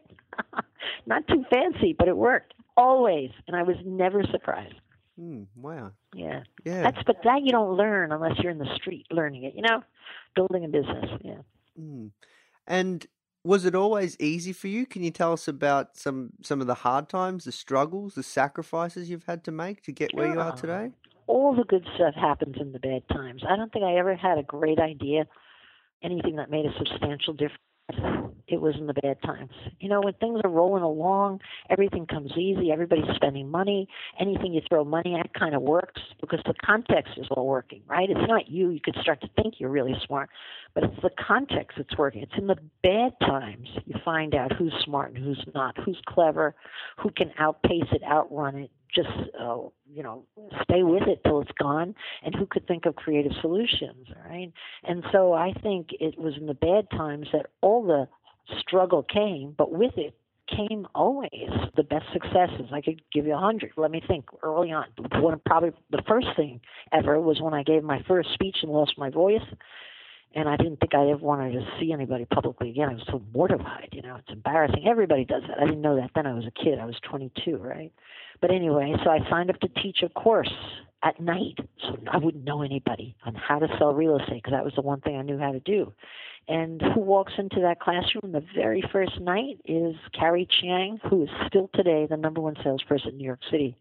not 1.07 1.27
too 1.27 1.45
fancy, 1.51 1.95
but 1.99 2.07
it 2.07 2.17
worked 2.17 2.55
always, 2.77 3.31
and 3.47 3.57
I 3.57 3.63
was 3.63 3.77
never 3.85 4.23
surprised. 4.31 4.75
Hmm, 5.19 5.45
wow. 5.57 5.93
Yeah, 6.15 6.43
Yeah. 6.65 6.83
that's 6.83 7.03
but 7.07 7.17
that 7.25 7.43
you 7.43 7.53
don't 7.53 7.77
learn 7.77 8.13
unless 8.13 8.39
you're 8.39 8.53
in 8.53 8.59
the 8.59 8.75
street 8.77 9.07
learning 9.11 9.45
it. 9.45 9.55
You 9.55 9.63
know, 9.63 9.83
building 10.35 10.65
a 10.65 10.69
business. 10.69 11.07
Yeah. 11.23 11.43
Hmm. 11.79 12.09
And 12.67 13.07
was 13.45 13.65
it 13.65 13.75
always 13.75 14.17
easy 14.19 14.53
for 14.53 14.69
you? 14.69 14.87
Can 14.87 15.03
you 15.05 15.11
tell 15.11 15.33
us 15.33 15.47
about 15.47 15.97
some 15.97 16.31
some 16.43 16.61
of 16.61 16.67
the 16.67 16.75
hard 16.75 17.09
times, 17.09 17.45
the 17.45 17.53
struggles, 17.53 18.15
the 18.15 18.23
sacrifices 18.23 19.09
you've 19.11 19.27
had 19.27 19.45
to 19.45 19.53
make 19.53 19.83
to 19.83 19.93
get 19.93 20.15
where 20.15 20.33
you 20.33 20.41
are 20.41 20.53
today? 20.57 20.91
all 21.27 21.55
the 21.55 21.65
good 21.65 21.87
stuff 21.95 22.15
happens 22.15 22.57
in 22.61 22.73
the 22.73 22.79
bad 22.79 23.03
times. 23.09 23.43
I 23.49 23.57
don't 23.57 23.73
think 23.73 23.85
I 23.85 23.97
ever 23.97 24.15
had 24.15 24.39
a 24.39 24.43
great 24.43 24.79
idea, 24.79 25.27
anything 26.03 26.37
that 26.37 26.51
made 26.51 26.67
a 26.67 26.73
substantial 26.77 27.33
difference. 27.33 28.24
It 28.55 28.61
was 28.61 28.77
in 28.77 28.87
the 28.87 28.95
bad 28.95 29.21
times. 29.23 29.51
You 29.81 29.89
know, 29.89 30.01
when 30.01 30.15
things 30.15 30.41
are 30.45 30.51
rolling 30.51 30.83
along, 30.85 31.41
everything 31.71 32.07
comes 32.07 32.31
easy, 32.37 32.71
everybody's 32.71 33.13
spending 33.17 33.51
money, 33.51 33.89
anything 34.21 34.53
you 34.55 34.63
throw 34.69 34.85
money 34.85 35.17
at 35.19 35.35
kind 35.35 35.55
of 35.57 35.63
works 35.63 36.01
because 36.21 36.41
the 36.47 36.55
context 36.65 37.15
is 37.17 37.27
all 37.33 37.47
working, 37.47 37.83
right? 37.89 38.09
It's 38.09 38.29
not 38.29 38.49
you. 38.49 38.71
You 38.71 38.81
could 38.81 38.97
start 39.03 39.21
to 39.23 39.29
think 39.37 39.55
you're 39.59 39.71
really 39.71 39.97
smart, 40.07 40.31
but 40.73 40.85
it's 40.85 41.03
the 41.03 41.11
context 41.27 41.79
that's 41.79 41.99
working. 41.99 42.23
It's 42.23 42.39
in 42.39 42.47
the 42.47 42.59
bad 42.83 43.13
times 43.21 43.69
you 43.87 43.97
find 44.05 44.35
out 44.35 44.53
who's 44.53 44.73
smart 44.85 45.15
and 45.15 45.25
who's 45.25 45.45
not, 45.53 45.77
who's 45.85 46.01
clever, 46.07 46.55
who 46.99 47.11
can 47.11 47.33
outpace 47.39 47.89
it, 47.91 48.03
outrun 48.05 48.57
it, 48.57 48.71
just 48.95 49.09
uh, 49.41 49.57
you 49.93 50.03
know 50.03 50.25
stay 50.63 50.83
with 50.83 51.03
it 51.09 51.21
till 51.25 51.41
it's 51.41 51.51
gone 51.59 51.95
and 52.23 52.35
who 52.35 52.47
could 52.47 52.67
think 52.67 52.87
of 52.87 52.95
creative 52.95 53.33
solutions 53.41 54.07
right 54.29 54.53
and 54.85 55.05
so 55.13 55.33
i 55.33 55.53
think 55.63 55.89
it 56.01 56.19
was 56.19 56.35
in 56.39 56.47
the 56.47 56.55
bad 56.55 56.89
times 56.91 57.27
that 57.33 57.47
all 57.61 57.83
the 57.85 58.07
struggle 58.61 59.03
came 59.03 59.55
but 59.57 59.73
with 59.73 59.97
it 59.97 60.15
came 60.55 60.87
always 60.95 61.31
the 61.77 61.83
best 61.83 62.05
successes 62.13 62.67
i 62.73 62.81
could 62.81 63.01
give 63.13 63.27
you 63.27 63.35
a 63.35 63.39
hundred 63.39 63.73
let 63.77 63.91
me 63.91 64.03
think 64.07 64.27
early 64.43 64.71
on 64.73 64.85
one 65.15 65.41
probably 65.47 65.71
the 65.91 66.03
first 66.07 66.27
thing 66.37 66.61
ever 66.93 67.19
was 67.19 67.41
when 67.41 67.55
i 67.55 67.63
gave 67.63 67.83
my 67.83 68.03
first 68.07 68.29
speech 68.35 68.57
and 68.63 68.71
lost 68.71 68.93
my 68.99 69.09
voice 69.09 69.41
and 70.35 70.49
I 70.49 70.57
didn't 70.57 70.81
think 70.81 70.95
I 70.95 71.11
ever 71.11 71.25
wanted 71.25 71.53
to 71.53 71.67
see 71.79 71.93
anybody 71.93 72.25
publicly 72.25 72.71
again. 72.71 72.89
I 72.89 72.95
was 72.95 73.05
so 73.07 73.23
mortified, 73.33 73.91
you 73.93 74.03
know. 74.03 74.17
It's 74.17 74.29
embarrassing. 74.31 74.85
Everybody 74.87 75.25
does 75.25 75.43
that. 75.49 75.59
I 75.59 75.65
didn't 75.65 75.81
know 75.81 75.97
that 75.97 76.11
then. 76.15 76.27
I 76.27 76.33
was 76.33 76.45
a 76.45 76.51
kid. 76.51 76.79
I 76.81 76.85
was 76.85 76.97
22, 77.09 77.57
right? 77.57 77.93
But 78.41 78.51
anyway, 78.51 78.95
so 79.05 79.11
I 79.11 79.21
signed 79.31 79.51
up 79.51 79.61
to 79.61 79.69
teach 79.69 79.99
a 80.03 80.09
course 80.09 80.53
at 81.05 81.21
night, 81.21 81.59
so 81.83 81.97
I 82.11 82.17
wouldn't 82.17 82.45
know 82.45 82.63
anybody 82.63 83.15
on 83.27 83.35
how 83.35 83.59
to 83.59 83.69
sell 83.79 83.95
real 83.95 84.19
estate 84.19 84.43
because 84.43 84.53
that 84.53 84.65
was 84.65 84.73
the 84.75 84.83
one 84.83 85.01
thing 85.03 85.17
I 85.17 85.23
knew 85.23 85.39
how 85.39 85.53
to 85.53 85.61
do. 85.61 85.93
And 86.49 86.81
who 86.81 87.01
walks 87.01 87.35
into 87.39 87.61
that 87.61 87.81
classroom 87.81 88.33
the 88.33 88.45
very 88.55 88.83
first 88.93 89.21
night 89.21 89.61
is 89.65 89.95
Carrie 90.19 90.49
Chiang, 90.61 90.99
who 91.09 91.23
is 91.23 91.29
still 91.47 91.71
today 91.75 92.07
the 92.09 92.17
number 92.17 92.41
one 92.41 92.57
salesperson 92.63 93.11
in 93.11 93.19
New 93.19 93.25
York 93.25 93.41
City. 93.51 93.77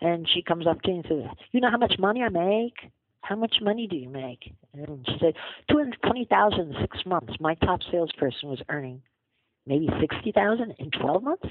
And 0.00 0.28
she 0.28 0.42
comes 0.42 0.66
up 0.66 0.82
to 0.82 0.90
me 0.90 0.96
and 0.96 1.06
says, 1.08 1.36
"You 1.52 1.60
know 1.60 1.70
how 1.70 1.78
much 1.78 1.98
money 1.98 2.22
I 2.22 2.28
make?" 2.28 2.90
how 3.22 3.36
much 3.36 3.56
money 3.62 3.86
do 3.86 3.96
you 3.96 4.08
make? 4.08 4.52
And 4.74 5.06
she 5.06 5.16
said, 5.20 5.34
two 5.70 5.78
hundred 5.78 5.96
twenty 6.02 6.24
thousand 6.24 6.74
in 6.74 6.80
six 6.80 6.98
months. 7.06 7.32
My 7.40 7.54
top 7.54 7.80
salesperson 7.90 8.48
was 8.48 8.60
earning 8.68 9.00
maybe 9.66 9.88
sixty 10.00 10.32
thousand 10.32 10.74
in 10.78 10.90
twelve 10.90 11.22
months. 11.22 11.46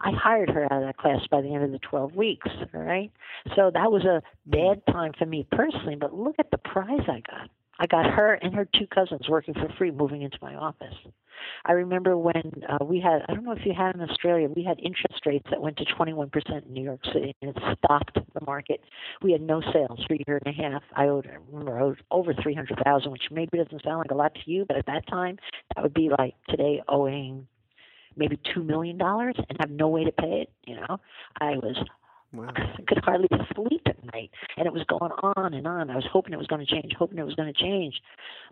I 0.00 0.10
hired 0.12 0.50
her 0.50 0.64
out 0.64 0.82
of 0.82 0.86
that 0.86 0.96
class 0.96 1.20
by 1.30 1.40
the 1.40 1.54
end 1.54 1.64
of 1.64 1.72
the 1.72 1.78
twelve 1.78 2.14
weeks. 2.14 2.48
All 2.74 2.80
right, 2.80 3.10
so 3.54 3.70
that 3.72 3.90
was 3.90 4.04
a 4.04 4.22
bad 4.46 4.82
time 4.92 5.12
for 5.18 5.26
me 5.26 5.46
personally. 5.50 5.96
But 5.96 6.14
look 6.14 6.36
at 6.38 6.50
the 6.50 6.58
prize 6.58 7.08
I 7.08 7.22
got. 7.28 7.50
I 7.78 7.86
got 7.86 8.06
her 8.06 8.34
and 8.34 8.54
her 8.54 8.66
two 8.78 8.86
cousins 8.86 9.28
working 9.28 9.54
for 9.54 9.68
free, 9.76 9.90
moving 9.90 10.22
into 10.22 10.38
my 10.40 10.54
office. 10.54 10.94
I 11.64 11.72
remember 11.72 12.16
when 12.16 12.52
uh, 12.68 12.84
we 12.84 13.00
had, 13.00 13.22
I 13.28 13.34
don't 13.34 13.44
know 13.44 13.52
if 13.52 13.64
you 13.66 13.74
had 13.76 13.94
in 13.94 14.00
Australia, 14.00 14.48
we 14.48 14.64
had 14.64 14.78
interest 14.78 15.26
rates 15.26 15.46
that 15.50 15.60
went 15.60 15.76
to 15.78 15.84
21% 15.84 16.30
in 16.66 16.72
New 16.72 16.82
York 16.82 17.00
City, 17.12 17.34
and 17.42 17.54
it 17.54 17.62
stopped 17.78 18.14
the 18.14 18.44
market. 18.46 18.80
We 19.22 19.32
had 19.32 19.42
no 19.42 19.60
sales 19.60 20.02
for 20.06 20.14
a 20.14 20.18
year 20.26 20.40
and 20.44 20.54
a 20.54 20.62
half. 20.62 20.82
I 20.94 21.08
owed, 21.08 21.26
I 21.26 21.36
remember, 21.50 21.78
I 21.78 21.82
owed 21.82 22.02
over 22.10 22.32
300000 22.32 23.10
which 23.12 23.28
maybe 23.30 23.58
doesn't 23.58 23.82
sound 23.84 23.98
like 23.98 24.10
a 24.10 24.14
lot 24.14 24.34
to 24.34 24.50
you, 24.50 24.64
but 24.66 24.78
at 24.78 24.86
that 24.86 25.06
time, 25.08 25.38
that 25.74 25.82
would 25.82 25.94
be 25.94 26.10
like 26.18 26.34
today 26.48 26.82
owing 26.88 27.46
maybe 28.16 28.38
$2 28.56 28.64
million 28.64 29.00
and 29.00 29.56
have 29.60 29.70
no 29.70 29.88
way 29.88 30.04
to 30.04 30.12
pay 30.12 30.42
it. 30.42 30.52
You 30.64 30.76
know, 30.76 31.00
I 31.40 31.56
was 31.56 31.76
Wow. 32.32 32.50
I 32.56 32.82
could 32.86 32.98
hardly 33.04 33.28
sleep 33.54 33.82
at 33.86 34.04
night. 34.12 34.30
And 34.56 34.66
it 34.66 34.72
was 34.72 34.84
going 34.84 35.12
on 35.36 35.54
and 35.54 35.66
on. 35.66 35.90
I 35.90 35.96
was 35.96 36.06
hoping 36.12 36.32
it 36.32 36.38
was 36.38 36.46
going 36.46 36.64
to 36.64 36.70
change, 36.70 36.92
hoping 36.98 37.18
it 37.18 37.24
was 37.24 37.34
going 37.34 37.52
to 37.52 37.58
change. 37.58 38.00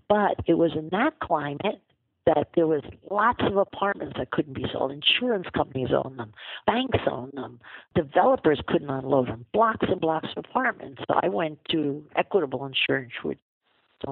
But 0.09 0.37
it 0.47 0.55
was 0.55 0.73
in 0.77 0.89
that 0.93 1.19
climate 1.21 1.81
that 2.27 2.49
there 2.55 2.67
was 2.67 2.83
lots 3.11 3.41
of 3.43 3.57
apartments 3.57 4.15
that 4.17 4.31
couldn't 4.31 4.55
be 4.55 4.65
sold. 4.73 4.91
Insurance 4.91 5.47
companies 5.55 5.91
owned 5.93 6.19
them, 6.19 6.33
banks 6.67 7.01
owned 7.11 7.33
them, 7.35 7.61
developers 7.95 8.61
couldn't 8.67 8.89
unload 8.89 9.29
them, 9.29 9.45
blocks 9.53 9.87
and 9.89 10.01
blocks 10.01 10.29
of 10.35 10.45
apartments. 10.49 11.03
So 11.07 11.21
I 11.23 11.29
went 11.29 11.59
to 11.71 12.03
Equitable 12.17 12.65
Insurance, 12.65 13.13
which 13.23 13.39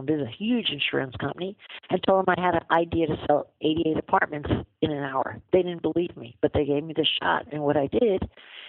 is 0.08 0.20
a 0.20 0.30
huge 0.38 0.70
insurance 0.70 1.14
company, 1.20 1.56
and 1.90 2.02
told 2.06 2.26
them 2.26 2.34
I 2.36 2.40
had 2.40 2.54
an 2.54 2.64
idea 2.70 3.06
to 3.08 3.16
sell 3.26 3.48
88 3.60 3.98
apartments 3.98 4.50
in 4.80 4.90
an 4.90 5.02
hour. 5.02 5.40
They 5.52 5.62
didn't 5.62 5.82
believe 5.82 6.16
me, 6.16 6.36
but 6.40 6.52
they 6.54 6.64
gave 6.64 6.84
me 6.84 6.94
the 6.94 7.06
shot. 7.20 7.46
And 7.52 7.62
what 7.62 7.76
I 7.76 7.88
did 7.88 8.22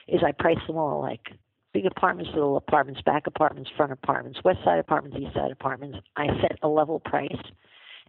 is 0.07 0.21
I 0.25 0.31
priced 0.31 0.67
them 0.67 0.77
all 0.77 1.01
like 1.01 1.21
big 1.73 1.85
apartments, 1.85 2.31
little 2.33 2.57
apartments, 2.57 3.01
back 3.01 3.27
apartments, 3.27 3.69
front 3.75 3.91
apartments, 3.91 4.39
west 4.43 4.59
side 4.63 4.79
apartments, 4.79 5.17
east 5.19 5.33
side 5.33 5.51
apartments. 5.51 5.97
I 6.15 6.27
set 6.41 6.59
a 6.61 6.67
level 6.67 6.99
price 6.99 7.35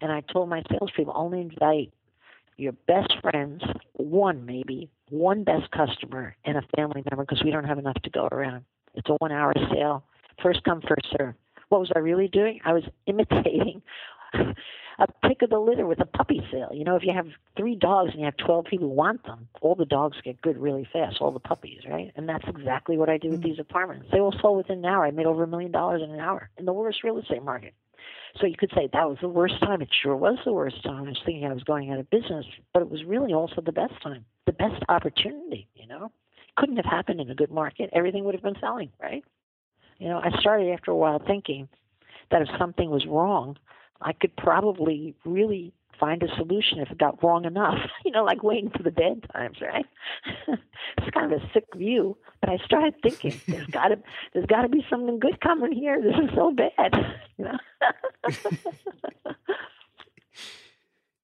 and 0.00 0.12
I 0.12 0.20
told 0.32 0.48
my 0.48 0.62
salespeople 0.70 1.12
only 1.16 1.40
invite 1.40 1.92
your 2.56 2.72
best 2.86 3.12
friends, 3.20 3.62
one 3.94 4.44
maybe, 4.46 4.88
one 5.08 5.44
best 5.44 5.70
customer, 5.70 6.36
and 6.44 6.56
a 6.56 6.62
family 6.76 7.02
member 7.10 7.24
because 7.24 7.42
we 7.44 7.50
don't 7.50 7.64
have 7.64 7.78
enough 7.78 8.00
to 8.02 8.10
go 8.10 8.28
around. 8.30 8.64
It's 8.94 9.08
a 9.08 9.14
one 9.14 9.32
hour 9.32 9.52
sale. 9.72 10.04
First 10.42 10.62
come, 10.64 10.80
first 10.82 11.06
serve. 11.16 11.34
What 11.74 11.80
was 11.80 11.92
I 11.96 11.98
really 11.98 12.28
doing? 12.28 12.60
I 12.64 12.72
was 12.72 12.84
imitating 13.06 13.82
a 14.32 15.06
pick 15.26 15.42
of 15.42 15.50
the 15.50 15.58
litter 15.58 15.86
with 15.88 15.98
a 15.98 16.06
puppy 16.06 16.40
sale. 16.52 16.70
You 16.72 16.84
know, 16.84 16.94
if 16.94 17.02
you 17.02 17.12
have 17.12 17.26
three 17.56 17.74
dogs 17.74 18.10
and 18.12 18.20
you 18.20 18.26
have 18.26 18.36
12 18.36 18.66
people 18.66 18.86
who 18.86 18.94
want 18.94 19.24
them, 19.24 19.48
all 19.60 19.74
the 19.74 19.84
dogs 19.84 20.16
get 20.22 20.40
good 20.40 20.56
really 20.56 20.86
fast, 20.92 21.16
all 21.20 21.32
the 21.32 21.40
puppies, 21.40 21.80
right? 21.90 22.12
And 22.14 22.28
that's 22.28 22.44
exactly 22.46 22.96
what 22.96 23.08
I 23.08 23.18
do 23.18 23.30
with 23.30 23.40
mm. 23.40 23.46
these 23.46 23.58
apartments. 23.58 24.06
They 24.12 24.20
all 24.20 24.32
sold 24.40 24.58
within 24.58 24.78
an 24.78 24.84
hour. 24.84 25.04
I 25.04 25.10
made 25.10 25.26
over 25.26 25.42
a 25.42 25.48
million 25.48 25.72
dollars 25.72 26.00
in 26.00 26.12
an 26.12 26.20
hour 26.20 26.48
in 26.58 26.64
the 26.64 26.72
worst 26.72 27.02
real 27.02 27.18
estate 27.18 27.42
market. 27.42 27.74
So 28.40 28.46
you 28.46 28.54
could 28.56 28.70
say 28.72 28.88
that 28.92 29.08
was 29.08 29.18
the 29.20 29.28
worst 29.28 29.58
time. 29.58 29.82
It 29.82 29.88
sure 30.00 30.14
was 30.14 30.38
the 30.44 30.52
worst 30.52 30.80
time. 30.84 31.06
I 31.06 31.08
was 31.08 31.22
thinking 31.26 31.44
I 31.44 31.52
was 31.52 31.64
going 31.64 31.90
out 31.90 31.98
of 31.98 32.08
business, 32.08 32.46
but 32.72 32.82
it 32.82 32.88
was 32.88 33.02
really 33.02 33.32
also 33.32 33.60
the 33.60 33.72
best 33.72 34.00
time, 34.00 34.24
the 34.46 34.52
best 34.52 34.80
opportunity, 34.88 35.66
you 35.74 35.88
know? 35.88 36.12
Couldn't 36.56 36.76
have 36.76 36.84
happened 36.84 37.20
in 37.20 37.28
a 37.30 37.34
good 37.34 37.50
market. 37.50 37.90
Everything 37.92 38.22
would 38.22 38.36
have 38.36 38.44
been 38.44 38.60
selling, 38.60 38.90
right? 39.02 39.24
You 39.98 40.08
know, 40.08 40.20
I 40.22 40.30
started 40.40 40.70
after 40.72 40.90
a 40.90 40.96
while 40.96 41.20
thinking 41.24 41.68
that 42.30 42.42
if 42.42 42.48
something 42.58 42.90
was 42.90 43.06
wrong, 43.06 43.56
I 44.00 44.12
could 44.12 44.36
probably 44.36 45.14
really 45.24 45.72
find 45.98 46.22
a 46.22 46.28
solution 46.36 46.78
if 46.80 46.90
it 46.90 46.98
got 46.98 47.22
wrong 47.22 47.44
enough. 47.44 47.78
You 48.04 48.10
know, 48.10 48.22
like 48.22 48.42
waiting 48.42 48.70
for 48.70 48.82
the 48.82 48.90
bad 48.90 49.24
times, 49.32 49.56
right? 49.62 49.86
it's 50.98 51.10
kind 51.14 51.32
of 51.32 51.40
a 51.40 51.50
sick 51.54 51.64
view, 51.74 52.18
but 52.40 52.50
I 52.50 52.58
started 52.58 52.94
thinking 53.02 53.40
there's 53.48 53.66
got 53.70 53.88
to 53.88 53.98
there's 54.34 54.44
got 54.44 54.60
to 54.62 54.68
be 54.68 54.84
something 54.90 55.18
good 55.18 55.40
coming 55.40 55.72
here. 55.72 56.02
This 56.02 56.14
is 56.22 56.30
so 56.34 56.52
bad, 56.52 56.94
you 57.38 57.46
know. 57.46 57.58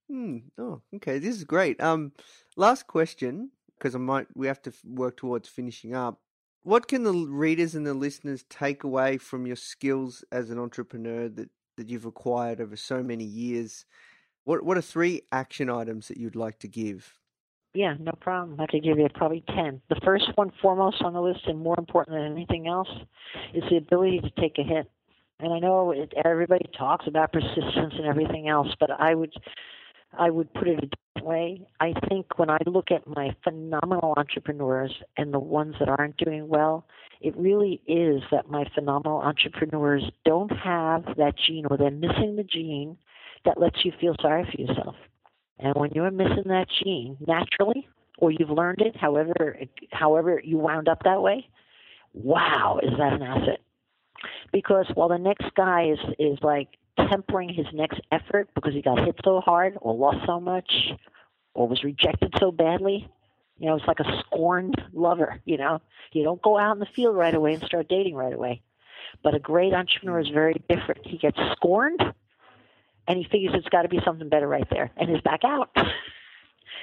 hmm. 0.09 0.39
Oh, 0.57 0.81
okay. 0.97 1.19
This 1.19 1.37
is 1.37 1.45
great. 1.45 1.79
Um, 1.83 2.13
last 2.57 2.87
question 2.87 3.51
because 3.77 3.95
I 3.95 3.99
might 3.99 4.27
we 4.35 4.47
have 4.47 4.63
to 4.63 4.73
work 4.87 5.19
towards 5.19 5.49
finishing 5.49 5.95
up. 5.95 6.19
What 6.63 6.89
can 6.89 7.05
the 7.05 7.13
readers 7.13 7.75
and 7.75 7.87
the 7.87 7.95
listeners 7.95 8.45
take 8.51 8.85
away 8.85 9.17
from 9.17 9.47
your 9.47 9.57
skills 9.57 10.25
as 10.31 10.51
an 10.51 10.59
entrepreneur 10.59 11.29
that 11.29 11.51
that 11.77 11.89
you've 11.89 12.05
acquired 12.05 12.61
over 12.61 12.77
so 12.77 13.03
many 13.03 13.25
years? 13.25 13.87
What 14.45 14.63
What 14.63 14.77
are 14.77 14.83
three 14.83 15.23
action 15.33 15.71
items 15.71 16.09
that 16.09 16.19
you'd 16.19 16.37
like 16.37 16.59
to 16.61 16.69
give? 16.69 17.15
Yeah, 17.73 17.95
no 18.01 18.13
problem. 18.21 18.61
I 18.61 18.67
could 18.67 18.83
give 18.83 18.99
you 18.99 19.09
probably 19.15 19.45
10. 19.55 19.81
The 19.89 20.01
first 20.05 20.31
one, 20.35 20.51
foremost 20.61 21.03
on 21.03 21.13
the 21.13 21.23
list, 21.23 21.47
and 21.47 21.61
more 21.61 21.77
important 21.79 22.17
than 22.17 22.33
anything 22.33 22.67
else, 22.67 22.89
is 23.55 23.63
the 23.71 23.77
ability 23.77 24.21
to 24.21 24.31
take 24.41 24.59
a 24.59 24.63
hit. 24.65 24.91
And 25.39 25.53
I 25.53 25.61
know 25.61 25.93
it, 25.93 26.13
everybody 26.25 26.67
talks 26.77 27.07
about 27.07 27.33
persistence 27.33 27.95
and 27.97 28.07
everything 28.07 28.49
else, 28.49 28.69
but 28.81 28.91
I 28.91 29.15
would, 29.15 29.33
I 30.19 30.31
would 30.31 30.53
put 30.55 30.69
it 30.69 30.79
a 30.79 30.87
different 30.87 31.29
way. 31.29 31.67
I 31.81 31.93
think 32.09 32.39
when 32.39 32.51
I 32.51 32.59
look 32.67 32.91
at 32.91 33.07
my 33.07 33.35
phenomenal 33.45 34.15
entrepreneurs 34.17 34.93
and 35.17 35.33
the 35.33 35.39
ones 35.39 35.77
that 35.79 35.89
aren't 35.89 36.17
doing 36.17 36.49
well, 36.49 36.87
it 37.21 37.37
really 37.37 37.81
is 37.87 38.23
that 38.31 38.51
my 38.51 38.65
phenomenal 38.75 39.19
entrepreneurs 39.19 40.05
don't 40.25 40.51
have 40.51 41.05
that 41.17 41.35
gene 41.47 41.67
or 41.71 41.77
they're 41.77 41.91
missing 41.91 42.37
the 42.37 42.45
gene 42.45 42.97
that 43.45 43.61
lets 43.61 43.85
you 43.85 43.93
feel 44.01 44.15
sorry 44.21 44.45
for 44.45 44.61
yourself. 44.61 44.95
And 45.59 45.75
when 45.75 45.91
you're 45.95 46.11
missing 46.11 46.45
that 46.47 46.67
gene 46.83 47.17
naturally, 47.27 47.87
or 48.19 48.31
you've 48.31 48.51
learned 48.51 48.81
it, 48.81 48.97
however, 48.97 49.59
however 49.93 50.41
you 50.45 50.59
wound 50.59 50.89
up 50.89 51.03
that 51.05 51.23
way, 51.23 51.47
wow, 52.13 52.79
is 52.83 52.91
that 52.99 53.15
an 53.15 53.23
asset? 53.23 53.61
Because 54.53 54.87
while 54.95 55.09
the 55.09 55.19
next 55.19 55.47
guy 55.57 55.91
is 55.91 55.99
is 56.19 56.39
like 56.43 56.69
tempering 56.97 57.49
his 57.51 57.67
next 57.73 58.01
effort 58.13 58.49
because 58.55 58.75
he 58.75 58.83
got 58.83 59.05
hit 59.05 59.17
so 59.25 59.41
hard, 59.41 59.77
or 59.81 59.95
lost 59.95 60.27
so 60.27 60.41
much, 60.41 60.71
or 61.55 61.69
was 61.69 61.85
rejected 61.85 62.35
so 62.39 62.51
badly, 62.53 63.09
you 63.59 63.67
know, 63.67 63.77
it's 63.77 63.87
like 63.87 64.01
a 64.01 64.23
scorned 64.27 64.81
lover. 64.93 65.41
You 65.45 65.59
know, 65.59 65.81
you 66.13 66.25
don't 66.25 66.41
go 66.41 66.59
out 66.59 66.73
in 66.73 66.81
the 66.81 66.89
field 66.97 67.17
right 67.17 67.35
away 67.35 67.55
and 67.55 67.63
start 67.63 67.89
dating 67.89 68.15
right 68.15 68.33
away. 68.33 68.63
But 69.23 69.35
a 69.35 69.39
great 69.39 69.75
entrepreneur 69.75 70.21
is 70.21 70.29
very 70.29 70.63
different. 70.69 71.07
He 71.07 71.19
gets 71.19 71.39
scorned 71.53 72.01
and 73.07 73.19
he 73.19 73.25
figures 73.25 73.53
it's 73.55 73.69
got 73.69 73.83
to 73.83 73.89
be 73.89 74.01
something 74.05 74.29
better 74.29 74.47
right 74.47 74.69
there, 74.71 74.91
and 74.97 75.11
is 75.11 75.21
back 75.23 75.41
out. 75.45 75.71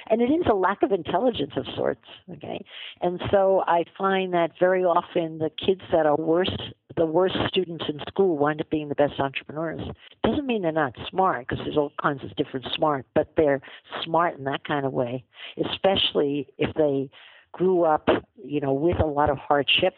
and 0.10 0.22
it 0.22 0.26
is 0.26 0.45
a 0.49 0.55
lack 0.55 0.84
of 0.84 0.91
intelligence 0.91 1.51
of 1.55 1.66
sorts. 1.76 2.05
Okay, 2.32 2.64
and 3.01 3.22
so 3.32 3.64
I 3.68 3.86
find 3.97 4.34
that 4.34 4.51
very 4.60 4.84
often 4.84 5.39
the 5.39 5.49
kids 5.49 5.82
that 5.91 6.05
are 6.05 6.16
worse, 6.16 6.55
the 6.95 7.05
worst 7.05 7.36
students 7.47 7.86
in 7.88 7.99
school, 8.08 8.38
wind 8.38 8.62
up 8.62 8.70
being 8.70 8.89
the 8.89 8.95
best 8.95 9.20
entrepreneurs. 9.20 9.82
Doesn't 10.24 10.47
mean 10.47 10.62
they're 10.62 10.72
not 10.72 10.95
smart, 11.10 11.47
because 11.47 11.64
there's 11.64 11.78
all 11.78 11.93
kinds 12.01 12.24
of 12.24 12.36
different 12.36 12.66
smart, 12.76 13.05
but 13.14 13.34
they're 13.38 13.62
smart 14.03 14.38
in 14.38 14.43
that 14.45 14.64
kind 14.66 14.86
of 14.86 14.93
way, 14.93 15.24
especially 15.72 16.47
if 16.58 16.74
they 16.76 17.10
grew 17.51 17.84
up, 17.84 18.08
you 18.43 18.60
know, 18.60 18.74
with 18.74 18.99
a 18.99 19.05
lot 19.05 19.30
of 19.30 19.38
hardship 19.38 19.95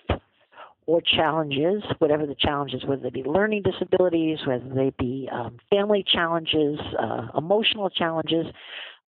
or 0.85 1.01
challenges, 1.01 1.83
whatever 1.99 2.25
the 2.25 2.35
challenges, 2.35 2.83
whether 2.83 3.03
they 3.03 3.09
be 3.09 3.23
learning 3.23 3.61
disabilities, 3.61 4.39
whether 4.47 4.69
they 4.73 4.91
be 4.97 5.29
um, 5.31 5.57
family 5.69 6.03
challenges, 6.03 6.79
uh, 6.99 7.27
emotional 7.37 7.89
challenges, 7.91 8.47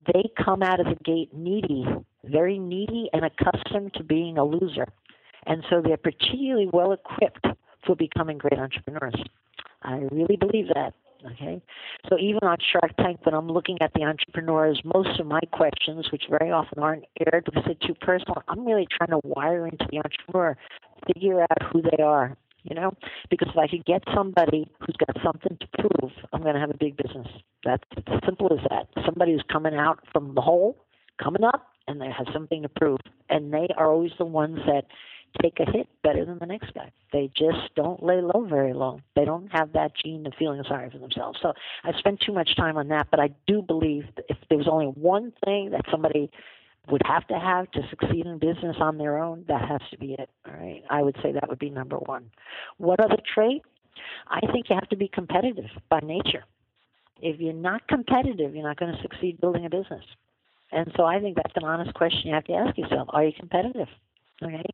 they 0.08 0.24
come 0.43 0.64
out 0.64 0.80
of 0.80 0.88
the 0.88 1.04
gate 1.04 1.34
needy, 1.34 1.86
very 2.24 2.58
needy, 2.60 3.10
and 3.14 3.24
accustomed 3.26 3.93
to 3.95 4.04
being 4.04 4.38
a 4.38 4.43
loser. 4.43 4.88
And 5.45 5.64
so 5.70 5.82
they're 5.82 5.97
particularly 5.97 6.70
well 6.72 6.91
equipped 6.91 7.45
for 7.86 7.95
becoming 7.95 8.38
great 8.38 8.60
entrepreneurs. 8.60 9.16
I 9.84 10.08
really 10.12 10.38
believe 10.38 10.68
that. 10.74 10.93
Okay, 11.34 11.62
so 12.10 12.18
even 12.18 12.39
on 12.41 12.58
Shark 12.72 12.97
Tank, 12.97 13.24
when 13.24 13.36
I'm 13.36 13.47
looking 13.47 13.78
at 13.80 13.93
the 13.93 14.02
entrepreneurs, 14.02 14.82
most 14.84 15.20
of 15.20 15.28
my 15.28 15.41
questions, 15.52 16.12
which 16.12 16.24
very 16.28 16.49
often 16.49 16.82
aren't 16.82 17.06
aired 17.20 17.45
because 17.45 17.62
they're 17.64 17.88
too 17.88 17.93
personal, 17.93 18.41
I'm 18.47 18.66
really 18.66 18.88
trying 18.89 19.12
to 19.12 19.20
wire 19.24 19.68
into 19.68 19.86
the 19.91 19.99
entrepreneur, 19.99 20.58
figure 21.06 21.41
out 21.41 21.72
who 21.72 21.84
they 21.84 22.02
are. 22.02 22.36
You 22.64 22.76
know, 22.76 22.91
because 23.30 23.49
if 23.51 23.57
I 23.57 23.68
could 23.68 23.86
get 23.86 24.03
somebody 24.14 24.70
who's 24.80 24.95
got 24.97 25.18
something 25.24 25.57
to 25.59 25.68
prove, 25.80 26.12
I'm 26.32 26.43
going 26.43 26.53
to 26.53 26.59
have 26.59 26.70
a 26.70 26.78
big 26.78 26.95
business. 26.95 27.28
That's 27.64 27.84
as 28.07 28.20
simple 28.24 28.53
as 28.53 28.59
that. 28.70 28.88
Somebody 29.03 29.32
who's 29.34 29.43
coming 29.51 29.74
out 29.74 29.99
from 30.14 30.36
the 30.36 30.41
hole, 30.41 30.78
coming 31.22 31.43
up, 31.43 31.68
and 31.88 31.99
they 31.99 32.12
have 32.12 32.28
something 32.32 32.62
to 32.62 32.70
prove, 32.70 32.99
and 33.30 33.51
they 33.51 33.68
are 33.78 33.91
always 33.91 34.12
the 34.20 34.26
ones 34.26 34.59
that 34.68 34.86
take 35.41 35.59
a 35.59 35.72
hit 35.72 35.88
better 36.03 36.26
than 36.26 36.39
the 36.39 36.45
next 36.45 36.74
guy. 36.74 36.91
They 37.14 37.30
just 37.36 37.74
don't 37.76 38.03
lay 38.03 38.22
low 38.22 38.45
very 38.47 38.74
long. 38.74 39.01
They 39.16 39.26
don't 39.26 39.47
have 39.51 39.74
that 39.74 39.91
gene 39.95 40.26
of 40.28 40.34
feeling 40.38 40.62
sorry 40.68 40.89
for 40.89 40.97
themselves. 40.97 41.39
So 41.41 41.53
I 41.84 41.97
spent 41.97 42.20
too 42.20 42.34
much 42.34 42.55
time 42.55 42.78
on 42.78 42.89
that, 42.89 43.07
but 43.09 43.20
I 43.20 43.30
do 43.47 43.62
believe 43.62 44.05
that 44.16 44.26
if 44.30 44.38
there 44.49 44.57
was 44.57 44.68
only 44.70 44.88
one 44.88 45.34
thing 45.45 45.72
that 45.72 45.86
somebody 45.89 46.30
would 46.89 47.01
have 47.05 47.27
to 47.27 47.39
have 47.39 47.69
to 47.71 47.82
succeed 47.89 48.25
in 48.25 48.39
business 48.39 48.77
on 48.79 48.97
their 48.97 49.17
own, 49.17 49.45
that 49.47 49.67
has 49.67 49.82
to 49.91 49.97
be 49.97 50.13
it. 50.13 50.29
All 50.47 50.53
right. 50.53 50.84
I 50.89 51.01
would 51.01 51.15
say 51.21 51.32
that 51.32 51.47
would 51.47 51.59
be 51.59 51.69
number 51.69 51.97
one. 51.97 52.32
What 52.77 52.99
other 52.99 53.17
trait? 53.34 53.61
I 54.27 54.39
think 54.51 54.69
you 54.69 54.75
have 54.75 54.89
to 54.89 54.95
be 54.95 55.07
competitive 55.07 55.69
by 55.89 55.99
nature. 55.99 56.43
If 57.21 57.39
you're 57.39 57.53
not 57.53 57.88
competitive, 57.88 58.55
you're 58.55 58.67
not 58.67 58.77
going 58.77 58.95
to 58.95 59.01
succeed 59.01 59.39
building 59.39 59.65
a 59.65 59.69
business. 59.69 60.03
And 60.71 60.91
so 60.95 61.05
I 61.05 61.19
think 61.19 61.36
that's 61.36 61.55
an 61.55 61.65
honest 61.65 61.93
question 61.93 62.29
you 62.29 62.34
have 62.34 62.45
to 62.45 62.53
ask 62.53 62.77
yourself. 62.77 63.09
Are 63.11 63.23
you 63.23 63.34
competitive? 63.38 63.88
Okay. 64.41 64.65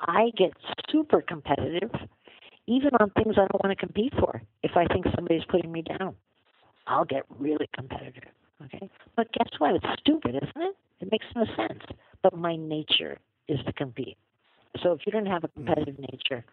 I 0.00 0.30
get 0.36 0.52
super 0.90 1.22
competitive 1.22 1.90
even 2.66 2.90
on 3.00 3.10
things 3.10 3.34
I 3.38 3.48
don't 3.50 3.64
want 3.64 3.76
to 3.76 3.86
compete 3.86 4.12
for. 4.18 4.42
If 4.62 4.72
I 4.76 4.84
think 4.92 5.06
somebody's 5.14 5.44
putting 5.48 5.72
me 5.72 5.82
down, 5.82 6.14
I'll 6.86 7.06
get 7.06 7.24
really 7.38 7.68
competitive. 7.74 8.24
Okay? 8.64 8.90
But 9.16 9.32
guess 9.32 9.48
what? 9.58 9.74
It's 9.76 10.00
stupid, 10.00 10.36
isn't 10.36 10.62
it? 10.62 10.76
It 11.00 11.12
makes 11.12 11.26
no 11.34 11.44
sense. 11.56 11.82
But 12.22 12.36
my 12.36 12.56
nature 12.56 13.18
is 13.48 13.58
to 13.66 13.72
compete. 13.72 14.16
So 14.82 14.92
if 14.92 15.00
you 15.06 15.12
don't 15.12 15.26
have 15.26 15.44
a 15.44 15.48
competitive 15.48 15.98
nature, 15.98 16.44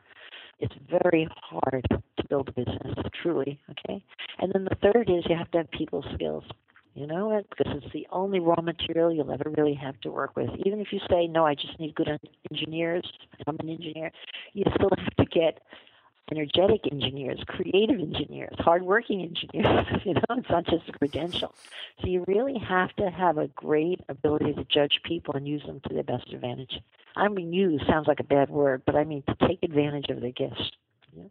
it's 0.59 0.75
very 0.89 1.27
hard 1.41 1.85
to 1.89 2.27
build 2.29 2.49
a 2.49 2.51
business, 2.51 2.95
truly. 3.21 3.59
Okay? 3.71 4.03
And 4.39 4.51
then 4.53 4.65
the 4.65 4.75
third 4.81 5.09
is 5.09 5.25
you 5.27 5.35
have 5.35 5.51
to 5.51 5.59
have 5.59 5.71
people 5.71 6.03
skills. 6.13 6.43
You 6.93 7.07
know, 7.07 7.41
because 7.49 7.73
it's 7.75 7.91
the 7.91 8.07
only 8.09 8.39
raw 8.39 8.61
material 8.61 9.13
you'll 9.13 9.29
ever 9.29 9.51
really 9.57 9.73
have 9.73 9.99
to 9.99 10.09
work 10.09 10.37
with. 10.37 10.49
Even 10.65 10.79
if 10.79 10.93
you 10.93 10.99
say, 11.09 11.27
no, 11.27 11.45
I 11.45 11.53
just 11.53 11.77
need 11.77 11.93
good 11.93 12.07
engineers, 12.49 13.03
I'm 13.45 13.57
an 13.59 13.67
engineer, 13.67 14.11
you 14.53 14.63
still 14.75 14.91
have 14.97 15.15
to 15.17 15.25
get 15.25 15.59
energetic 16.31 16.81
engineers, 16.91 17.39
creative 17.47 17.99
engineers, 17.99 18.55
hardworking 18.59 19.21
engineers. 19.21 19.87
you 20.05 20.13
know, 20.13 20.21
it's 20.31 20.49
not 20.49 20.65
just 20.65 20.89
a 20.89 20.91
credential. 20.91 21.53
So 22.01 22.07
you 22.07 22.23
really 22.27 22.57
have 22.57 22.95
to 22.95 23.09
have 23.09 23.37
a 23.37 23.47
great 23.47 24.01
ability 24.09 24.53
to 24.53 24.63
judge 24.65 25.01
people 25.03 25.35
and 25.35 25.47
use 25.47 25.63
them 25.65 25.81
to 25.87 25.93
their 25.93 26.03
best 26.03 26.31
advantage. 26.33 26.79
I 27.15 27.27
mean, 27.27 27.53
use 27.53 27.81
sounds 27.87 28.07
like 28.07 28.19
a 28.19 28.23
bad 28.23 28.49
word, 28.49 28.83
but 28.85 28.95
I 28.95 29.03
mean 29.03 29.23
to 29.27 29.47
take 29.47 29.63
advantage 29.63 30.09
of 30.09 30.21
their 30.21 30.31
gifts. 30.31 30.71
Yeah. 31.15 31.23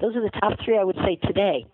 Those 0.00 0.16
are 0.16 0.22
the 0.22 0.30
top 0.30 0.58
three 0.64 0.78
I 0.78 0.84
would 0.84 0.96
say 0.96 1.16
today. 1.16 1.66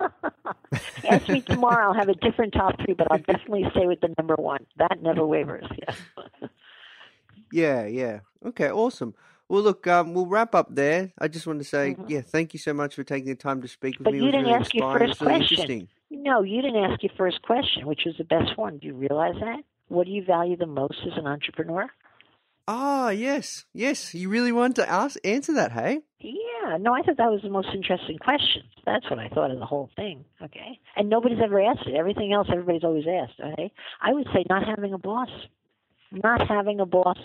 Ask 1.08 1.28
me 1.28 1.40
tomorrow. 1.40 1.88
I'll 1.88 1.94
have 1.94 2.08
a 2.08 2.14
different 2.14 2.52
top 2.54 2.76
three, 2.84 2.94
but 2.94 3.10
I'll 3.10 3.18
definitely 3.18 3.66
stay 3.72 3.86
with 3.86 4.00
the 4.00 4.14
number 4.16 4.36
one. 4.36 4.66
That 4.76 5.02
never 5.02 5.26
wavers. 5.26 5.66
Yeah. 7.50 7.86
yeah, 7.86 7.86
yeah. 7.86 8.20
Okay, 8.44 8.70
awesome. 8.70 9.14
Well, 9.48 9.62
look, 9.62 9.86
um, 9.86 10.12
we'll 10.12 10.26
wrap 10.26 10.54
up 10.54 10.74
there. 10.74 11.12
I 11.18 11.28
just 11.28 11.46
want 11.46 11.58
to 11.60 11.64
say, 11.64 11.92
mm-hmm. 11.94 12.04
yeah, 12.08 12.20
thank 12.20 12.52
you 12.52 12.58
so 12.58 12.74
much 12.74 12.94
for 12.94 13.02
taking 13.02 13.30
the 13.30 13.34
time 13.34 13.62
to 13.62 13.68
speak 13.68 13.98
with 13.98 14.04
but 14.04 14.12
me. 14.12 14.20
But 14.20 14.26
you 14.26 14.32
didn't 14.32 14.46
really 14.46 14.58
ask 14.58 14.74
your 14.74 14.98
first 14.98 15.18
question. 15.18 15.88
No, 16.10 16.42
you 16.42 16.60
didn't 16.60 16.84
ask 16.84 17.02
your 17.02 17.12
first 17.16 17.40
question, 17.42 17.86
which 17.86 18.02
was 18.04 18.16
the 18.18 18.24
best 18.24 18.56
one. 18.56 18.78
Do 18.78 18.86
you 18.86 18.94
realize 18.94 19.34
that? 19.40 19.60
What 19.88 20.06
do 20.06 20.12
you 20.12 20.22
value 20.22 20.56
the 20.56 20.66
most 20.66 20.98
as 21.06 21.16
an 21.16 21.26
entrepreneur? 21.26 21.86
Ah, 22.66 23.08
yes, 23.08 23.64
yes. 23.72 24.14
You 24.14 24.28
really 24.28 24.52
want 24.52 24.76
to 24.76 24.88
ask 24.88 25.18
answer 25.24 25.54
that, 25.54 25.72
hey? 25.72 26.00
Yeah. 26.20 26.76
No, 26.78 26.92
I 26.92 27.00
thought 27.00 27.16
that 27.16 27.30
was 27.30 27.40
the 27.42 27.48
most 27.48 27.68
interesting 27.74 28.18
question. 28.18 28.62
That's 28.84 29.08
what 29.08 29.18
I 29.18 29.28
thought 29.28 29.50
of 29.50 29.58
the 29.58 29.64
whole 29.64 29.88
thing. 29.96 30.26
Okay. 30.42 30.78
And 30.94 31.08
nobody's 31.08 31.38
ever 31.42 31.62
asked 31.62 31.86
it. 31.86 31.94
Everything 31.94 32.34
else, 32.34 32.48
everybody's 32.52 32.84
always 32.84 33.04
asked. 33.06 33.40
Okay. 33.40 33.72
I 34.02 34.12
would 34.12 34.26
say 34.34 34.44
not 34.50 34.68
having 34.68 34.92
a 34.92 34.98
boss. 34.98 35.30
Not 36.12 36.46
having 36.46 36.80
a 36.80 36.86
boss. 36.86 37.18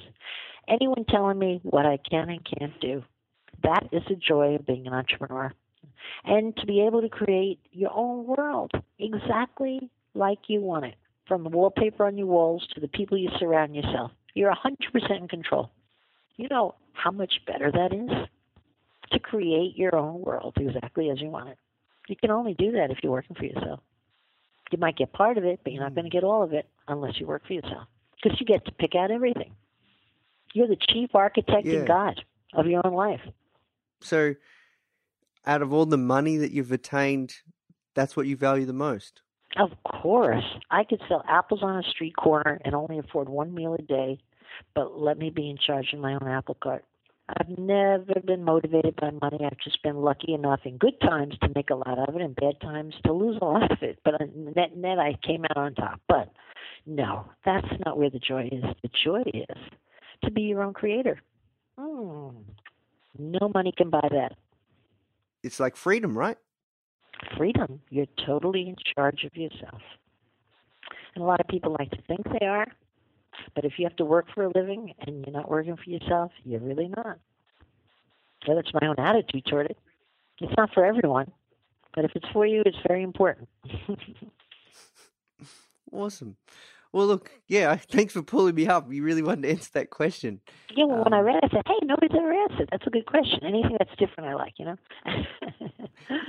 Anyone 0.68 1.06
telling 1.08 1.40
me 1.40 1.60
what 1.64 1.86
I 1.86 1.98
can 1.98 2.30
and 2.30 2.46
can't 2.46 2.80
do. 2.80 3.04
That 3.64 3.88
is 3.92 4.04
the 4.08 4.16
joy 4.16 4.56
of 4.56 4.66
being 4.66 4.88
an 4.88 4.94
entrepreneur. 4.94 5.54
And 6.26 6.56
to 6.58 6.66
be 6.66 6.82
able 6.82 7.02
to 7.02 7.10
create 7.10 7.60
your 7.72 7.92
own 7.94 8.26
world 8.26 8.72
exactly 9.00 9.90
like 10.14 10.40
you 10.48 10.62
want 10.62 10.86
it, 10.86 10.96
from 11.28 11.44
the 11.44 11.50
wallpaper 11.50 12.06
on 12.06 12.18
your 12.18 12.28
walls 12.28 12.68
to 12.74 12.82
the 12.82 12.88
people 12.88 13.18
you 13.18 13.30
surround 13.40 13.76
yourself 13.76 14.12
you're 14.34 14.54
100% 14.54 15.18
in 15.18 15.28
control. 15.28 15.72
You 16.38 16.48
know 16.50 16.76
how 16.94 17.12
much 17.12 17.34
better 17.46 17.72
that 17.72 17.94
is 17.94 18.10
to 19.12 19.20
create 19.20 19.78
your 19.78 19.96
own 19.96 20.22
world 20.22 20.56
exactly 20.60 21.10
as 21.10 21.22
you 21.22 21.30
want 21.30 21.50
it. 21.50 21.58
You 22.08 22.16
can 22.16 22.32
only 22.32 22.54
do 22.54 22.72
that 22.74 22.92
if 22.92 22.98
you're 23.04 23.12
working 23.12 23.36
for 23.36 23.46
yourself. 23.46 23.80
You 24.72 24.80
might 24.80 24.98
get 24.98 25.14
part 25.14 25.38
of 25.38 25.46
it, 25.46 25.60
but 25.64 25.72
you're 25.72 25.84
not 25.84 25.92
hmm. 25.92 25.96
going 25.96 26.06
to 26.06 26.10
get 26.10 26.24
all 26.24 26.44
of 26.44 26.54
it 26.54 26.68
unless 26.88 27.20
you 27.20 27.28
work 27.28 27.46
for 27.46 27.54
yourself 27.54 27.88
because 28.22 28.40
you 28.40 28.46
get 28.46 28.66
to 28.66 28.72
pick 28.72 28.96
out 28.96 29.12
everything. 29.12 29.52
You're 30.54 30.68
the 30.68 30.78
chief 30.90 31.10
architect 31.14 31.66
yeah. 31.66 31.80
and 31.80 31.88
God 31.88 32.22
of 32.54 32.68
your 32.68 32.86
own 32.86 32.94
life. 32.94 33.22
So, 34.02 34.36
out 35.46 35.62
of 35.62 35.74
all 35.74 35.86
the 35.86 35.98
money 35.98 36.38
that 36.38 36.52
you've 36.52 36.72
attained, 36.72 37.36
that's 37.96 38.16
what 38.16 38.28
you 38.28 38.36
value 38.36 38.66
the 38.66 38.74
most? 38.74 39.22
Of 39.58 39.72
course. 39.84 40.44
I 40.72 40.84
could 40.84 41.02
sell 41.08 41.24
apples 41.28 41.62
on 41.64 41.78
a 41.78 41.84
street 41.90 42.16
corner 42.16 42.60
and 42.66 42.74
only 42.74 42.98
afford 42.98 43.30
one 43.30 43.54
meal 43.54 43.76
a 43.76 43.82
day, 43.82 44.20
but 44.74 45.00
let 45.00 45.18
me 45.18 45.30
be 45.30 45.50
in 45.50 45.58
charge 45.58 45.94
of 45.94 46.00
my 46.00 46.14
own 46.14 46.28
apple 46.28 46.58
cart. 46.62 46.86
I've 47.30 47.58
never 47.58 48.20
been 48.26 48.44
motivated 48.44 48.96
by 48.98 49.12
money. 49.12 49.46
I've 49.46 49.58
just 49.64 49.82
been 49.82 49.98
lucky 49.98 50.34
enough 50.34 50.60
in 50.66 50.78
good 50.78 51.00
times 51.00 51.36
to 51.42 51.50
make 51.56 51.70
a 51.70 51.76
lot 51.76 51.98
of 51.98 52.16
it, 52.16 52.22
and 52.22 52.36
bad 52.36 52.60
times 52.62 52.96
to 53.06 53.14
lose 53.14 53.38
a 53.42 53.46
lot 53.46 53.72
of 53.72 53.78
it. 53.82 54.00
But 54.04 54.16
uh, 54.16 54.26
net 54.36 54.76
net, 54.76 55.00
I 55.00 55.18
came 55.26 55.46
out 55.46 55.58
on 55.58 55.74
top. 55.74 56.02
But 56.10 56.34
no, 56.86 57.26
that's 57.46 57.68
not 57.86 57.98
where 57.98 58.10
the 58.10 58.20
joy 58.20 58.50
is. 58.52 58.64
The 58.82 58.90
joy 59.06 59.24
is 59.34 59.58
to 60.24 60.32
be 60.32 60.42
your 60.44 60.64
own 60.64 60.74
creator. 60.74 61.20
Mm. 61.80 62.34
No 63.18 63.52
money 63.54 63.74
can 63.76 63.90
buy 63.90 64.08
that. 64.12 64.34
It's 65.44 65.60
like 65.60 65.76
freedom, 65.76 66.18
right? 66.18 66.38
freedom. 67.38 67.82
You're 67.90 68.08
totally 68.26 68.68
in 68.68 68.76
charge 68.96 69.24
of 69.24 69.36
yourself. 69.36 69.82
And 71.16 71.24
a 71.24 71.28
lot 71.28 71.40
of 71.40 71.48
people 71.48 71.76
like 71.78 71.92
to 71.92 72.02
think 72.08 72.22
they 72.40 72.46
are, 72.46 72.68
but 73.56 73.66
if 73.66 73.74
you 73.78 73.86
have 73.86 73.96
to 73.98 74.06
work 74.06 74.26
for 74.34 74.44
a 74.44 74.50
living 74.50 74.94
and 75.00 75.24
you're 75.26 75.34
not 75.34 75.50
working 75.50 75.78
for 75.78 75.90
yourself, 75.90 76.32
you're 76.44 76.60
really 76.60 76.88
not. 76.88 77.20
So 78.46 78.56
that's 78.56 78.72
my 78.74 78.88
own 78.88 78.96
attitude 78.98 79.46
toward 79.46 79.68
it. 79.68 79.78
It's 80.40 80.54
not 80.58 80.74
for 80.74 80.86
everyone, 80.86 81.32
but 81.96 82.06
if 82.06 82.12
it's 82.16 82.28
for 82.34 82.46
you, 82.46 82.64
it's 82.66 82.78
very 82.88 83.04
important. 83.04 83.48
awesome. 85.92 86.36
Well, 86.94 87.08
look, 87.08 87.32
yeah, 87.48 87.76
thanks 87.76 88.14
for 88.14 88.22
pulling 88.22 88.54
me 88.54 88.68
up. 88.68 88.92
You 88.94 89.04
really 89.04 89.24
wanted 89.24 89.42
to 89.42 89.50
answer 89.50 89.72
that 89.74 89.90
question. 89.90 90.40
Yeah, 90.76 90.86
well, 90.86 90.98
um, 90.98 91.04
when 91.06 91.14
I 91.14 91.20
um, 91.20 91.26
read 91.26 91.36
it, 91.38 91.44
I 91.46 91.56
said, 91.56 91.64
hey, 91.66 91.80
nobody's 91.82 92.16
ever 92.16 92.34
asked 92.34 92.62
it. 92.62 92.70
That's 92.72 92.86
a 92.86 92.92
good 92.92 93.08
question. 93.08 93.40
Anything 93.44 93.78
that's 93.80 93.96
different, 93.98 94.30
I 94.30 94.36
like, 94.36 94.54
you 94.60 94.66
know? 94.66 94.76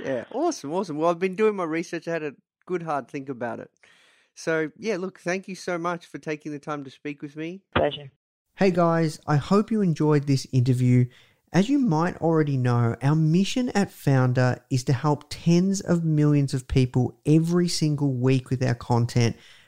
yeah, 0.03 0.25
awesome, 0.33 0.73
awesome. 0.73 0.97
Well, 0.97 1.09
I've 1.11 1.19
been 1.19 1.35
doing 1.35 1.55
my 1.55 1.65
research. 1.65 2.07
I 2.07 2.11
had 2.11 2.23
a 2.23 2.33
good, 2.65 2.81
hard 2.81 3.07
think 3.07 3.29
about 3.29 3.59
it. 3.59 3.69
So, 4.33 4.71
yeah, 4.77 4.97
look, 4.97 5.19
thank 5.19 5.47
you 5.47 5.55
so 5.55 5.77
much 5.77 6.07
for 6.07 6.17
taking 6.17 6.51
the 6.51 6.59
time 6.59 6.83
to 6.83 6.89
speak 6.89 7.21
with 7.21 7.35
me. 7.35 7.61
Pleasure. 7.75 8.11
Hey, 8.55 8.71
guys, 8.71 9.19
I 9.27 9.35
hope 9.35 9.69
you 9.69 9.81
enjoyed 9.81 10.25
this 10.25 10.47
interview. 10.51 11.05
As 11.53 11.69
you 11.69 11.77
might 11.77 12.17
already 12.17 12.57
know, 12.57 12.95
our 13.01 13.15
mission 13.15 13.69
at 13.69 13.91
Foundr 13.91 14.59
is 14.71 14.83
to 14.85 14.93
help 14.93 15.25
tens 15.29 15.79
of 15.79 16.03
millions 16.03 16.55
of 16.55 16.67
people 16.67 17.19
every 17.25 17.67
single 17.67 18.13
week 18.13 18.49
with 18.49 18.63
our 18.63 18.75
content 18.75 19.37